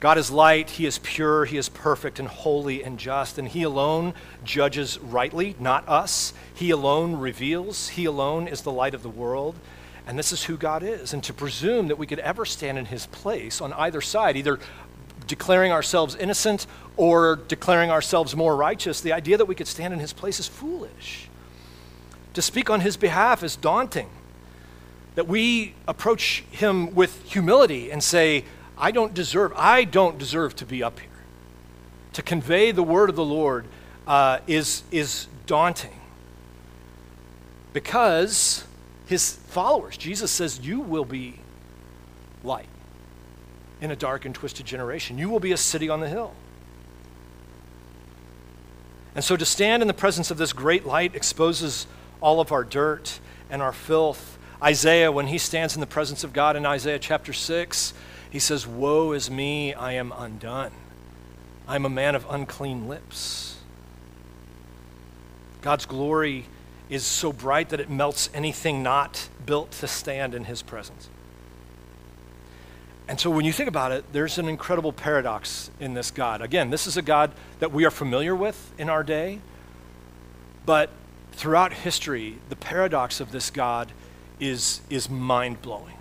God 0.00 0.16
is 0.16 0.30
light, 0.30 0.70
He 0.70 0.86
is 0.86 0.98
pure, 0.98 1.44
He 1.44 1.58
is 1.58 1.68
perfect 1.68 2.18
and 2.20 2.28
holy 2.28 2.84
and 2.84 2.98
just, 2.98 3.36
and 3.36 3.48
He 3.48 3.64
alone 3.64 4.14
judges 4.44 4.98
rightly, 5.00 5.56
not 5.58 5.86
us. 5.88 6.32
He 6.54 6.70
alone 6.70 7.16
reveals, 7.16 7.88
He 7.88 8.04
alone 8.04 8.46
is 8.46 8.62
the 8.62 8.72
light 8.72 8.94
of 8.94 9.02
the 9.02 9.08
world. 9.08 9.56
And 10.08 10.18
this 10.18 10.32
is 10.32 10.44
who 10.44 10.56
God 10.56 10.82
is. 10.82 11.12
And 11.12 11.22
to 11.24 11.34
presume 11.34 11.88
that 11.88 11.98
we 11.98 12.06
could 12.06 12.18
ever 12.20 12.46
stand 12.46 12.78
in 12.78 12.86
His 12.86 13.06
place 13.06 13.60
on 13.60 13.74
either 13.74 14.00
side, 14.00 14.38
either 14.38 14.58
declaring 15.26 15.70
ourselves 15.70 16.16
innocent 16.16 16.66
or 16.96 17.36
declaring 17.46 17.90
ourselves 17.90 18.34
more 18.34 18.56
righteous, 18.56 19.02
the 19.02 19.12
idea 19.12 19.36
that 19.36 19.44
we 19.44 19.54
could 19.54 19.68
stand 19.68 19.92
in 19.92 20.00
His 20.00 20.14
place 20.14 20.40
is 20.40 20.48
foolish. 20.48 21.28
To 22.32 22.40
speak 22.40 22.70
on 22.70 22.80
His 22.80 22.96
behalf 22.96 23.42
is 23.42 23.54
daunting. 23.54 24.08
That 25.14 25.28
we 25.28 25.74
approach 25.86 26.42
Him 26.50 26.94
with 26.94 27.22
humility 27.30 27.90
and 27.92 28.02
say, 28.02 28.46
I 28.78 28.92
don't 28.92 29.12
deserve, 29.12 29.52
I 29.56 29.84
don't 29.84 30.16
deserve 30.16 30.56
to 30.56 30.64
be 30.64 30.82
up 30.82 31.00
here. 31.00 31.10
To 32.14 32.22
convey 32.22 32.70
the 32.70 32.82
word 32.82 33.10
of 33.10 33.16
the 33.16 33.24
Lord 33.24 33.66
uh, 34.06 34.38
is, 34.46 34.84
is 34.90 35.26
daunting 35.44 36.00
because 37.74 38.64
his 39.08 39.36
followers, 39.46 39.96
Jesus 39.96 40.30
says, 40.30 40.60
You 40.60 40.80
will 40.80 41.06
be 41.06 41.40
light 42.44 42.68
in 43.80 43.90
a 43.90 43.96
dark 43.96 44.26
and 44.26 44.34
twisted 44.34 44.66
generation. 44.66 45.16
You 45.16 45.30
will 45.30 45.40
be 45.40 45.52
a 45.52 45.56
city 45.56 45.88
on 45.88 46.00
the 46.00 46.08
hill. 46.10 46.34
And 49.14 49.24
so 49.24 49.34
to 49.34 49.46
stand 49.46 49.82
in 49.82 49.88
the 49.88 49.94
presence 49.94 50.30
of 50.30 50.36
this 50.36 50.52
great 50.52 50.84
light 50.84 51.16
exposes 51.16 51.86
all 52.20 52.38
of 52.38 52.52
our 52.52 52.62
dirt 52.62 53.18
and 53.48 53.62
our 53.62 53.72
filth. 53.72 54.38
Isaiah, 54.62 55.10
when 55.10 55.28
he 55.28 55.38
stands 55.38 55.74
in 55.74 55.80
the 55.80 55.86
presence 55.86 56.22
of 56.22 56.34
God 56.34 56.54
in 56.54 56.66
Isaiah 56.66 56.98
chapter 56.98 57.32
6, 57.32 57.94
he 58.28 58.38
says, 58.38 58.66
Woe 58.66 59.12
is 59.12 59.30
me, 59.30 59.72
I 59.72 59.92
am 59.92 60.12
undone. 60.12 60.72
I 61.66 61.76
am 61.76 61.86
a 61.86 61.90
man 61.90 62.14
of 62.14 62.26
unclean 62.28 62.88
lips. 62.88 63.56
God's 65.62 65.86
glory 65.86 66.44
is 66.88 67.04
so 67.04 67.32
bright 67.32 67.68
that 67.70 67.80
it 67.80 67.90
melts 67.90 68.30
anything 68.32 68.82
not 68.82 69.28
built 69.44 69.70
to 69.72 69.86
stand 69.86 70.34
in 70.34 70.44
his 70.44 70.62
presence. 70.62 71.08
And 73.08 73.18
so 73.18 73.30
when 73.30 73.44
you 73.44 73.52
think 73.52 73.68
about 73.68 73.92
it, 73.92 74.04
there's 74.12 74.38
an 74.38 74.48
incredible 74.48 74.92
paradox 74.92 75.70
in 75.80 75.94
this 75.94 76.10
God. 76.10 76.42
Again, 76.42 76.70
this 76.70 76.86
is 76.86 76.96
a 76.96 77.02
God 77.02 77.32
that 77.58 77.72
we 77.72 77.84
are 77.84 77.90
familiar 77.90 78.34
with 78.34 78.72
in 78.78 78.90
our 78.90 79.02
day, 79.02 79.40
but 80.66 80.90
throughout 81.32 81.72
history, 81.72 82.38
the 82.50 82.56
paradox 82.56 83.20
of 83.20 83.32
this 83.32 83.50
God 83.50 83.92
is, 84.38 84.80
is 84.90 85.08
mind 85.08 85.62
blowing. 85.62 85.94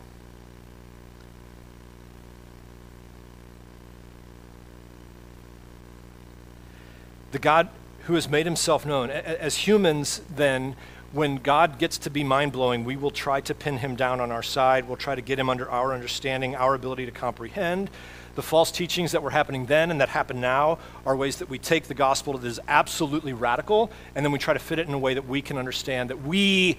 the 7.31 7.39
God 7.39 7.69
who 8.07 8.13
has 8.13 8.29
made 8.29 8.45
himself 8.45 8.85
known. 8.85 9.09
As 9.09 9.55
humans, 9.67 10.21
then, 10.33 10.77
when 11.11 11.35
God 11.35 11.77
gets 11.77 11.97
to 11.99 12.09
be 12.09 12.23
mind 12.23 12.53
blowing, 12.53 12.85
we 12.85 12.95
will 12.95 13.11
try 13.11 13.41
to 13.41 13.53
pin 13.53 13.77
him 13.77 13.97
down 13.97 14.21
on 14.21 14.31
our 14.31 14.43
side. 14.43 14.87
We'll 14.87 14.95
try 14.95 15.13
to 15.13 15.21
get 15.21 15.37
him 15.37 15.49
under 15.49 15.69
our 15.69 15.93
understanding, 15.93 16.55
our 16.55 16.73
ability 16.73 17.05
to 17.05 17.11
comprehend. 17.11 17.89
The 18.35 18.41
false 18.41 18.71
teachings 18.71 19.11
that 19.11 19.23
were 19.23 19.31
happening 19.31 19.65
then 19.65 19.91
and 19.91 19.99
that 19.99 20.07
happen 20.07 20.39
now 20.39 20.79
are 21.05 21.17
ways 21.17 21.37
that 21.37 21.49
we 21.49 21.59
take 21.59 21.85
the 21.85 21.93
gospel 21.93 22.37
that 22.37 22.47
is 22.47 22.61
absolutely 22.69 23.33
radical 23.33 23.91
and 24.15 24.23
then 24.23 24.31
we 24.31 24.39
try 24.39 24.53
to 24.53 24.59
fit 24.59 24.79
it 24.79 24.87
in 24.87 24.93
a 24.93 24.99
way 24.99 25.13
that 25.13 25.27
we 25.27 25.41
can 25.41 25.57
understand, 25.57 26.09
that 26.09 26.21
we 26.21 26.77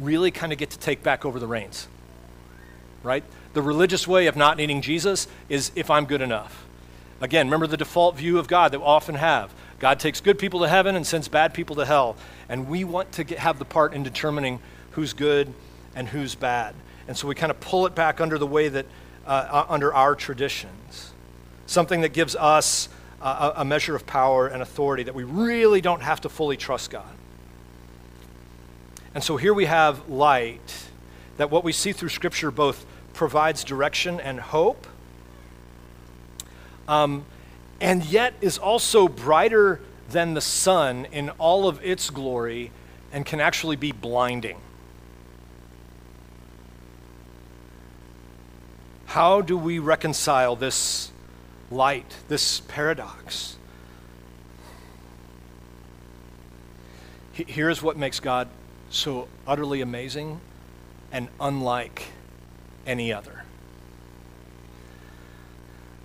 really 0.00 0.32
kind 0.32 0.52
of 0.52 0.58
get 0.58 0.70
to 0.70 0.78
take 0.78 1.04
back 1.04 1.24
over 1.24 1.38
the 1.38 1.46
reins. 1.46 1.86
Right? 3.04 3.22
The 3.52 3.62
religious 3.62 4.08
way 4.08 4.26
of 4.26 4.34
not 4.34 4.56
needing 4.56 4.82
Jesus 4.82 5.28
is 5.48 5.70
if 5.76 5.88
I'm 5.88 6.06
good 6.06 6.22
enough. 6.22 6.64
Again, 7.20 7.46
remember 7.46 7.68
the 7.68 7.76
default 7.76 8.16
view 8.16 8.40
of 8.40 8.48
God 8.48 8.72
that 8.72 8.80
we 8.80 8.84
often 8.84 9.14
have. 9.14 9.52
God 9.82 9.98
takes 9.98 10.20
good 10.20 10.38
people 10.38 10.60
to 10.60 10.68
heaven 10.68 10.94
and 10.94 11.04
sends 11.04 11.26
bad 11.26 11.52
people 11.52 11.74
to 11.74 11.84
hell. 11.84 12.16
And 12.48 12.68
we 12.68 12.84
want 12.84 13.10
to 13.12 13.24
get, 13.24 13.40
have 13.40 13.58
the 13.58 13.64
part 13.64 13.94
in 13.94 14.04
determining 14.04 14.60
who's 14.92 15.12
good 15.12 15.52
and 15.96 16.06
who's 16.06 16.36
bad. 16.36 16.76
And 17.08 17.16
so 17.16 17.26
we 17.26 17.34
kind 17.34 17.50
of 17.50 17.58
pull 17.58 17.84
it 17.86 17.94
back 17.96 18.20
under 18.20 18.38
the 18.38 18.46
way 18.46 18.68
that, 18.68 18.86
uh, 19.26 19.48
uh 19.50 19.66
under 19.68 19.92
our 19.92 20.14
traditions. 20.14 21.12
Something 21.66 22.02
that 22.02 22.10
gives 22.10 22.36
us 22.36 22.88
a 23.20 23.64
measure 23.64 23.96
of 23.96 24.06
power 24.06 24.46
and 24.46 24.62
authority 24.62 25.02
that 25.02 25.16
we 25.16 25.24
really 25.24 25.80
don't 25.80 26.02
have 26.02 26.20
to 26.20 26.28
fully 26.28 26.56
trust 26.56 26.90
God. 26.90 27.14
And 29.16 29.22
so 29.22 29.36
here 29.36 29.54
we 29.54 29.64
have 29.64 30.08
light, 30.08 30.88
that 31.38 31.50
what 31.50 31.64
we 31.64 31.72
see 31.72 31.92
through 31.92 32.10
Scripture 32.10 32.52
both 32.52 32.86
provides 33.14 33.64
direction 33.64 34.20
and 34.20 34.38
hope, 34.38 34.86
um, 36.86 37.24
and 37.82 38.04
yet 38.04 38.32
is 38.40 38.58
also 38.58 39.08
brighter 39.08 39.80
than 40.08 40.34
the 40.34 40.40
sun 40.40 41.04
in 41.06 41.30
all 41.30 41.66
of 41.66 41.84
its 41.84 42.10
glory 42.10 42.70
and 43.12 43.26
can 43.26 43.40
actually 43.40 43.74
be 43.74 43.90
blinding. 43.90 44.56
How 49.06 49.40
do 49.40 49.58
we 49.58 49.80
reconcile 49.80 50.54
this 50.54 51.10
light, 51.72 52.16
this 52.28 52.60
paradox? 52.60 53.56
Here's 57.32 57.82
what 57.82 57.96
makes 57.96 58.20
God 58.20 58.48
so 58.90 59.26
utterly 59.44 59.80
amazing 59.80 60.40
and 61.10 61.28
unlike 61.40 62.04
any 62.86 63.12
other 63.12 63.41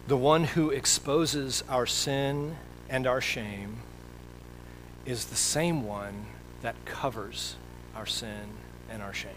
the 0.08 0.18
one 0.18 0.46
who 0.46 0.70
exposes 0.70 1.64
our 1.68 1.86
sin 1.86 2.56
and 2.90 3.06
our 3.06 3.20
shame 3.20 3.78
is 5.06 5.26
the 5.26 5.36
same 5.36 5.84
one 5.84 6.26
that 6.62 6.86
covers 6.86 7.56
our 7.94 8.06
sin 8.06 8.50
and 8.90 9.04
our 9.04 9.14
shame. 9.14 9.32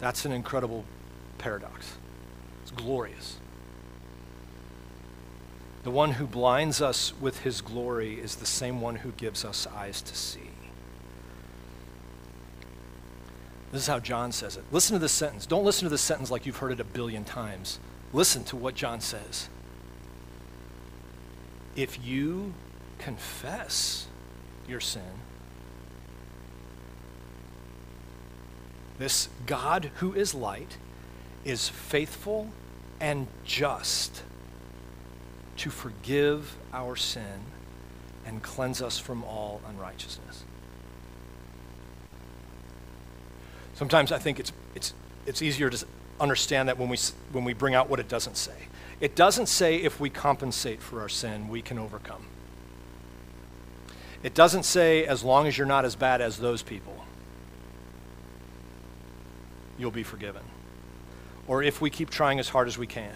That's 0.00 0.24
an 0.24 0.32
incredible 0.32 0.84
paradox. 1.38 1.96
It's 2.62 2.72
glorious. 2.72 3.38
The 5.84 5.90
one 5.90 6.12
who 6.12 6.26
blinds 6.26 6.82
us 6.82 7.12
with 7.20 7.40
his 7.40 7.60
glory 7.60 8.14
is 8.14 8.36
the 8.36 8.46
same 8.46 8.80
one 8.80 8.96
who 8.96 9.12
gives 9.12 9.44
us 9.44 9.66
eyes 9.76 10.02
to 10.02 10.16
see. 10.16 10.53
This 13.74 13.82
is 13.82 13.88
how 13.88 13.98
John 13.98 14.30
says 14.30 14.56
it. 14.56 14.62
Listen 14.70 14.94
to 14.94 15.00
this 15.00 15.10
sentence. 15.10 15.46
Don't 15.46 15.64
listen 15.64 15.82
to 15.82 15.88
this 15.88 16.00
sentence 16.00 16.30
like 16.30 16.46
you've 16.46 16.58
heard 16.58 16.70
it 16.70 16.78
a 16.78 16.84
billion 16.84 17.24
times. 17.24 17.80
Listen 18.12 18.44
to 18.44 18.56
what 18.56 18.76
John 18.76 19.00
says. 19.00 19.48
If 21.74 21.98
you 22.06 22.54
confess 22.98 24.06
your 24.68 24.78
sin, 24.78 25.02
this 29.00 29.28
God 29.44 29.90
who 29.96 30.12
is 30.12 30.36
light 30.36 30.78
is 31.44 31.68
faithful 31.68 32.50
and 33.00 33.26
just 33.44 34.22
to 35.56 35.68
forgive 35.68 36.56
our 36.72 36.94
sin 36.94 37.40
and 38.24 38.40
cleanse 38.40 38.80
us 38.80 39.00
from 39.00 39.24
all 39.24 39.60
unrighteousness. 39.68 40.44
Sometimes 43.74 44.12
I 44.12 44.18
think 44.18 44.40
it's, 44.40 44.52
it's, 44.74 44.94
it's 45.26 45.42
easier 45.42 45.70
to 45.70 45.86
understand 46.20 46.68
that 46.68 46.78
when 46.78 46.88
we, 46.88 46.98
when 47.32 47.44
we 47.44 47.52
bring 47.52 47.74
out 47.74 47.88
what 47.88 48.00
it 48.00 48.08
doesn't 48.08 48.36
say. 48.36 48.68
It 49.00 49.16
doesn't 49.16 49.46
say 49.46 49.76
if 49.76 49.98
we 49.98 50.10
compensate 50.10 50.80
for 50.80 51.00
our 51.00 51.08
sin, 51.08 51.48
we 51.48 51.60
can 51.60 51.78
overcome. 51.78 52.26
It 54.22 54.34
doesn't 54.34 54.62
say 54.62 55.04
as 55.04 55.22
long 55.22 55.46
as 55.46 55.58
you're 55.58 55.66
not 55.66 55.84
as 55.84 55.96
bad 55.96 56.20
as 56.20 56.38
those 56.38 56.62
people. 56.62 57.04
you'll 59.78 59.90
be 59.90 60.02
forgiven. 60.02 60.42
Or 61.46 61.62
if 61.62 61.80
we 61.80 61.90
keep 61.90 62.10
trying 62.10 62.38
as 62.38 62.48
hard 62.48 62.68
as 62.68 62.78
we 62.78 62.86
can. 62.86 63.12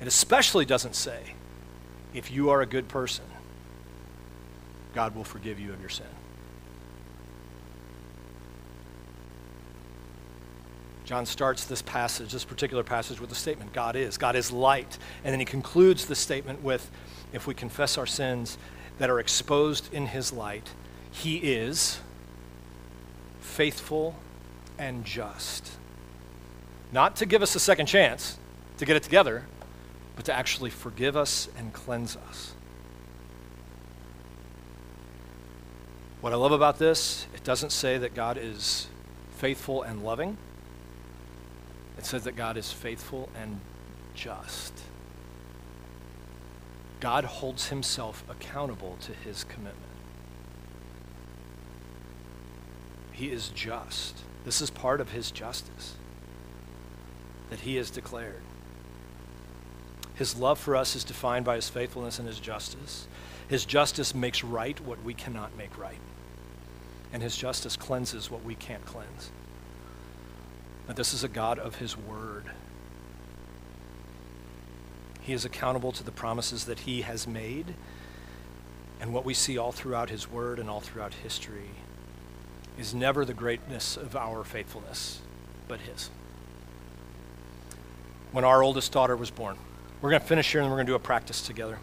It 0.00 0.06
especially 0.06 0.64
doesn't 0.64 0.94
say, 0.94 1.34
if 2.14 2.30
you 2.30 2.50
are 2.50 2.62
a 2.62 2.66
good 2.66 2.88
person, 2.88 3.24
God 4.94 5.14
will 5.14 5.24
forgive 5.24 5.60
you 5.60 5.72
of 5.72 5.80
your 5.80 5.90
sin. 5.90 6.06
John 11.08 11.24
starts 11.24 11.64
this 11.64 11.80
passage, 11.80 12.32
this 12.32 12.44
particular 12.44 12.84
passage, 12.84 13.18
with 13.18 13.30
the 13.30 13.34
statement 13.34 13.72
God 13.72 13.96
is. 13.96 14.18
God 14.18 14.36
is 14.36 14.52
light. 14.52 14.98
And 15.24 15.32
then 15.32 15.40
he 15.40 15.46
concludes 15.46 16.04
the 16.04 16.14
statement 16.14 16.62
with 16.62 16.90
if 17.32 17.46
we 17.46 17.54
confess 17.54 17.96
our 17.96 18.04
sins 18.04 18.58
that 18.98 19.08
are 19.08 19.18
exposed 19.18 19.90
in 19.94 20.04
his 20.04 20.34
light, 20.34 20.68
he 21.10 21.38
is 21.38 22.00
faithful 23.40 24.16
and 24.78 25.02
just. 25.06 25.70
Not 26.92 27.16
to 27.16 27.24
give 27.24 27.40
us 27.40 27.54
a 27.54 27.60
second 27.60 27.86
chance 27.86 28.36
to 28.76 28.84
get 28.84 28.94
it 28.94 29.02
together, 29.02 29.46
but 30.14 30.26
to 30.26 30.34
actually 30.34 30.68
forgive 30.68 31.16
us 31.16 31.48
and 31.56 31.72
cleanse 31.72 32.16
us. 32.16 32.52
What 36.20 36.34
I 36.34 36.36
love 36.36 36.52
about 36.52 36.78
this, 36.78 37.26
it 37.34 37.44
doesn't 37.44 37.72
say 37.72 37.96
that 37.96 38.14
God 38.14 38.36
is 38.36 38.88
faithful 39.30 39.82
and 39.82 40.04
loving. 40.04 40.36
It 41.98 42.06
says 42.06 42.24
that 42.24 42.36
God 42.36 42.56
is 42.56 42.72
faithful 42.72 43.28
and 43.40 43.60
just. 44.14 44.72
God 47.00 47.24
holds 47.24 47.68
himself 47.68 48.24
accountable 48.28 48.96
to 49.02 49.12
his 49.12 49.44
commitment. 49.44 49.76
He 53.12 53.30
is 53.32 53.48
just. 53.48 54.16
This 54.44 54.60
is 54.60 54.70
part 54.70 55.00
of 55.00 55.10
his 55.10 55.30
justice 55.30 55.96
that 57.50 57.60
he 57.60 57.76
has 57.76 57.90
declared. 57.90 58.42
His 60.14 60.36
love 60.36 60.58
for 60.58 60.76
us 60.76 60.94
is 60.94 61.04
defined 61.04 61.44
by 61.44 61.56
his 61.56 61.68
faithfulness 61.68 62.18
and 62.18 62.28
his 62.28 62.40
justice. 62.40 63.06
His 63.48 63.64
justice 63.64 64.14
makes 64.14 64.44
right 64.44 64.78
what 64.80 65.02
we 65.02 65.14
cannot 65.14 65.56
make 65.56 65.76
right. 65.78 65.98
And 67.12 67.22
his 67.22 67.36
justice 67.36 67.76
cleanses 67.76 68.30
what 68.30 68.44
we 68.44 68.54
can't 68.54 68.84
cleanse. 68.84 69.30
But 70.88 70.96
this 70.96 71.12
is 71.12 71.22
a 71.22 71.28
God 71.28 71.58
of 71.58 71.76
his 71.76 71.96
word. 71.96 72.46
He 75.20 75.34
is 75.34 75.44
accountable 75.44 75.92
to 75.92 76.02
the 76.02 76.10
promises 76.10 76.64
that 76.64 76.80
he 76.80 77.02
has 77.02 77.28
made. 77.28 77.74
And 78.98 79.12
what 79.12 79.26
we 79.26 79.34
see 79.34 79.58
all 79.58 79.70
throughout 79.70 80.08
his 80.08 80.30
word 80.30 80.58
and 80.58 80.68
all 80.70 80.80
throughout 80.80 81.12
history 81.12 81.68
is 82.78 82.94
never 82.94 83.26
the 83.26 83.34
greatness 83.34 83.98
of 83.98 84.16
our 84.16 84.42
faithfulness, 84.44 85.20
but 85.68 85.80
his. 85.80 86.08
When 88.32 88.44
our 88.44 88.62
oldest 88.62 88.90
daughter 88.90 89.14
was 89.14 89.30
born, 89.30 89.58
we're 90.00 90.10
going 90.10 90.22
to 90.22 90.26
finish 90.26 90.50
here 90.50 90.62
and 90.62 90.70
we're 90.70 90.76
going 90.76 90.86
to 90.86 90.92
do 90.92 90.96
a 90.96 91.00
practice 91.00 91.42
together. 91.42 91.78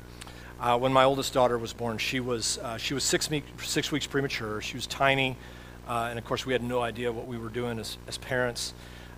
Uh, 0.60 0.80
when 0.80 0.92
my 0.92 1.04
oldest 1.04 1.32
daughter 1.32 1.60
was 1.60 1.74
born, 1.74 2.00
she 2.00 2.20
was, 2.20 2.58
uh, 2.58 2.78
she 2.78 2.96
was 2.96 3.04
six, 3.04 3.30
me- 3.30 3.44
six 3.62 3.92
weeks 3.92 4.08
premature. 4.08 4.62
She 4.62 4.76
was 4.76 4.88
tiny. 4.88 5.38
Uh, 5.88 6.08
and 6.10 6.18
of 6.18 6.26
course, 6.26 6.44
we 6.44 6.54
had 6.54 6.64
no 6.64 6.82
idea 6.82 7.12
what 7.12 7.28
we 7.28 7.38
were 7.38 7.50
doing 7.50 7.78
as, 7.78 8.00
as 8.08 8.18
parents. 8.18 8.74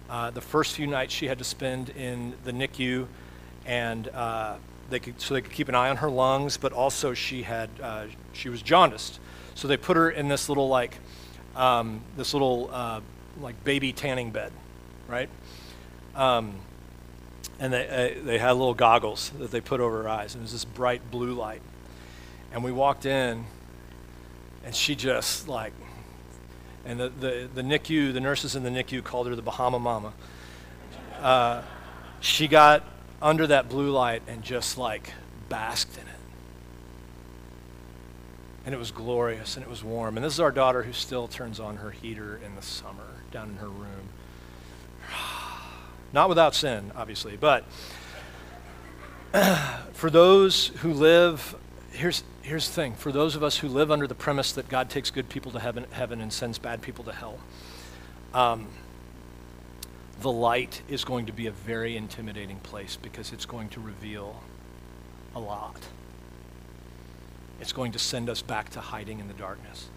Uh, 0.10 0.32
the 0.32 0.42
first 0.42 0.76
few 0.76 0.88
nights 0.88 1.14
she 1.14 1.28
had 1.28 1.38
to 1.38 1.44
spend 1.44 1.90
in 1.90 2.34
the 2.46 2.52
NICU, 2.52 3.08
and 3.66 4.08
uh, 4.10 4.56
they 4.90 5.00
could, 5.00 5.20
so 5.20 5.34
they 5.34 5.42
could 5.42 5.52
keep 5.52 5.68
an 5.68 5.76
eye 5.76 5.90
on 5.90 5.98
her 5.98 6.10
lungs, 6.10 6.56
but 6.58 6.72
also 6.72 7.14
she 7.14 7.44
had 7.44 7.70
uh, 7.82 8.06
she 8.34 8.50
was 8.50 8.62
jaundiced. 8.62 9.20
So 9.56 9.68
they 9.68 9.78
put 9.78 9.98
her 9.98 10.10
in 10.10 10.28
this 10.28 10.48
little 10.50 10.70
like 10.70 10.98
um, 11.56 12.02
this 12.16 12.34
little 12.34 12.70
uh, 12.72 13.02
like 13.42 13.62
baby 13.64 13.92
tanning 13.92 14.32
bed, 14.32 14.54
right? 15.08 15.30
Um, 16.16 16.56
and 17.60 17.74
they 17.74 17.88
uh, 17.88 18.24
they 18.26 18.38
had 18.38 18.52
little 18.52 18.74
goggles 18.74 19.32
that 19.40 19.52
they 19.52 19.62
put 19.62 19.82
over 19.82 20.04
her 20.04 20.10
eyes, 20.10 20.36
and 20.36 20.42
it 20.42 20.46
was 20.46 20.54
this 20.54 20.66
bright 20.66 21.12
blue 21.12 21.34
light. 21.34 21.62
And 22.54 22.64
we 22.64 22.72
walked 22.72 23.06
in, 23.06 23.46
and 24.64 24.74
she 24.74 24.96
just 24.96 25.50
like 25.50 25.74
and 26.88 27.00
the, 27.00 27.10
the, 27.10 27.50
the 27.54 27.62
NICU, 27.62 28.14
the 28.14 28.22
nurses 28.22 28.56
in 28.56 28.64
the 28.64 28.70
NICU 28.70 29.04
called 29.04 29.28
her 29.28 29.36
the 29.36 29.42
Bahama 29.42 29.78
Mama. 29.78 30.14
Uh, 31.22 31.62
she 32.22 32.48
got 32.48 32.84
under 33.22 33.46
that 33.48 33.68
blue 33.68 33.92
light 33.92 34.24
and 34.28 34.42
just 34.42 34.78
like 34.78 35.12
basked 35.50 35.98
in 35.98 36.08
it. 36.08 36.14
And 38.66 38.74
it 38.74 38.78
was 38.78 38.92
glorious 38.92 39.58
and 39.58 39.66
it 39.66 39.70
was 39.70 39.84
warm. 39.84 40.18
And 40.18 40.26
this 40.26 40.34
is 40.34 40.40
our 40.40 40.52
daughter 40.52 40.84
who 40.84 40.94
still 40.94 41.28
turns 41.28 41.60
on 41.60 41.78
her 41.78 41.92
heater 41.92 42.40
in 42.44 42.56
the 42.56 42.62
summer 42.62 43.22
down 43.32 43.50
in 43.50 43.56
her 43.58 43.70
room. 43.70 44.10
Not 46.14 46.30
without 46.30 46.56
sin, 46.56 46.94
obviously, 46.96 47.36
but 47.36 47.66
for 49.94 50.10
those 50.10 50.68
who 50.68 50.94
live, 50.94 51.54
here's, 51.92 52.24
here's 52.48 52.70
the 52.70 52.74
thing 52.74 52.94
for 52.94 53.12
those 53.12 53.36
of 53.36 53.44
us 53.44 53.58
who 53.58 53.68
live 53.68 53.92
under 53.92 54.08
the 54.08 54.16
premise 54.16 54.54
that 54.54 54.70
God 54.70 54.90
takes 54.90 55.12
good 55.12 55.28
people 55.28 55.52
to 55.52 55.60
heaven, 55.60 55.86
heaven 55.92 56.22
and 56.22 56.32
sends 56.32 56.58
bad 56.58 56.82
people 56.82 57.04
to 57.04 57.12
hell, 57.12 57.38
um, 58.34 58.68
the 60.22 60.32
light 60.32 60.82
is 60.88 61.04
going 61.04 61.26
to 61.26 61.34
be 61.34 61.48
a 61.48 61.52
very 61.52 61.98
intimidating 61.98 62.58
place 62.60 62.98
because 63.02 63.34
it's 63.34 63.46
going 63.46 63.68
to 63.70 63.82
reveal 63.82 64.42
a 65.36 65.40
lot. 65.40 65.78
It's 67.60 67.74
going 67.74 67.92
to 67.92 68.00
send 68.00 68.30
us 68.30 68.42
back 68.42 68.70
to 68.72 68.80
hiding 68.80 69.20
in 69.20 69.28
the 69.28 69.34
darkness. 69.34 69.90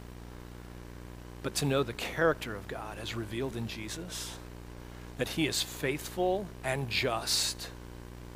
But 1.42 1.55
to 1.57 1.64
know 1.64 1.84
the 1.84 1.92
character 1.92 2.57
of 2.57 2.66
God 2.66 2.98
as 3.01 3.14
revealed 3.14 3.57
in 3.57 3.68
Jesus, 3.68 4.36
that 5.18 5.28
he 5.28 5.46
is 5.46 5.62
faithful 5.62 6.46
and 6.64 6.90
just 6.90 7.68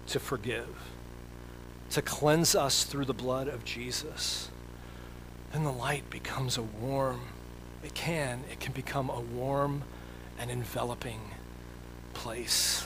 to 0.06 0.20
forgive 0.20 0.68
to 1.91 2.03
cleanse 2.03 2.55
us 2.55 2.85
through 2.85 3.05
the 3.05 3.14
blood 3.14 3.49
of 3.49 3.64
Jesus, 3.64 4.51
then 5.53 5.64
the 5.64 5.72
light 5.72 6.09
becomes 6.11 6.59
a 6.59 6.62
warm, 6.62 7.20
it 7.82 7.95
can, 7.95 8.43
it 8.51 8.61
can 8.61 8.72
become 8.72 9.11
a 9.11 9.20
warm 9.20 9.82
and 10.39 10.51
enveloping 10.51 11.20
place 12.12 12.85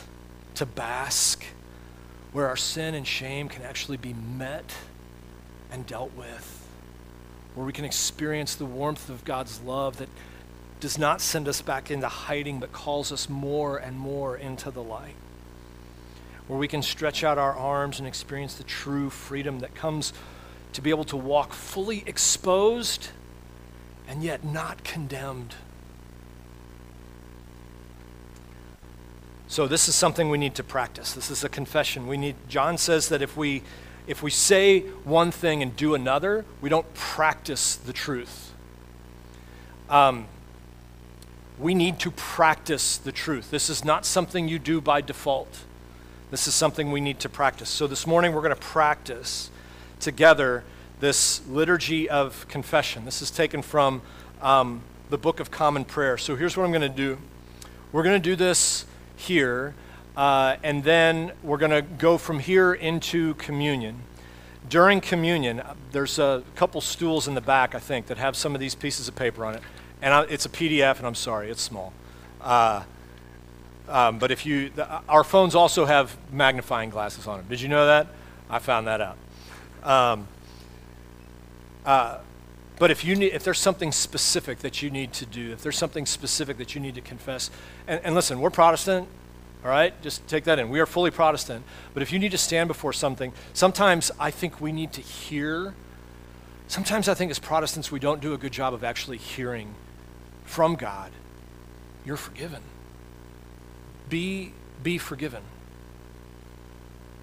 to 0.54 0.66
bask 0.66 1.44
where 2.32 2.46
our 2.46 2.56
sin 2.56 2.94
and 2.94 3.06
shame 3.06 3.48
can 3.48 3.62
actually 3.62 3.96
be 3.96 4.12
met 4.12 4.74
and 5.70 5.86
dealt 5.86 6.14
with, 6.14 6.68
where 7.54 7.64
we 7.64 7.72
can 7.72 7.84
experience 7.84 8.54
the 8.54 8.66
warmth 8.66 9.08
of 9.08 9.24
God's 9.24 9.60
love 9.62 9.96
that 9.98 10.08
does 10.80 10.98
not 10.98 11.20
send 11.20 11.48
us 11.48 11.62
back 11.62 11.90
into 11.90 12.08
hiding, 12.08 12.60
but 12.60 12.72
calls 12.72 13.10
us 13.10 13.28
more 13.28 13.78
and 13.78 13.98
more 13.98 14.36
into 14.36 14.70
the 14.70 14.82
light 14.82 15.14
where 16.48 16.58
we 16.58 16.66
can 16.66 16.82
stretch 16.82 17.22
out 17.22 17.38
our 17.38 17.54
arms 17.54 17.98
and 17.98 18.08
experience 18.08 18.54
the 18.54 18.64
true 18.64 19.10
freedom 19.10 19.60
that 19.60 19.74
comes 19.74 20.12
to 20.72 20.82
be 20.82 20.90
able 20.90 21.04
to 21.04 21.16
walk 21.16 21.52
fully 21.52 22.02
exposed 22.06 23.08
and 24.08 24.22
yet 24.22 24.44
not 24.44 24.82
condemned. 24.82 25.54
So 29.46 29.66
this 29.66 29.88
is 29.88 29.94
something 29.94 30.28
we 30.28 30.38
need 30.38 30.54
to 30.56 30.64
practice. 30.64 31.12
This 31.12 31.30
is 31.30 31.44
a 31.44 31.48
confession. 31.48 32.06
We 32.06 32.16
need 32.16 32.36
John 32.48 32.76
says 32.78 33.08
that 33.10 33.22
if 33.22 33.36
we 33.36 33.62
if 34.06 34.22
we 34.22 34.30
say 34.30 34.80
one 35.04 35.30
thing 35.30 35.62
and 35.62 35.76
do 35.76 35.94
another, 35.94 36.44
we 36.60 36.70
don't 36.70 36.92
practice 36.94 37.76
the 37.76 37.92
truth. 37.92 38.52
Um, 39.90 40.26
we 41.58 41.74
need 41.74 41.98
to 42.00 42.10
practice 42.10 42.96
the 42.96 43.12
truth. 43.12 43.50
This 43.50 43.68
is 43.68 43.84
not 43.84 44.06
something 44.06 44.48
you 44.48 44.58
do 44.58 44.80
by 44.80 45.00
default. 45.00 45.64
This 46.30 46.46
is 46.46 46.52
something 46.52 46.92
we 46.92 47.00
need 47.00 47.20
to 47.20 47.30
practice. 47.30 47.70
So 47.70 47.86
this 47.86 48.06
morning 48.06 48.34
we're 48.34 48.42
going 48.42 48.54
to 48.54 48.60
practice 48.60 49.50
together 49.98 50.62
this 51.00 51.40
liturgy 51.48 52.06
of 52.10 52.46
confession. 52.48 53.06
This 53.06 53.22
is 53.22 53.30
taken 53.30 53.62
from 53.62 54.02
um, 54.42 54.82
the 55.08 55.16
Book 55.16 55.40
of 55.40 55.50
Common 55.50 55.86
Prayer. 55.86 56.18
So 56.18 56.36
here's 56.36 56.54
what 56.54 56.64
I'm 56.64 56.70
going 56.70 56.82
to 56.82 56.88
do 56.90 57.16
we're 57.92 58.02
going 58.02 58.20
to 58.20 58.30
do 58.30 58.36
this 58.36 58.84
here, 59.16 59.74
uh, 60.18 60.56
and 60.62 60.84
then 60.84 61.32
we're 61.42 61.56
going 61.56 61.70
to 61.70 61.80
go 61.80 62.18
from 62.18 62.40
here 62.40 62.74
into 62.74 63.32
communion. 63.34 64.02
During 64.68 65.00
communion, 65.00 65.60
uh, 65.60 65.76
there's 65.92 66.18
a 66.18 66.42
couple 66.56 66.82
stools 66.82 67.26
in 67.26 67.36
the 67.36 67.40
back, 67.40 67.74
I 67.74 67.78
think, 67.78 68.06
that 68.08 68.18
have 68.18 68.36
some 68.36 68.54
of 68.54 68.60
these 68.60 68.74
pieces 68.74 69.08
of 69.08 69.16
paper 69.16 69.46
on 69.46 69.54
it. 69.54 69.62
And 70.02 70.12
I, 70.12 70.24
it's 70.24 70.44
a 70.44 70.50
PDF, 70.50 70.98
and 70.98 71.06
I'm 71.06 71.14
sorry, 71.14 71.50
it's 71.50 71.62
small. 71.62 71.94
Uh, 72.42 72.82
um, 73.88 74.18
but 74.18 74.30
if 74.30 74.44
you, 74.46 74.70
the, 74.70 74.86
our 75.08 75.24
phones 75.24 75.54
also 75.54 75.84
have 75.84 76.16
magnifying 76.32 76.90
glasses 76.90 77.26
on 77.26 77.38
them. 77.38 77.46
Did 77.48 77.60
you 77.60 77.68
know 77.68 77.86
that? 77.86 78.08
I 78.50 78.58
found 78.58 78.86
that 78.86 79.00
out. 79.00 79.16
Um, 79.82 80.28
uh, 81.84 82.18
but 82.78 82.90
if 82.90 83.04
you 83.04 83.16
need, 83.16 83.32
if 83.32 83.42
there's 83.44 83.58
something 83.58 83.92
specific 83.92 84.60
that 84.60 84.82
you 84.82 84.90
need 84.90 85.12
to 85.14 85.26
do, 85.26 85.52
if 85.52 85.62
there's 85.62 85.76
something 85.76 86.06
specific 86.06 86.58
that 86.58 86.74
you 86.74 86.80
need 86.80 86.94
to 86.94 87.00
confess, 87.00 87.50
and, 87.86 88.00
and 88.04 88.14
listen, 88.14 88.40
we're 88.40 88.50
Protestant, 88.50 89.08
all 89.64 89.70
right? 89.70 90.00
Just 90.02 90.26
take 90.28 90.44
that 90.44 90.58
in. 90.58 90.68
We 90.68 90.80
are 90.80 90.86
fully 90.86 91.10
Protestant. 91.10 91.64
But 91.94 92.02
if 92.02 92.12
you 92.12 92.18
need 92.18 92.30
to 92.30 92.38
stand 92.38 92.68
before 92.68 92.92
something, 92.92 93.32
sometimes 93.52 94.10
I 94.20 94.30
think 94.30 94.60
we 94.60 94.70
need 94.70 94.92
to 94.92 95.00
hear. 95.00 95.74
Sometimes 96.68 97.08
I 97.08 97.14
think 97.14 97.30
as 97.30 97.38
Protestants 97.38 97.90
we 97.90 97.98
don't 97.98 98.20
do 98.20 98.34
a 98.34 98.38
good 98.38 98.52
job 98.52 98.74
of 98.74 98.84
actually 98.84 99.18
hearing 99.18 99.74
from 100.44 100.76
God 100.76 101.10
you're 102.08 102.16
forgiven. 102.16 102.62
Be, 104.08 104.52
be 104.82 104.98
forgiven. 104.98 105.42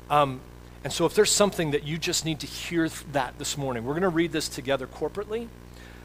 Um, 0.10 0.42
and 0.84 0.94
so, 0.94 1.06
if 1.06 1.16
there's 1.16 1.32
something 1.32 1.72
that 1.72 1.84
you 1.84 1.98
just 1.98 2.26
need 2.26 2.40
to 2.42 2.48
hear 2.48 2.90
that 3.12 3.40
this 3.40 3.58
morning, 3.58 3.86
we're 3.86 3.94
going 3.94 4.04
to 4.04 4.10
read 4.10 4.32
this 4.32 4.48
together 4.48 4.86
corporately. 4.86 5.48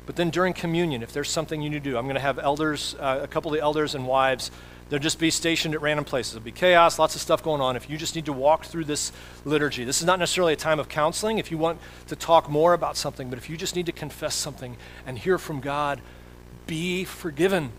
But 0.07 0.16
then 0.16 0.31
during 0.31 0.55
communion, 0.55 1.03
if 1.03 1.12
there's 1.12 1.28
something 1.28 1.61
you 1.61 1.70
need 1.70 1.85
to 1.85 1.91
do, 1.91 1.97
I'm 1.97 2.05
going 2.05 2.14
to 2.14 2.20
have 2.20 2.39
elders, 2.39 2.97
uh, 2.99 3.20
a 3.22 3.28
couple 3.28 3.53
of 3.53 3.57
the 3.57 3.62
elders 3.62 3.95
and 3.95 4.07
wives, 4.07 4.51
they'll 4.89 4.99
just 4.99 5.18
be 5.20 5.31
stationed 5.31 5.74
at 5.74 5.83
random 5.83 6.05
places. 6.05 6.33
There'll 6.33 6.45
be 6.45 6.51
chaos, 6.51 6.99
lots 6.99 7.14
of 7.14 7.20
stuff 7.20 7.43
going 7.43 7.61
on. 7.61 7.76
If 7.76 7.89
you 7.89 7.97
just 7.97 8.16
need 8.16 8.24
to 8.24 8.33
walk 8.33 8.64
through 8.64 8.87
this 8.87 9.12
liturgy, 9.45 9.85
this 9.85 10.01
is 10.01 10.07
not 10.07 10.18
necessarily 10.18 10.55
a 10.55 10.57
time 10.57 10.81
of 10.81 10.89
counseling 10.89 11.39
if 11.39 11.51
you 11.51 11.59
want 11.59 11.78
to 12.09 12.16
talk 12.16 12.49
more 12.49 12.72
about 12.72 12.97
something, 12.97 13.31
but 13.31 13.39
if 13.39 13.49
you 13.49 13.57
just 13.57 13.76
need 13.76 13.87
to 13.87 13.93
confess 13.93 14.35
something 14.35 14.76
and 15.07 15.18
hear 15.18 15.39
from 15.39 15.61
God, 15.61 16.01
be 16.66 17.05
forgiven. 17.05 17.70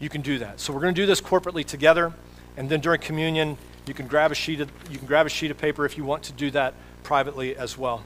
You 0.00 0.08
can 0.08 0.20
do 0.20 0.38
that. 0.38 0.60
So 0.60 0.72
we're 0.72 0.80
going 0.80 0.94
to 0.94 1.00
do 1.00 1.06
this 1.06 1.20
corporately 1.20 1.64
together, 1.64 2.12
and 2.56 2.68
then 2.68 2.80
during 2.80 3.00
communion, 3.00 3.56
you 3.86 3.94
can 3.94 4.06
grab 4.06 4.30
a 4.30 4.34
sheet 4.34 4.60
of, 4.60 4.70
you 4.90 4.98
can 4.98 5.06
grab 5.06 5.26
a 5.26 5.30
sheet 5.30 5.50
of 5.50 5.58
paper 5.58 5.84
if 5.84 5.96
you 5.96 6.04
want 6.04 6.22
to 6.24 6.32
do 6.32 6.50
that 6.52 6.74
privately 7.02 7.56
as 7.56 7.76
well. 7.76 8.04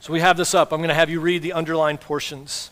So 0.00 0.12
we 0.12 0.20
have 0.20 0.36
this 0.36 0.54
up. 0.54 0.72
I'm 0.72 0.80
going 0.80 0.88
to 0.88 0.94
have 0.94 1.08
you 1.08 1.20
read 1.20 1.42
the 1.42 1.54
underlined 1.54 2.00
portions. 2.00 2.70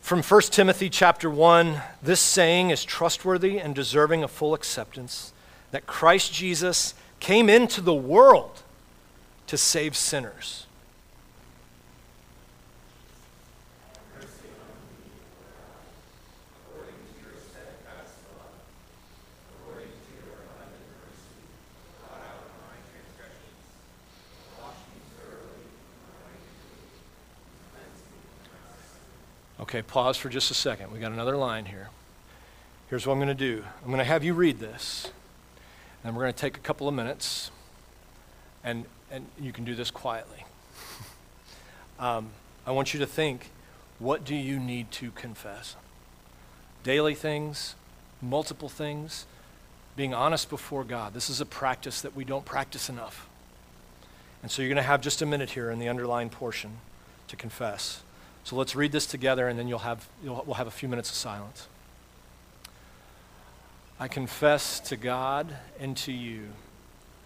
From 0.00 0.22
1 0.22 0.42
Timothy 0.42 0.88
chapter 0.88 1.30
1, 1.30 1.80
this 2.02 2.20
saying 2.20 2.70
is 2.70 2.84
trustworthy 2.84 3.58
and 3.58 3.74
deserving 3.74 4.24
of 4.24 4.30
full 4.30 4.54
acceptance 4.54 5.32
that 5.70 5.86
Christ 5.86 6.32
Jesus 6.32 6.94
came 7.20 7.48
into 7.48 7.80
the 7.80 7.94
world 7.94 8.62
to 9.46 9.56
save 9.56 9.96
sinners 9.96 10.66
Okay, 29.66 29.82
pause 29.82 30.16
for 30.16 30.28
just 30.28 30.48
a 30.52 30.54
second. 30.54 30.92
We 30.92 31.00
got 31.00 31.10
another 31.10 31.36
line 31.36 31.64
here. 31.64 31.88
Here's 32.88 33.04
what 33.04 33.14
I'm 33.14 33.18
going 33.18 33.26
to 33.26 33.34
do 33.34 33.64
I'm 33.82 33.88
going 33.88 33.98
to 33.98 34.04
have 34.04 34.22
you 34.22 34.32
read 34.32 34.60
this, 34.60 35.10
and 36.04 36.14
we're 36.14 36.22
going 36.22 36.32
to 36.32 36.38
take 36.38 36.56
a 36.56 36.60
couple 36.60 36.86
of 36.86 36.94
minutes, 36.94 37.50
and, 38.62 38.84
and 39.10 39.26
you 39.40 39.52
can 39.52 39.64
do 39.64 39.74
this 39.74 39.90
quietly. 39.90 40.46
um, 41.98 42.30
I 42.64 42.70
want 42.70 42.94
you 42.94 43.00
to 43.00 43.08
think 43.08 43.50
what 43.98 44.24
do 44.24 44.36
you 44.36 44.60
need 44.60 44.92
to 44.92 45.10
confess? 45.10 45.74
Daily 46.84 47.16
things, 47.16 47.74
multiple 48.22 48.68
things, 48.68 49.26
being 49.96 50.14
honest 50.14 50.48
before 50.48 50.84
God. 50.84 51.12
This 51.12 51.28
is 51.28 51.40
a 51.40 51.46
practice 51.46 52.02
that 52.02 52.14
we 52.14 52.24
don't 52.24 52.44
practice 52.44 52.88
enough. 52.88 53.28
And 54.42 54.50
so 54.52 54.62
you're 54.62 54.68
going 54.68 54.76
to 54.76 54.82
have 54.82 55.00
just 55.00 55.22
a 55.22 55.26
minute 55.26 55.50
here 55.50 55.72
in 55.72 55.80
the 55.80 55.88
underlying 55.88 56.30
portion 56.30 56.78
to 57.26 57.34
confess. 57.34 58.04
So 58.46 58.54
let's 58.54 58.76
read 58.76 58.92
this 58.92 59.06
together, 59.06 59.48
and 59.48 59.58
then 59.58 59.66
you'll 59.66 59.80
have, 59.80 60.08
you'll, 60.22 60.40
we'll 60.46 60.54
have 60.54 60.68
a 60.68 60.70
few 60.70 60.88
minutes 60.88 61.10
of 61.10 61.16
silence. 61.16 61.66
I 63.98 64.06
confess 64.06 64.78
to 64.88 64.96
God 64.96 65.56
and 65.80 65.96
to 65.96 66.12
you 66.12 66.50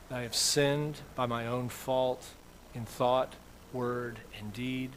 that 0.09 0.21
I 0.21 0.23
have 0.23 0.35
sinned 0.35 0.97
by 1.15 1.27
my 1.27 1.47
own 1.47 1.69
fault 1.69 2.27
in 2.75 2.87
thought, 2.87 3.35
word, 3.75 4.21
and 4.39 4.51
deed, 4.55 4.93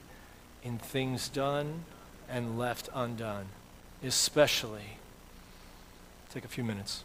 in 0.64 0.78
things 0.78 1.28
done 1.28 1.84
and 2.30 2.58
left 2.58 2.88
undone, 2.94 3.48
especially. 4.02 5.00
Take 6.30 6.46
a 6.46 6.48
few 6.48 6.64
minutes. 6.64 7.04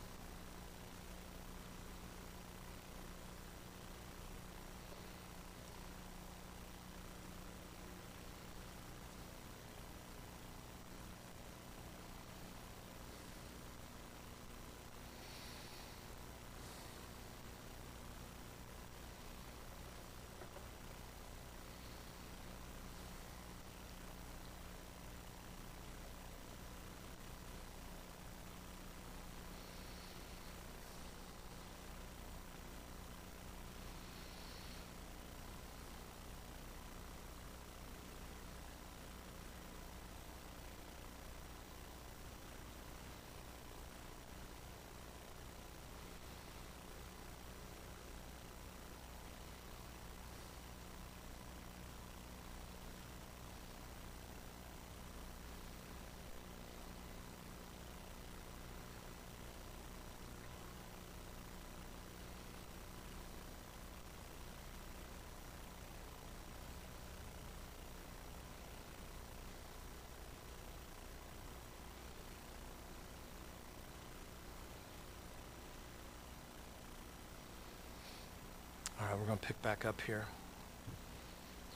we're 79.17 79.17
going 79.28 79.38
to 79.38 79.46
pick 79.46 79.60
back 79.60 79.84
up 79.84 80.00
here 80.06 80.24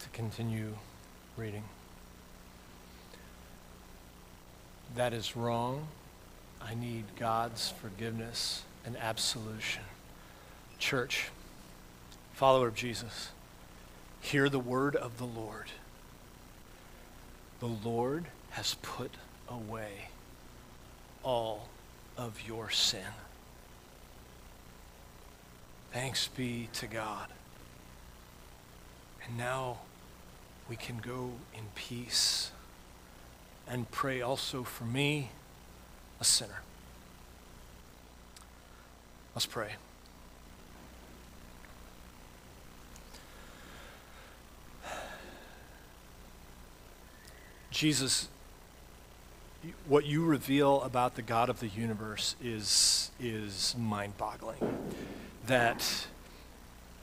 to 0.00 0.08
continue 0.08 0.74
reading. 1.36 1.64
That 4.96 5.12
is 5.12 5.36
wrong. 5.36 5.86
I 6.62 6.74
need 6.74 7.04
God's 7.18 7.70
forgiveness 7.70 8.62
and 8.86 8.96
absolution. 8.96 9.82
Church, 10.78 11.28
follower 12.32 12.68
of 12.68 12.74
Jesus, 12.74 13.32
hear 14.22 14.48
the 14.48 14.58
word 14.58 14.96
of 14.96 15.18
the 15.18 15.26
Lord. 15.26 15.66
The 17.60 17.66
Lord 17.66 18.24
has 18.52 18.76
put 18.80 19.10
away 19.46 20.08
all 21.22 21.68
of 22.16 22.40
your 22.46 22.70
sin. 22.70 23.12
Thanks 25.92 26.28
be 26.28 26.70
to 26.72 26.86
God. 26.86 27.28
And 29.26 29.38
now 29.38 29.78
we 30.68 30.76
can 30.76 30.98
go 30.98 31.32
in 31.54 31.64
peace 31.74 32.50
and 33.68 33.90
pray 33.90 34.20
also 34.20 34.64
for 34.64 34.84
me, 34.84 35.30
a 36.20 36.24
sinner. 36.24 36.62
Let's 39.34 39.46
pray. 39.46 39.72
Jesus, 47.70 48.28
what 49.88 50.04
you 50.04 50.24
reveal 50.24 50.82
about 50.82 51.16
the 51.16 51.22
God 51.22 51.48
of 51.48 51.60
the 51.60 51.68
universe 51.68 52.36
is, 52.42 53.10
is 53.18 53.74
mind 53.78 54.16
boggling 54.18 54.92
that, 55.46 56.06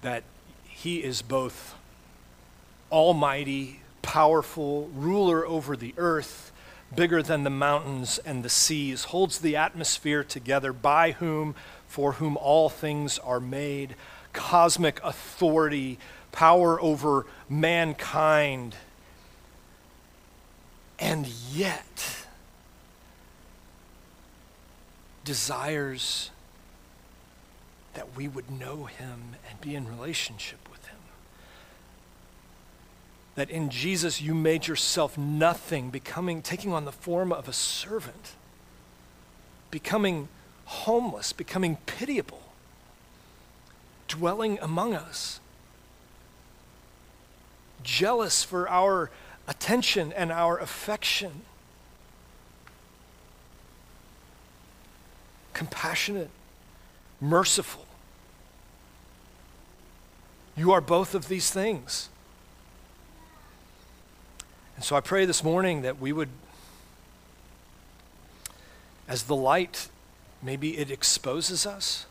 that 0.02 0.24
he 0.64 1.04
is 1.04 1.22
both 1.22 1.76
almighty, 2.92 3.82
powerful, 4.02 4.90
ruler 4.94 5.46
over 5.46 5.76
the 5.76 5.94
earth, 5.98 6.52
bigger 6.96 7.22
than 7.22 7.44
the 7.44 7.50
mountains 7.50 8.20
and 8.20 8.44
the 8.44 8.50
seas, 8.50 9.06
holds 9.06 9.40
the 9.40 9.56
atmosphere 9.56 10.24
together, 10.24 10.74
by 10.74 11.12
whom, 11.12 11.56
for 11.88 12.14
whom 12.14 12.38
all 12.38 12.70
things 12.70 13.20
are 13.20 13.40
made, 13.40 13.96
cosmic 14.34 15.00
authority, 15.04 16.00
power 16.32 16.82
over 16.82 17.26
mankind. 17.48 18.76
And 21.00 21.28
yet, 21.28 22.26
desires 25.24 26.32
that 27.94 28.16
we 28.16 28.28
would 28.28 28.50
know 28.50 28.86
him 28.86 29.36
and 29.50 29.62
be 29.62 29.76
in 29.76 29.88
relationship. 29.88 30.69
That 33.40 33.50
in 33.50 33.70
Jesus 33.70 34.22
you 34.22 34.36
made 34.36 34.68
yourself 34.68 35.18
nothing, 35.18 35.90
becoming, 35.92 36.42
taking 36.42 36.74
on 36.74 36.84
the 36.84 36.92
form 36.92 37.32
of 37.32 37.48
a 37.48 37.54
servant, 37.54 38.34
becoming 39.72 40.28
homeless, 40.66 41.32
becoming 41.32 41.78
pitiable, 41.86 42.42
dwelling 44.10 44.60
among 44.62 44.94
us, 44.94 45.40
jealous 47.82 48.44
for 48.44 48.68
our 48.68 49.10
attention 49.48 50.12
and 50.12 50.34
our 50.34 50.58
affection, 50.58 51.44
compassionate, 55.54 56.30
merciful. 57.22 57.86
You 60.58 60.74
are 60.74 60.82
both 60.82 61.16
of 61.16 61.30
these 61.30 61.52
things. 61.52 62.10
And 64.80 64.86
so 64.86 64.96
I 64.96 65.02
pray 65.02 65.26
this 65.26 65.44
morning 65.44 65.82
that 65.82 66.00
we 66.00 66.14
would, 66.14 66.30
as 69.10 69.24
the 69.24 69.36
light, 69.36 69.90
maybe 70.42 70.78
it 70.78 70.90
exposes 70.90 71.66
us. 71.66 72.06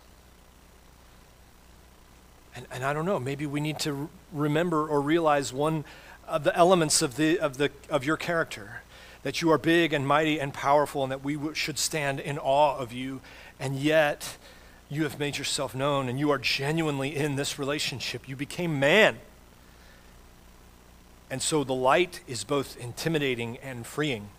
And, 2.55 2.67
and 2.71 2.85
I 2.85 2.93
don't 2.93 3.07
know, 3.07 3.19
maybe 3.19 3.47
we 3.47 3.61
need 3.61 3.79
to 3.79 4.11
remember 4.35 4.87
or 4.87 5.01
realize 5.01 5.51
one 5.51 5.87
of 6.27 6.45
the 6.45 6.55
elements 6.55 7.01
of, 7.01 7.17
the, 7.17 7.39
of, 7.39 7.57
the, 7.57 7.71
of 7.89 8.05
your 8.05 8.19
character 8.19 8.83
that 9.23 9.41
you 9.41 9.51
are 9.51 9.57
big 9.57 9.95
and 9.95 10.07
mighty 10.07 10.39
and 10.39 10.53
powerful, 10.53 11.03
and 11.03 11.11
that 11.11 11.25
we 11.25 11.39
should 11.55 11.79
stand 11.79 12.21
in 12.21 12.37
awe 12.37 12.77
of 12.77 12.93
you. 12.93 13.23
And 13.59 13.77
yet, 13.77 14.37
you 14.91 15.05
have 15.05 15.19
made 15.19 15.39
yourself 15.39 15.75
known, 15.75 16.07
and 16.07 16.19
you 16.19 16.31
are 16.31 16.39
genuinely 16.39 17.17
in 17.17 17.37
this 17.37 17.59
relationship. 17.59 18.29
You 18.29 18.37
became 18.37 18.79
man. 18.79 19.21
And 21.31 21.43
so 21.43 21.63
the 21.63 21.75
light 21.75 22.21
is 22.27 22.45
both 22.45 22.77
intimidating 22.79 23.59
and 23.59 23.87
freeing. 23.87 24.31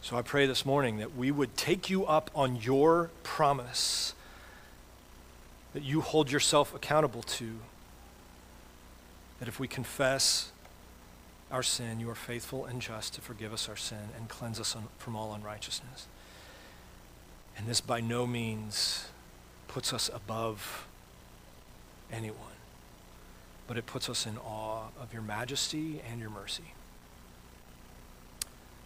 So 0.00 0.16
I 0.16 0.22
pray 0.22 0.46
this 0.46 0.64
morning 0.64 0.98
that 0.98 1.16
we 1.16 1.30
would 1.30 1.56
take 1.56 1.90
you 1.90 2.06
up 2.06 2.30
on 2.34 2.56
your 2.56 3.10
promise 3.22 4.14
that 5.74 5.82
you 5.82 6.00
hold 6.00 6.30
yourself 6.30 6.74
accountable 6.74 7.22
to. 7.22 7.58
That 9.38 9.48
if 9.48 9.60
we 9.60 9.68
confess 9.68 10.50
our 11.50 11.62
sin, 11.62 12.00
you 12.00 12.08
are 12.10 12.14
faithful 12.14 12.64
and 12.64 12.80
just 12.80 13.14
to 13.14 13.20
forgive 13.20 13.52
us 13.52 13.68
our 13.68 13.76
sin 13.76 14.10
and 14.16 14.28
cleanse 14.28 14.58
us 14.60 14.76
from 14.98 15.16
all 15.16 15.34
unrighteousness. 15.34 16.06
And 17.56 17.66
this 17.66 17.80
by 17.80 18.00
no 18.00 18.26
means 18.26 19.06
puts 19.68 19.92
us 19.92 20.10
above 20.12 20.86
anyone 22.10 22.51
but 23.66 23.76
it 23.76 23.86
puts 23.86 24.08
us 24.08 24.26
in 24.26 24.36
awe 24.38 24.88
of 25.00 25.12
your 25.12 25.22
majesty 25.22 26.00
and 26.10 26.20
your 26.20 26.30
mercy. 26.30 26.74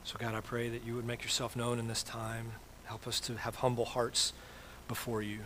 So, 0.04 0.16
God, 0.18 0.34
I 0.34 0.40
pray 0.40 0.68
that 0.68 0.84
you 0.84 0.94
would 0.94 1.06
make 1.06 1.22
yourself 1.22 1.56
known 1.56 1.78
in 1.78 1.88
this 1.88 2.02
time. 2.02 2.52
Help 2.84 3.08
us 3.08 3.18
to 3.20 3.36
have 3.36 3.56
humble 3.56 3.84
hearts 3.84 4.32
before 4.86 5.20
you 5.20 5.40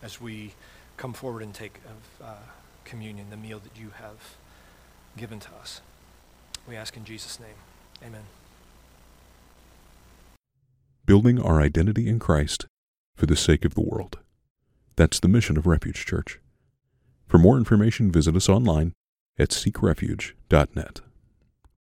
as 0.00 0.20
we 0.20 0.54
come 0.96 1.12
forward 1.12 1.42
and 1.42 1.52
take 1.52 1.80
of 1.86 2.24
uh, 2.24 2.34
communion, 2.84 3.30
the 3.30 3.36
meal 3.36 3.58
that 3.58 3.80
you 3.80 3.90
have 3.98 4.36
given 5.16 5.40
to 5.40 5.48
us. 5.60 5.80
We 6.68 6.76
ask 6.76 6.96
in 6.96 7.04
Jesus' 7.04 7.40
name. 7.40 7.56
Amen. 8.06 8.24
Building 11.06 11.40
our 11.40 11.60
identity 11.60 12.08
in 12.08 12.18
Christ 12.18 12.66
for 13.16 13.26
the 13.26 13.36
sake 13.36 13.64
of 13.64 13.74
the 13.74 13.82
world. 13.82 14.18
That's 14.96 15.18
the 15.18 15.28
mission 15.28 15.56
of 15.56 15.66
Refuge 15.66 16.06
Church. 16.06 16.38
For 17.26 17.38
more 17.38 17.56
information, 17.56 18.12
visit 18.12 18.36
us 18.36 18.48
online 18.48 18.92
at 19.38 19.50
seekrefuge.net. 19.50 21.00